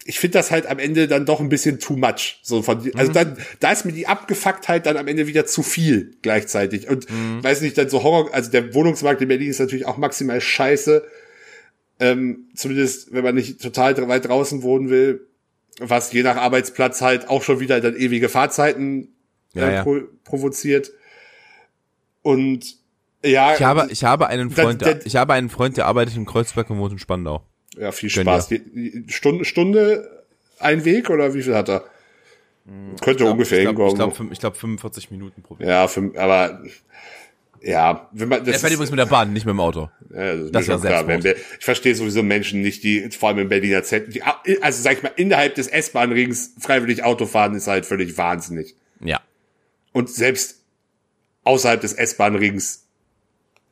[0.06, 2.40] ich finde das halt am Ende dann doch ein bisschen too much.
[2.44, 6.18] So von, also dann, da ist mir die Abgefucktheit dann am Ende wieder zu viel
[6.22, 6.90] gleichzeitig.
[6.90, 7.08] Und
[7.44, 11.06] weiß nicht, dann so Horror, also der Wohnungsmarkt in Berlin ist natürlich auch maximal scheiße.
[12.00, 15.26] Ähm, zumindest, wenn man nicht total weit draußen wohnen will,
[15.80, 19.10] was je nach Arbeitsplatz halt auch schon wieder dann ewige Fahrzeiten
[19.54, 19.84] Ja, äh, ja.
[19.84, 20.92] Pro provoziert.
[22.22, 22.76] Und
[23.24, 26.16] ja, Ich habe, ich habe einen Freund, der, das- ich habe einen Freund, der arbeitet
[26.16, 27.46] in Kreuzberg und wohnt in Spandau.
[27.78, 28.50] Ja, viel Spaß.
[28.50, 30.24] Die, Stunde, Stunde
[30.60, 31.84] ein Weg oder wie viel hat er?
[33.02, 34.32] Könnte ungefähr ich glaube, hinkommen.
[34.32, 35.68] ich glaube, glaub 45 Minuten pro Weg.
[35.68, 36.62] ja, aber
[37.62, 39.90] ja, wenn man das fährt ist, übrigens mit der Bahn, nicht mit dem Auto.
[40.14, 41.08] ja, das ist das mir war schon klar.
[41.08, 44.22] Wenn wir, ich verstehe sowieso Menschen nicht, die vor allem im Berliner Zentrum, die,
[44.62, 48.76] also sag ich mal, innerhalb des S-Bahn-Rings freiwillig Auto fahren, ist halt völlig wahnsinnig.
[49.02, 49.22] Ja.
[49.94, 50.62] Und selbst
[51.46, 52.86] außerhalb des S-Bahn-Rings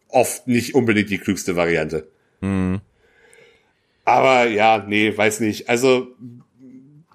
[0.08, 2.08] oft nicht unbedingt die klügste Variante.
[4.06, 5.70] Aber ja, nee, weiß nicht.
[5.70, 6.08] Also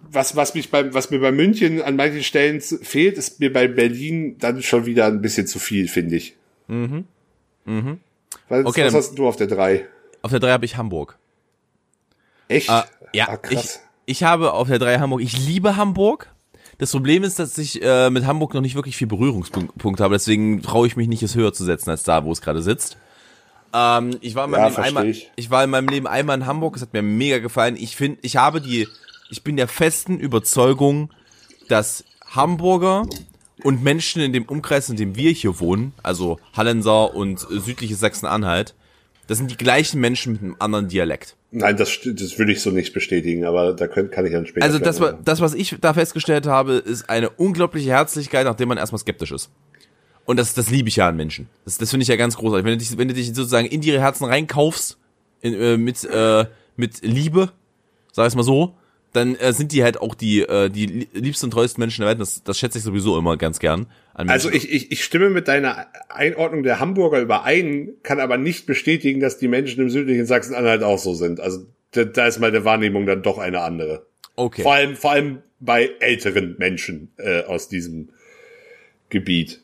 [0.08, 3.68] was, was mich beim, was mir bei München an manchen Stellen fehlt, ist mir bei
[3.68, 6.36] Berlin dann schon wieder ein bisschen zu viel, finde ich.
[6.68, 7.04] Mhm.
[7.64, 8.00] Mhm.
[8.48, 9.86] Was, Okay, was hast du auf der drei?
[10.22, 11.18] Auf der 3 habe ich Hamburg.
[12.48, 12.68] Echt?
[12.70, 13.80] Ah, ja, Ah, ich, krass.
[14.06, 15.20] ich habe auf der 3 Hamburg.
[15.20, 16.32] Ich liebe Hamburg.
[16.78, 20.14] Das Problem ist, dass ich äh, mit Hamburg noch nicht wirklich viel Berührungspunkte habe.
[20.14, 22.96] Deswegen traue ich mich nicht, es höher zu setzen als da, wo es gerade sitzt.
[23.76, 25.30] Ähm, ich war in meinem Ja, Leben einmal, ich.
[25.36, 26.76] ich war in meinem Leben einmal in Hamburg.
[26.76, 27.76] Es hat mir mega gefallen.
[27.76, 28.88] Ich finde, ich habe die,
[29.30, 31.12] ich bin der festen Überzeugung,
[31.68, 33.06] dass Hamburger
[33.62, 38.00] und Menschen in dem Umkreis, in dem wir hier wohnen, also Hallenser und äh, südliches
[38.00, 38.74] Sachsen-Anhalt,
[39.26, 41.36] das sind die gleichen Menschen mit einem anderen Dialekt.
[41.50, 44.64] Nein, das, das würde ich so nicht bestätigen, aber da könnt, kann ich dann später.
[44.64, 49.00] Also das, das, was ich da festgestellt habe, ist eine unglaubliche Herzlichkeit, nachdem man erstmal
[49.00, 49.50] skeptisch ist.
[50.26, 51.48] Und das, das liebe ich ja an Menschen.
[51.64, 52.64] Das, das finde ich ja ganz großartig.
[52.64, 54.98] Wenn du dich, wenn du dich sozusagen in ihre Herzen reinkaufst,
[55.40, 56.44] in, äh, mit, äh,
[56.76, 57.52] mit Liebe,
[58.12, 58.74] sag ich mal so,
[59.12, 62.10] dann äh, sind die halt auch die, äh, die li- liebsten und treuesten Menschen der
[62.10, 62.20] Welt.
[62.20, 64.30] Das, das schätze ich sowieso immer ganz gern an Menschen.
[64.30, 69.20] Also ich, ich, ich stimme mit deiner Einordnung der Hamburger überein, kann aber nicht bestätigen,
[69.20, 71.40] dass die Menschen im südlichen Sachsen-Anhalt auch so sind.
[71.40, 74.04] Also da, da ist meine Wahrnehmung dann doch eine andere.
[74.36, 74.62] okay.
[74.62, 78.10] Vor allem, vor allem bei älteren Menschen äh, aus diesem
[79.08, 79.62] Gebiet.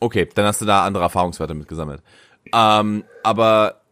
[0.00, 2.02] Okay, dann hast du da andere Erfahrungswerte mitgesammelt.
[2.52, 3.82] Ähm, aber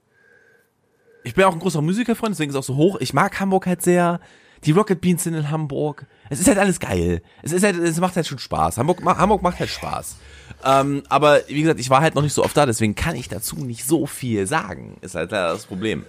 [1.23, 2.97] ich bin auch ein großer Musikerfreund, deswegen ist es auch so hoch.
[3.01, 4.21] Ich mag Hamburg halt sehr.
[4.65, 6.07] Die Rocket Beans sind in Hamburg.
[6.29, 7.23] Es ist halt alles geil.
[7.43, 8.77] Es ist halt, es macht halt schon Spaß.
[8.77, 10.17] Hamburg, Hamburg macht halt Spaß.
[10.65, 13.29] Ähm, aber wie gesagt, ich war halt noch nicht so oft da, deswegen kann ich
[13.29, 14.99] dazu nicht so viel sagen.
[15.01, 16.05] Ist halt leider das Problem.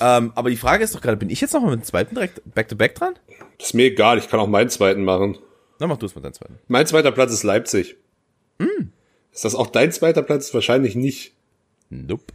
[0.00, 2.14] Ähm, aber die Frage ist doch gerade, bin ich jetzt noch mal mit dem zweiten
[2.16, 3.14] direkt back-to-back dran?
[3.58, 5.38] Das ist mir egal, ich kann auch meinen zweiten machen.
[5.78, 6.58] Dann mach du es mit deinem zweiten.
[6.68, 7.96] Mein zweiter Platz ist Leipzig.
[8.58, 8.92] Hm.
[9.32, 10.52] Ist das auch dein zweiter Platz?
[10.54, 11.32] Wahrscheinlich nicht.
[11.90, 12.32] Nope.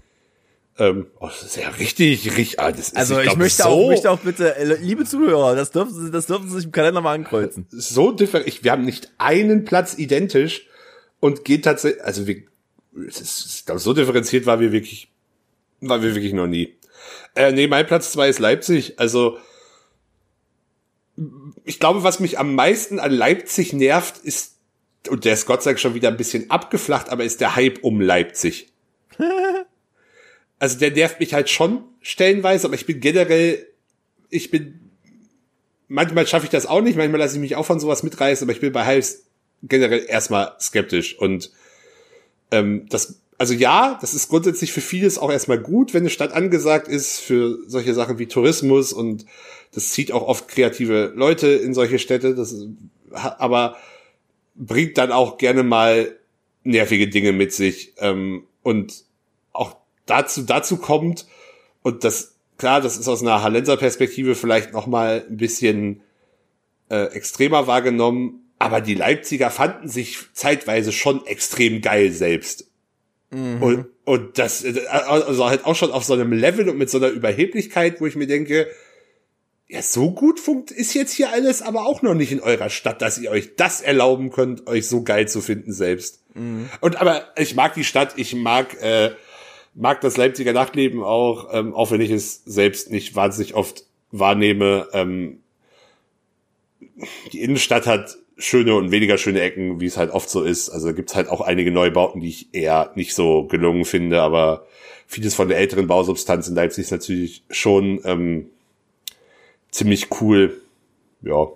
[0.77, 2.59] Ähm, oh, das ist ja richtig, richtig.
[2.59, 5.55] Ah, das ist, Also ich, glaub, möchte, so, auch, möchte auch bitte, äh, liebe Zuhörer,
[5.55, 7.67] das dürfen Sie, das dürfen Sie sich im Kalender mal ankreuzen.
[7.69, 8.47] so different.
[8.47, 10.67] Ich, wir haben nicht einen Platz identisch
[11.19, 12.43] und geht tatsächlich, also wir,
[13.07, 15.11] es ist, ich glaub, so differenziert war wir wirklich,
[15.81, 16.75] war wir wirklich noch nie.
[17.35, 18.99] Äh, nee, mein Platz zwei ist Leipzig.
[18.99, 19.37] Also
[21.65, 24.55] ich glaube, was mich am meisten an Leipzig nervt, ist,
[25.09, 27.83] und der ist Gott sei Dank schon wieder ein bisschen abgeflacht, aber ist der Hype
[27.83, 28.69] um Leipzig.
[30.59, 33.65] also der nervt mich halt schon stellenweise, aber ich bin generell,
[34.29, 34.89] ich bin
[35.87, 38.53] manchmal schaffe ich das auch nicht, manchmal lasse ich mich auch von sowas mitreißen, aber
[38.53, 39.25] ich bin bei Hypes
[39.63, 41.51] generell erstmal skeptisch und
[42.51, 46.31] ähm, das, also ja, das ist grundsätzlich für vieles auch erstmal gut, wenn eine Stadt
[46.31, 49.25] angesagt ist für solche Sachen wie Tourismus und
[49.73, 52.67] das zieht auch oft kreative Leute in solche Städte, das ist,
[53.11, 53.77] aber
[54.55, 56.15] bringt dann auch gerne mal
[56.63, 59.05] nervige Dinge mit sich ähm, und
[59.53, 61.25] auch dazu dazu kommt
[61.81, 66.01] und das klar, das ist aus einer Hallenser Perspektive vielleicht noch mal ein bisschen
[66.89, 72.69] äh, extremer wahrgenommen, aber die Leipziger fanden sich zeitweise schon extrem geil selbst.
[73.61, 76.97] Und, und das, äh, also halt auch schon auf so einem Level und mit so
[76.97, 78.67] einer Überheblichkeit, wo ich mir denke,
[79.69, 83.03] ja, so gut funkt ist jetzt hier alles aber auch noch nicht in eurer Stadt,
[83.03, 86.23] dass ihr euch das erlauben könnt, euch so geil zu finden selbst.
[86.81, 89.11] Und aber ich mag die Stadt, ich mag, äh,
[89.75, 94.87] mag das Leipziger Nachtleben auch, ähm, auch wenn ich es selbst nicht wahnsinnig oft wahrnehme.
[94.91, 95.43] Ähm,
[97.31, 100.69] die Innenstadt hat schöne und weniger schöne Ecken, wie es halt oft so ist.
[100.69, 104.65] Also gibt's halt auch einige Neubauten, die ich eher nicht so gelungen finde, aber
[105.05, 108.49] vieles von der älteren Bausubstanz in Leipzig ist natürlich schon ähm,
[109.71, 110.59] ziemlich cool.
[111.21, 111.47] Ja,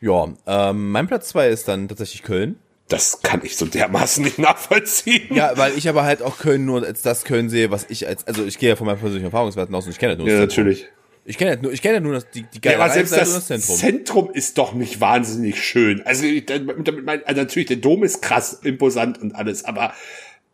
[0.00, 2.56] Ja, ähm, mein Platz zwei ist dann tatsächlich Köln.
[2.88, 5.34] das kann ich so dermaßen nicht nachvollziehen.
[5.34, 8.26] Ja, weil ich aber halt auch Köln nur als das Köln sehe, was ich als,
[8.26, 10.34] also ich gehe ja von meinen persönlichen Erfahrungswerten aus und ich kenne halt nur Ja,
[10.44, 10.64] das Zentrum.
[10.72, 10.88] natürlich.
[11.24, 13.10] Ich kenne halt nur, ich kenne halt nur das, die, die Ja, geile aber selbst
[13.10, 13.76] Seite das Zentrum.
[13.76, 16.02] Zentrum ist doch nicht wahnsinnig schön.
[16.04, 19.94] Also, ich- damit, damit mein, also natürlich, der Dom ist krass imposant und alles, aber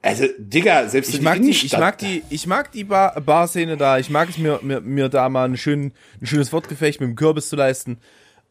[0.02, 3.76] also, Digga, selbst ich mag die, ich Innenstadt- mag die, ich mag die Bar, Barszene
[3.76, 3.98] da.
[3.98, 7.16] Ich mag es mir, mir, mir da mal ein, schön, ein schönes Wortgefecht mit dem
[7.16, 7.98] Kürbis zu leisten.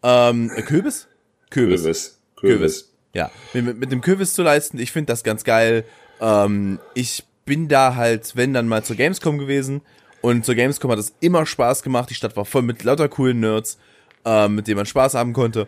[0.03, 1.07] Ähm, äh, Kürbis?
[1.49, 1.81] Kürbis.
[1.83, 2.19] Kürbis.
[2.35, 2.93] Kürbis.
[3.13, 5.85] Ja, mit, mit, dem Kürbis zu leisten, ich finde das ganz geil.
[6.21, 9.81] Ähm, ich bin da halt, wenn dann mal zur Gamescom gewesen
[10.21, 12.09] und zur Gamescom hat es immer Spaß gemacht.
[12.09, 13.79] Die Stadt war voll mit lauter coolen Nerds,
[14.25, 15.67] ähm, mit denen man Spaß haben konnte.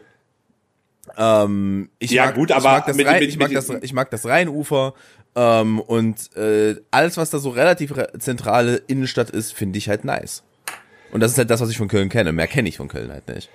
[1.18, 3.58] Ähm, ich Ja, mag, gut, ich aber mag das, mit- Rhein, mit- ich, mag mit-
[3.58, 4.94] das, ich mag das Rheinufer
[5.36, 10.06] ähm, und äh, alles, was da so relativ re- zentrale Innenstadt ist, finde ich halt
[10.06, 10.44] nice.
[11.12, 12.32] Und das ist halt das, was ich von Köln kenne.
[12.32, 13.50] Mehr kenne ich von Köln halt nicht.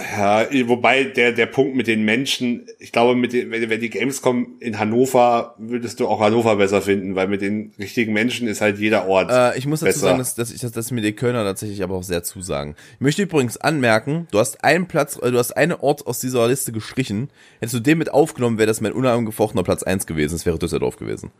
[0.00, 3.90] Ja, wobei der, der Punkt mit den Menschen, ich glaube, mit den, wenn, wenn die
[3.90, 8.60] Gamescom in Hannover, würdest du auch Hannover besser finden, weil mit den richtigen Menschen ist
[8.60, 9.30] halt jeder Ort.
[9.30, 10.00] Äh, ich muss dazu besser.
[10.00, 12.76] sagen, dass, dass, ich, dass, dass mir die Kölner tatsächlich aber auch sehr zusagen.
[12.94, 16.46] Ich möchte übrigens anmerken, du hast einen Platz, äh, du hast einen Ort aus dieser
[16.46, 17.28] Liste gestrichen.
[17.58, 20.36] Hättest du den mit aufgenommen, wäre das mein unangefochtener Platz eins gewesen.
[20.36, 21.32] Es wäre Düsseldorf gewesen.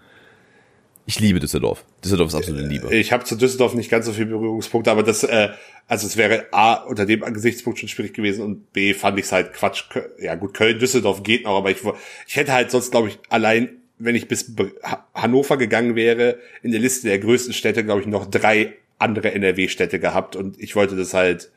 [1.08, 1.86] Ich liebe Düsseldorf.
[2.04, 2.94] Düsseldorf ist absolute Liebe.
[2.94, 5.48] Ich habe zu Düsseldorf nicht ganz so viele Berührungspunkte, aber das, äh,
[5.86, 9.32] also es wäre A, unter dem Gesichtspunkt schon schwierig gewesen und B, fand ich es
[9.32, 9.84] halt Quatsch.
[10.20, 11.78] Ja gut, Köln, Düsseldorf geht noch, aber ich,
[12.26, 14.52] ich hätte halt sonst, glaube ich, allein, wenn ich bis
[15.14, 19.98] Hannover gegangen wäre, in der Liste der größten Städte, glaube ich, noch drei andere NRW-Städte
[20.00, 21.50] gehabt und ich wollte das halt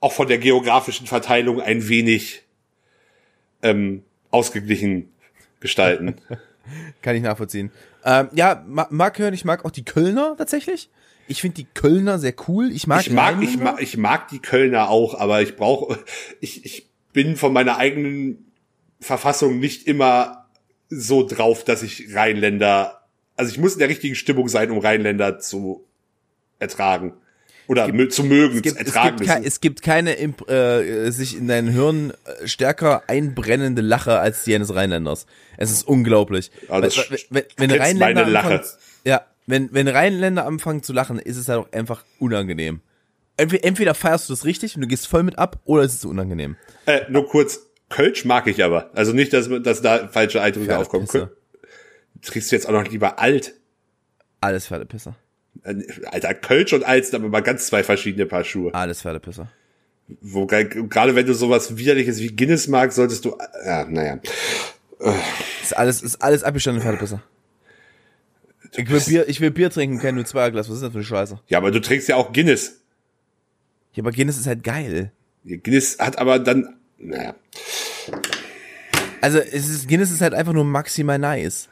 [0.00, 2.40] auch von der geografischen Verteilung ein wenig
[3.62, 5.10] ähm, ausgeglichen
[5.60, 6.14] gestalten.
[7.02, 7.70] Kann ich nachvollziehen.
[8.04, 10.90] Ähm, ja, mag hören, ich mag auch die Kölner tatsächlich.
[11.26, 12.70] Ich finde die Kölner sehr cool.
[12.72, 15.98] Ich mag, ich mag, ich mag, ich mag die Kölner auch, aber ich brauche,
[16.40, 18.52] ich, ich bin von meiner eigenen
[19.00, 20.46] Verfassung nicht immer
[20.88, 23.02] so drauf, dass ich Rheinländer,
[23.36, 25.84] also ich muss in der richtigen Stimmung sein, um Rheinländer zu
[26.58, 27.14] ertragen.
[27.68, 29.18] Oder gibt, zu mögen, es gibt, ertragen.
[29.20, 34.42] Es gibt, es gibt keine äh, sich in dein Hirn äh, stärker einbrennende Lache als
[34.44, 35.26] die eines Rheinländers.
[35.58, 36.50] Es ist unglaublich.
[36.68, 38.52] Ja, das wenn, wenn, wenn Rheinländer meine Lache.
[38.54, 42.80] Anfangen, ja, wenn, wenn Rheinländer anfangen zu lachen, ist es halt auch einfach unangenehm.
[43.36, 46.06] Entweder, entweder feierst du das richtig und du gehst voll mit ab, oder es ist
[46.06, 46.56] unangenehm.
[46.86, 47.60] Äh, nur kurz,
[47.90, 48.90] Kölsch mag ich aber.
[48.94, 51.06] Also nicht, dass, dass da falsche Eindrücke aufkommen.
[51.06, 53.54] Trinkst du jetzt auch noch lieber alt?
[54.40, 55.16] Alles Pferdepisser.
[55.68, 58.72] Äh, Alter, Kölsch und sind aber mal ganz zwei verschiedene Paar Schuhe.
[58.74, 59.50] Alles Pferdepisser.
[60.22, 64.18] Wo, gerade wenn du sowas widerliches wie Guinness magst, solltest du, ja, naja.
[65.62, 67.22] Ist alles, ist alles abgestandene Pferdepisser.
[68.72, 70.68] Ich will Bier, ich will Bier trinken, kein nur Zweierglas.
[70.68, 71.40] Was ist das für eine Scheiße?
[71.48, 72.80] Ja, aber du trinkst ja auch Guinness.
[73.92, 75.12] Ja, aber Guinness ist halt geil.
[75.44, 77.34] Guinness hat aber dann, naja.
[79.20, 81.68] Also, es ist, Guinness ist halt einfach nur maximal nice.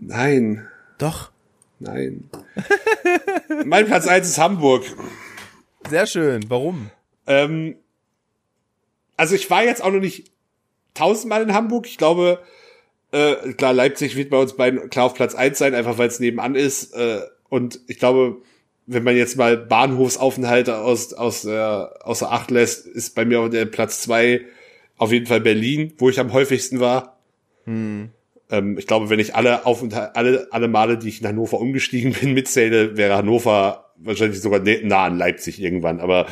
[0.00, 0.66] Nein.
[0.98, 1.30] Doch.
[1.78, 2.28] Nein.
[3.64, 4.84] mein Platz eins ist Hamburg.
[5.88, 6.44] Sehr schön.
[6.48, 6.90] Warum?
[7.26, 7.76] Ähm,
[9.16, 10.30] also ich war jetzt auch noch nicht
[10.94, 11.86] tausendmal in Hamburg.
[11.86, 12.40] Ich glaube,
[13.12, 16.20] äh, klar, Leipzig wird bei uns beiden klar auf Platz eins sein, einfach weil es
[16.20, 16.94] nebenan ist.
[16.94, 18.42] Äh, und ich glaube,
[18.86, 23.50] wenn man jetzt mal Bahnhofsaufenthalte aus, aus, äh, außer Acht lässt, ist bei mir auf
[23.50, 24.46] der Platz zwei
[24.96, 27.18] auf jeden Fall Berlin, wo ich am häufigsten war.
[27.64, 28.10] Hm.
[28.50, 32.12] Ähm, ich glaube, wenn ich alle Aufenthalt, alle, alle Male, die ich in Hannover umgestiegen
[32.20, 36.00] bin, mitzähle, wäre Hannover wahrscheinlich sogar nah an Leipzig irgendwann.
[36.00, 36.26] Aber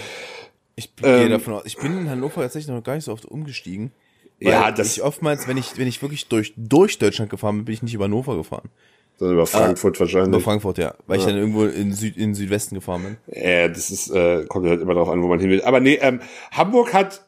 [0.75, 3.25] ich gehe ähm, davon aus, ich bin in Hannover tatsächlich noch gar nicht so oft
[3.25, 3.93] umgestiegen.
[4.41, 7.75] ja, das ich oftmals, wenn ich, wenn ich wirklich durch, durch Deutschland gefahren bin, bin
[7.75, 8.71] ich nicht über Hannover gefahren.
[9.19, 10.29] Sondern über Frankfurt äh, wahrscheinlich.
[10.29, 10.95] Über Frankfurt, ja.
[11.09, 11.25] Weil ja.
[11.25, 13.43] ich dann irgendwo in, Süd, in Südwesten gefahren bin.
[13.43, 15.63] Ja, das ist, äh, kommt halt immer darauf an, wo man hin will.
[15.63, 16.21] Aber nee, ähm,
[16.53, 17.23] Hamburg hat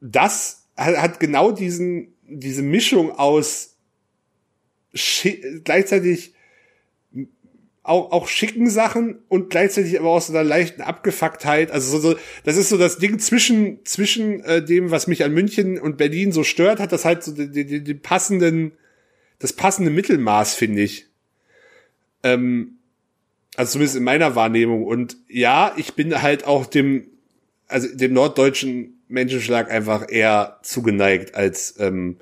[0.00, 3.73] das, hat, hat genau diesen, diese Mischung aus
[5.64, 6.34] gleichzeitig
[7.84, 11.70] auch, auch schicken Sachen und gleichzeitig aber auch so einer leichten Abgefucktheit.
[11.70, 15.34] Also so, so, das ist so das Ding zwischen, zwischen äh, dem, was mich an
[15.34, 18.72] München und Berlin so stört, hat das halt so die, die, die passenden,
[19.38, 21.06] das passende Mittelmaß, finde ich.
[22.22, 22.78] Ähm,
[23.54, 24.84] also zumindest in meiner Wahrnehmung.
[24.84, 27.06] Und ja, ich bin halt auch dem,
[27.68, 32.16] also dem norddeutschen Menschenschlag einfach eher zugeneigt als ähm,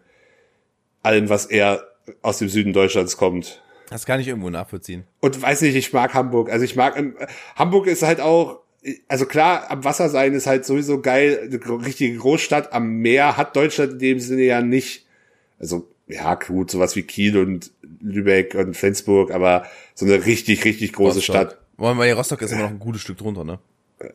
[1.03, 1.92] allem, was eher
[2.23, 3.63] aus dem Süden Deutschlands kommt.
[3.91, 5.05] Das kann ich irgendwo nachvollziehen.
[5.21, 6.51] Und weiß nicht, ich mag Hamburg.
[6.51, 7.15] Also ich mag, ähm,
[7.57, 8.61] Hamburg ist halt auch,
[9.09, 11.51] also klar, am Wasser sein ist halt sowieso geil.
[11.51, 15.07] Eine richtige Großstadt am Meer hat Deutschland in dem Sinne ja nicht.
[15.59, 20.93] Also, ja, gut, sowas wie Kiel und Lübeck und Flensburg, aber so eine richtig, richtig
[20.93, 21.35] große Rostock.
[21.35, 21.59] Stadt.
[21.77, 23.59] Weil Rostock ist immer noch ein gutes Stück drunter, ne?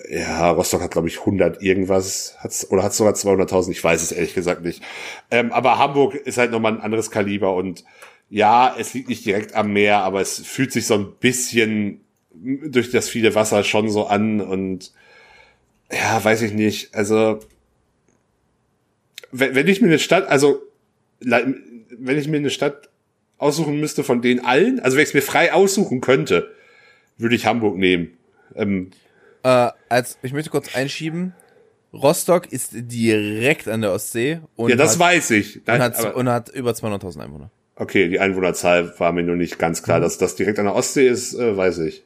[0.10, 4.12] Ja, Rostock hat, glaube ich, 100 irgendwas, hat's, oder hat sogar 200.000, ich weiß es
[4.12, 4.82] ehrlich gesagt nicht.
[5.32, 7.86] Ähm, aber Hamburg ist halt nochmal ein anderes Kaliber und
[8.30, 12.02] ja, es liegt nicht direkt am Meer, aber es fühlt sich so ein bisschen
[12.34, 14.92] durch das viele Wasser schon so an und
[15.92, 16.94] ja, weiß ich nicht.
[16.94, 17.40] Also,
[19.32, 20.62] wenn, wenn ich mir eine Stadt, also,
[21.20, 22.90] wenn ich mir eine Stadt
[23.38, 26.54] aussuchen müsste von den allen, also wenn ich es mir frei aussuchen könnte,
[27.18, 28.18] würde ich Hamburg nehmen.
[28.56, 28.92] Ähm,
[29.48, 31.34] äh, als, ich möchte kurz einschieben,
[31.94, 34.42] Rostock ist direkt an der Ostsee.
[34.58, 35.66] Und ja, das hat, weiß ich.
[35.66, 37.50] Und hat, und hat über 200.000 Einwohner.
[37.76, 40.00] Okay, die Einwohnerzahl war mir nur nicht ganz klar.
[40.00, 40.04] Mhm.
[40.04, 42.04] Dass das direkt an der Ostsee ist, äh, weiß ich.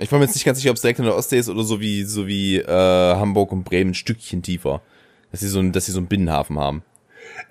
[0.00, 1.62] Ich war mir jetzt nicht ganz sicher, ob es direkt an der Ostsee ist oder
[1.62, 4.82] so wie, so wie äh, Hamburg und Bremen ein Stückchen tiefer.
[5.30, 6.82] Dass sie so, ein, dass sie so einen Binnenhafen haben.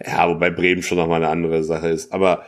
[0.06, 2.12] Ja, wobei Bremen schon nochmal eine andere Sache ist.
[2.12, 2.46] Aber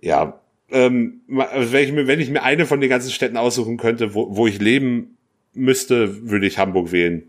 [0.00, 0.40] ja,
[0.70, 4.36] ähm, wenn, ich mir, wenn ich mir eine von den ganzen Städten aussuchen könnte, wo,
[4.36, 5.17] wo ich leben
[5.58, 7.24] müsste, würde ich Hamburg wählen.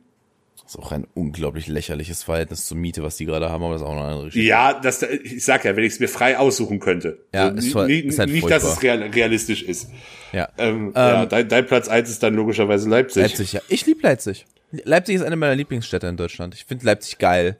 [0.69, 3.81] Das ist auch ein unglaublich lächerliches Verhältnis zur Miete, was die gerade haben, aber das
[3.81, 4.47] ist auch eine andere Geschichte.
[4.47, 7.17] Ja, das, ich sag ja, wenn ich es mir frei aussuchen könnte.
[7.33, 9.89] Ja, also, ist, voll, ist halt nicht, dass es real, realistisch ist.
[10.31, 10.47] Ja.
[10.59, 13.23] Ähm, ähm, ja dein, dein Platz eins ist dann logischerweise Leipzig.
[13.23, 13.61] Leipzig, ja.
[13.67, 14.45] Ich liebe Leipzig.
[14.71, 16.53] Leipzig ist eine meiner Lieblingsstädte in Deutschland.
[16.53, 17.57] Ich finde Leipzig geil.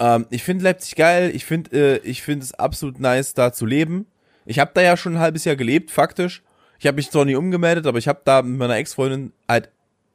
[0.00, 1.30] Ähm, ich finde Leipzig geil.
[1.34, 4.06] Ich finde, äh, ich finde es absolut nice, da zu leben.
[4.46, 6.42] Ich habe da ja schon ein halbes Jahr gelebt, faktisch.
[6.78, 9.68] Ich habe mich zwar nie umgemeldet, aber ich habe da mit meiner Ex-Freundin halt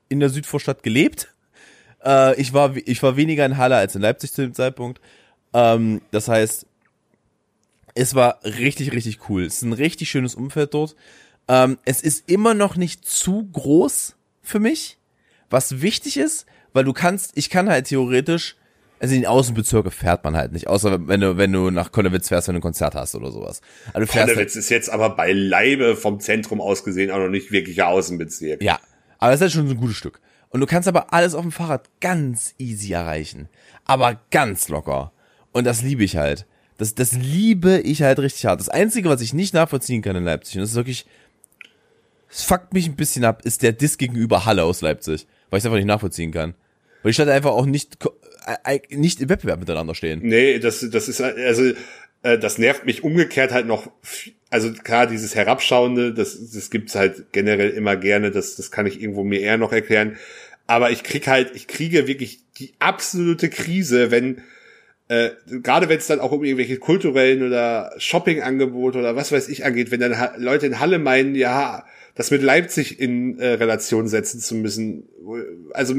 [0.10, 1.34] in der Südvorstadt gelebt.
[2.04, 5.02] Äh, ich war ich war weniger in Halle als in Leipzig zu dem Zeitpunkt.
[5.54, 6.66] Ähm, das heißt,
[7.96, 9.46] es war richtig richtig cool.
[9.46, 10.96] Es ist ein richtig schönes Umfeld dort.
[11.48, 14.98] Ähm, es ist immer noch nicht zu groß für mich,
[15.50, 18.56] was wichtig ist, weil du kannst, ich kann halt theoretisch,
[19.00, 22.30] also in die Außenbezirke fährt man halt nicht, außer wenn du, wenn du nach Konnewitz
[22.30, 23.62] fährst, wenn du ein Konzert hast oder sowas.
[23.92, 27.88] Also Konnewitz halt, ist jetzt aber beileibe vom Zentrum aus gesehen auch noch nicht wirklicher
[27.88, 28.64] Außenbezirk.
[28.64, 28.80] Ja,
[29.24, 30.20] aber es ist halt schon so ein gutes Stück.
[30.50, 33.48] Und du kannst aber alles auf dem Fahrrad ganz easy erreichen.
[33.86, 35.14] Aber ganz locker.
[35.54, 36.46] Und das liebe ich halt.
[36.78, 38.60] Das, das liebe ich halt richtig hart.
[38.60, 41.06] Das Einzige, was ich nicht nachvollziehen kann in Leipzig, und das ist wirklich,
[42.30, 45.26] es fuckt mich ein bisschen ab, ist der Diss gegenüber Halle aus Leipzig.
[45.50, 46.54] Weil ich es einfach nicht nachvollziehen kann.
[47.02, 48.00] Weil die Stadt einfach auch nicht,
[48.66, 50.20] äh, äh, nicht im Wettbewerb miteinander stehen.
[50.22, 51.72] Nee, das, das ist, also,
[52.24, 53.90] äh, das nervt mich umgekehrt halt noch,
[54.54, 59.02] also klar, dieses Herabschauende, das, das gibt's halt generell immer gerne, das, das kann ich
[59.02, 60.18] irgendwo mir eher noch erklären.
[60.68, 64.44] Aber ich krieg halt, ich kriege wirklich die absolute Krise, wenn,
[65.08, 69.66] äh, gerade wenn es dann auch um irgendwelche kulturellen oder Shoppingangebote oder was weiß ich
[69.66, 74.40] angeht, wenn dann Leute in Halle meinen, ja, das mit Leipzig in äh, Relation setzen
[74.40, 75.10] zu müssen.
[75.74, 75.96] Also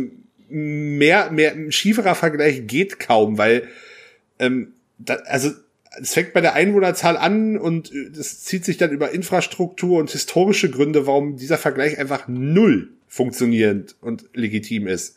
[0.49, 3.67] mehr, mehr, ein schieferer Vergleich geht kaum, weil
[4.39, 5.51] ähm, da, also
[6.01, 10.71] es fängt bei der Einwohnerzahl an und das zieht sich dann über Infrastruktur und historische
[10.71, 15.17] Gründe, warum dieser Vergleich einfach null funktionierend und legitim ist.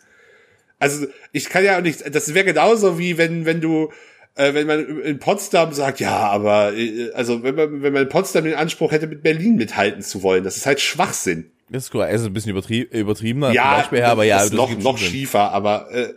[0.79, 3.91] Also ich kann ja nicht, das wäre genauso wie wenn, wenn du,
[4.35, 8.09] äh, wenn man in Potsdam sagt, ja, aber äh, also wenn man, wenn man in
[8.09, 11.51] Potsdam den Anspruch hätte, mit Berlin mithalten zu wollen, das ist halt Schwachsinn.
[11.69, 11.95] Das ist.
[11.95, 15.91] Also ein bisschen übertrieben, übertriebener ja, Beispiel her, aber ja, ist noch, noch schiefer, aber
[15.91, 16.13] äh,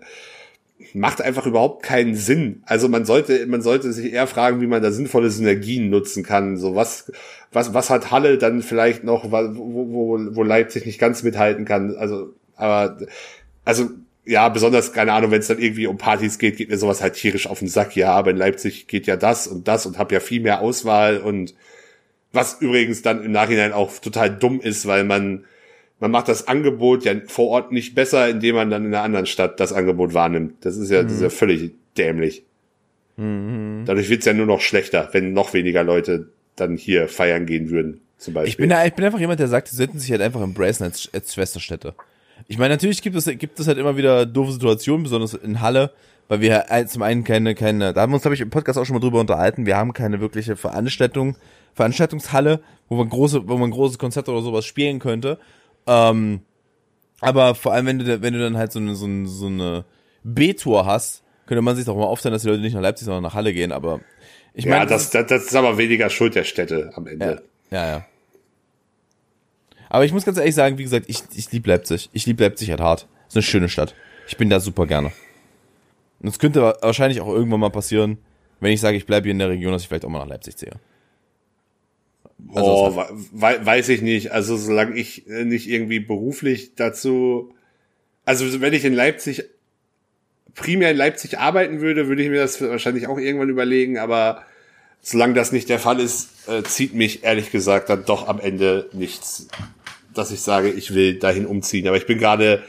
[0.95, 2.63] macht einfach überhaupt keinen Sinn.
[2.67, 6.57] Also man sollte, man sollte sich eher fragen, wie man da sinnvolle Synergien nutzen kann.
[6.57, 7.13] So was,
[7.53, 11.97] was, was hat Halle dann vielleicht noch, wo, wo, wo Leipzig nicht ganz mithalten kann.
[11.97, 12.99] Also, aber,
[13.65, 13.91] also
[14.25, 17.15] ja, besonders, keine Ahnung, wenn es dann irgendwie um Partys geht, geht mir sowas halt
[17.15, 17.97] tierisch auf den Sack.
[17.97, 21.19] Ja, aber in Leipzig geht ja das und das und hab ja viel mehr Auswahl
[21.19, 21.55] und
[22.33, 25.45] was übrigens dann im Nachhinein auch total dumm ist, weil man,
[26.01, 29.27] man macht das Angebot ja vor Ort nicht besser, indem man dann in einer anderen
[29.27, 30.65] Stadt das Angebot wahrnimmt.
[30.65, 31.07] Das ist ja, mhm.
[31.07, 31.33] das ist ja mhm.
[31.33, 32.43] völlig dämlich.
[33.17, 33.85] Mhm.
[33.85, 38.01] Dadurch wird's ja nur noch schlechter, wenn noch weniger Leute dann hier feiern gehen würden,
[38.17, 38.51] zum Beispiel.
[38.51, 41.09] Ich bin, ich bin einfach jemand, der sagt, sie sollten sich halt einfach embracen als,
[41.13, 41.95] als Schwesterstädte.
[42.49, 45.93] Ich meine, natürlich gibt es, gibt es halt immer wieder doofe Situationen, besonders in Halle,
[46.29, 48.87] weil wir zum einen keine, keine, da haben wir uns, glaube ich, im Podcast auch
[48.87, 51.37] schon mal drüber unterhalten, wir haben keine wirkliche Veranstaltung,
[51.75, 55.39] Veranstaltungshalle, wo man große, wo man großes Konzert oder sowas spielen könnte.
[55.91, 56.41] Ähm,
[57.21, 59.85] aber vor allem, wenn du, wenn du dann halt so eine, so eine, so eine
[60.23, 63.25] B-Tour hast, könnte man sich doch mal aufteilen, dass die Leute nicht nach Leipzig, sondern
[63.25, 64.01] nach Halle gehen, aber
[64.55, 64.85] ich meine.
[64.85, 67.43] Ja, das, das, das ist aber weniger Schuld der Städte am Ende.
[67.71, 67.91] Ja, ja.
[67.91, 68.07] ja.
[69.89, 72.09] Aber ich muss ganz ehrlich sagen, wie gesagt, ich, ich liebe Leipzig.
[72.13, 73.09] Ich liebe Leipzig halt hart.
[73.27, 73.97] ist eine schöne Stadt.
[74.29, 75.11] Ich bin da super gerne.
[76.21, 78.19] Und es könnte wahrscheinlich auch irgendwann mal passieren,
[78.61, 80.29] wenn ich sage, ich bleibe hier in der Region, dass ich vielleicht auch mal nach
[80.29, 80.73] Leipzig ziehe.
[82.55, 82.97] Also oh,
[83.33, 84.33] we weiß ich nicht.
[84.33, 87.55] Also solange ich äh, nicht irgendwie beruflich dazu,
[88.25, 89.45] also wenn ich in Leipzig
[90.55, 93.99] primär in Leipzig arbeiten würde, würde ich mir das wahrscheinlich auch irgendwann überlegen.
[93.99, 94.43] Aber
[95.01, 98.89] solange das nicht der Fall ist, äh, zieht mich ehrlich gesagt dann doch am Ende
[98.93, 99.49] nichts
[100.15, 101.87] dass ich sage, ich will dahin umziehen.
[101.87, 102.63] Aber ich bin gerade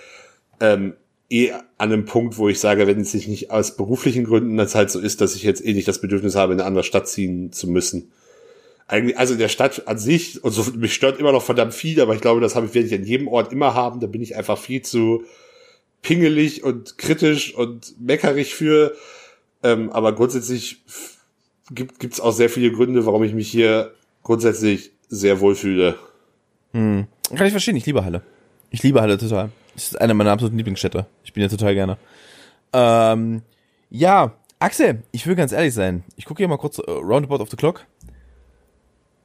[0.60, 0.94] ähm,
[1.30, 4.76] eh an einem Punkt, wo ich sage, wenn es sich nicht aus beruflichen Gründen das
[4.76, 7.08] halt so ist, dass ich jetzt eh nicht das Bedürfnis habe, in eine andere Stadt
[7.08, 8.12] ziehen zu müssen.
[8.92, 12.14] Eigentlich, also der Stadt an sich, und so, mich stört immer noch verdammt viel, aber
[12.14, 14.02] ich glaube, das habe ich, werde ich an jedem Ort immer haben.
[14.02, 15.24] Da bin ich einfach viel zu
[16.02, 18.94] pingelig und kritisch und meckerig für.
[19.64, 20.84] Ähm, aber grundsätzlich
[21.74, 23.94] gibt es auch sehr viele Gründe, warum ich mich hier
[24.24, 25.98] grundsätzlich sehr wohlfühle.
[26.74, 27.08] Hm.
[27.34, 28.24] Kann ich verstehen, ich liebe Halle.
[28.72, 29.52] Ich liebe Halle total.
[29.74, 31.06] Das ist eine meiner absoluten Lieblingsstädte.
[31.24, 31.98] Ich bin ja total gerne.
[32.74, 33.42] Ähm,
[33.90, 36.04] ja, Axel, ich will ganz ehrlich sein.
[36.18, 37.86] Ich gucke hier mal kurz uh, Roundabout of the Clock.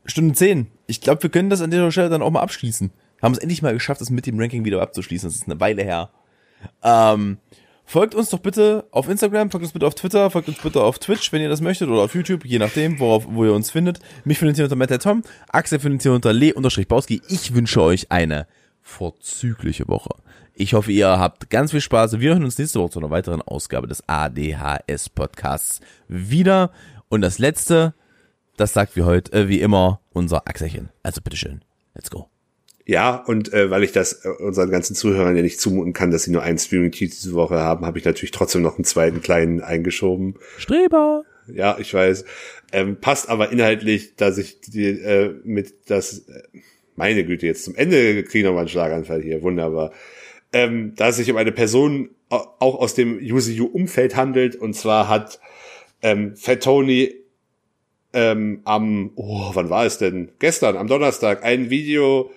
[0.06, 0.66] Stunde 10.
[0.86, 2.90] Ich glaube, wir können das an dieser Stelle dann auch mal abschließen.
[3.22, 5.28] Haben es endlich mal geschafft, das mit dem Ranking wieder abzuschließen.
[5.28, 6.10] Das ist eine Weile her.
[6.82, 7.38] Ähm,
[7.84, 10.98] folgt uns doch bitte auf Instagram, folgt uns bitte auf Twitter, folgt uns bitte auf
[10.98, 14.00] Twitch, wenn ihr das möchtet, oder auf YouTube, je nachdem, worauf, wo ihr uns findet.
[14.24, 17.22] Mich findet ihr unter Matt Tom, Axel findet ihr unter le-bauski.
[17.28, 18.46] Ich wünsche euch eine
[18.82, 20.10] vorzügliche Woche.
[20.54, 22.18] Ich hoffe, ihr habt ganz viel Spaß.
[22.18, 26.70] Wir hören uns nächste Woche zu einer weiteren Ausgabe des ADHS Podcasts wieder.
[27.08, 27.92] Und das letzte,
[28.56, 30.90] das sagt wie heute, äh, wie immer, unser Axelchen.
[31.02, 31.62] Also bitteschön.
[31.94, 32.28] Let's go.
[32.84, 36.22] Ja, und äh, weil ich das äh, unseren ganzen Zuhörern ja nicht zumuten kann, dass
[36.22, 39.60] sie nur einen Streaming-Titel diese Woche haben, habe ich natürlich trotzdem noch einen zweiten kleinen
[39.60, 40.36] eingeschoben.
[40.56, 41.24] Streber!
[41.52, 42.24] Ja, ich weiß.
[42.72, 46.42] Ähm, passt aber inhaltlich, dass ich die, äh, mit das, äh,
[46.94, 49.92] meine Güte, jetzt zum Ende kriege ich nochmal einen Schlaganfall hier, wunderbar.
[50.52, 55.40] Ähm, da es sich um eine Person auch aus dem UCU-Umfeld handelt, und zwar hat
[56.02, 57.14] ähm, Fat Tony
[58.16, 60.30] ähm, am, oh, wann war es denn?
[60.38, 62.30] Gestern, am Donnerstag, ein Video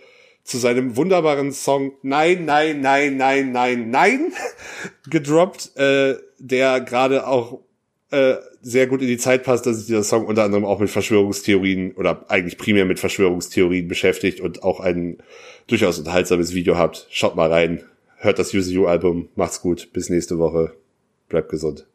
[0.44, 4.34] zu seinem wunderbaren Song Nein, Nein, Nein, Nein, Nein, Nein
[5.10, 7.62] gedroppt, äh, der gerade auch
[8.12, 10.90] äh, sehr gut in die Zeit passt, dass sich dieser Song unter anderem auch mit
[10.90, 15.20] Verschwörungstheorien oder eigentlich primär mit Verschwörungstheorien beschäftigt und auch ein
[15.68, 17.08] durchaus unterhaltsames Video habt.
[17.10, 17.84] Schaut mal rein,
[18.18, 20.74] hört das Use You Album, macht's gut, bis nächste Woche,
[21.30, 21.89] bleibt gesund.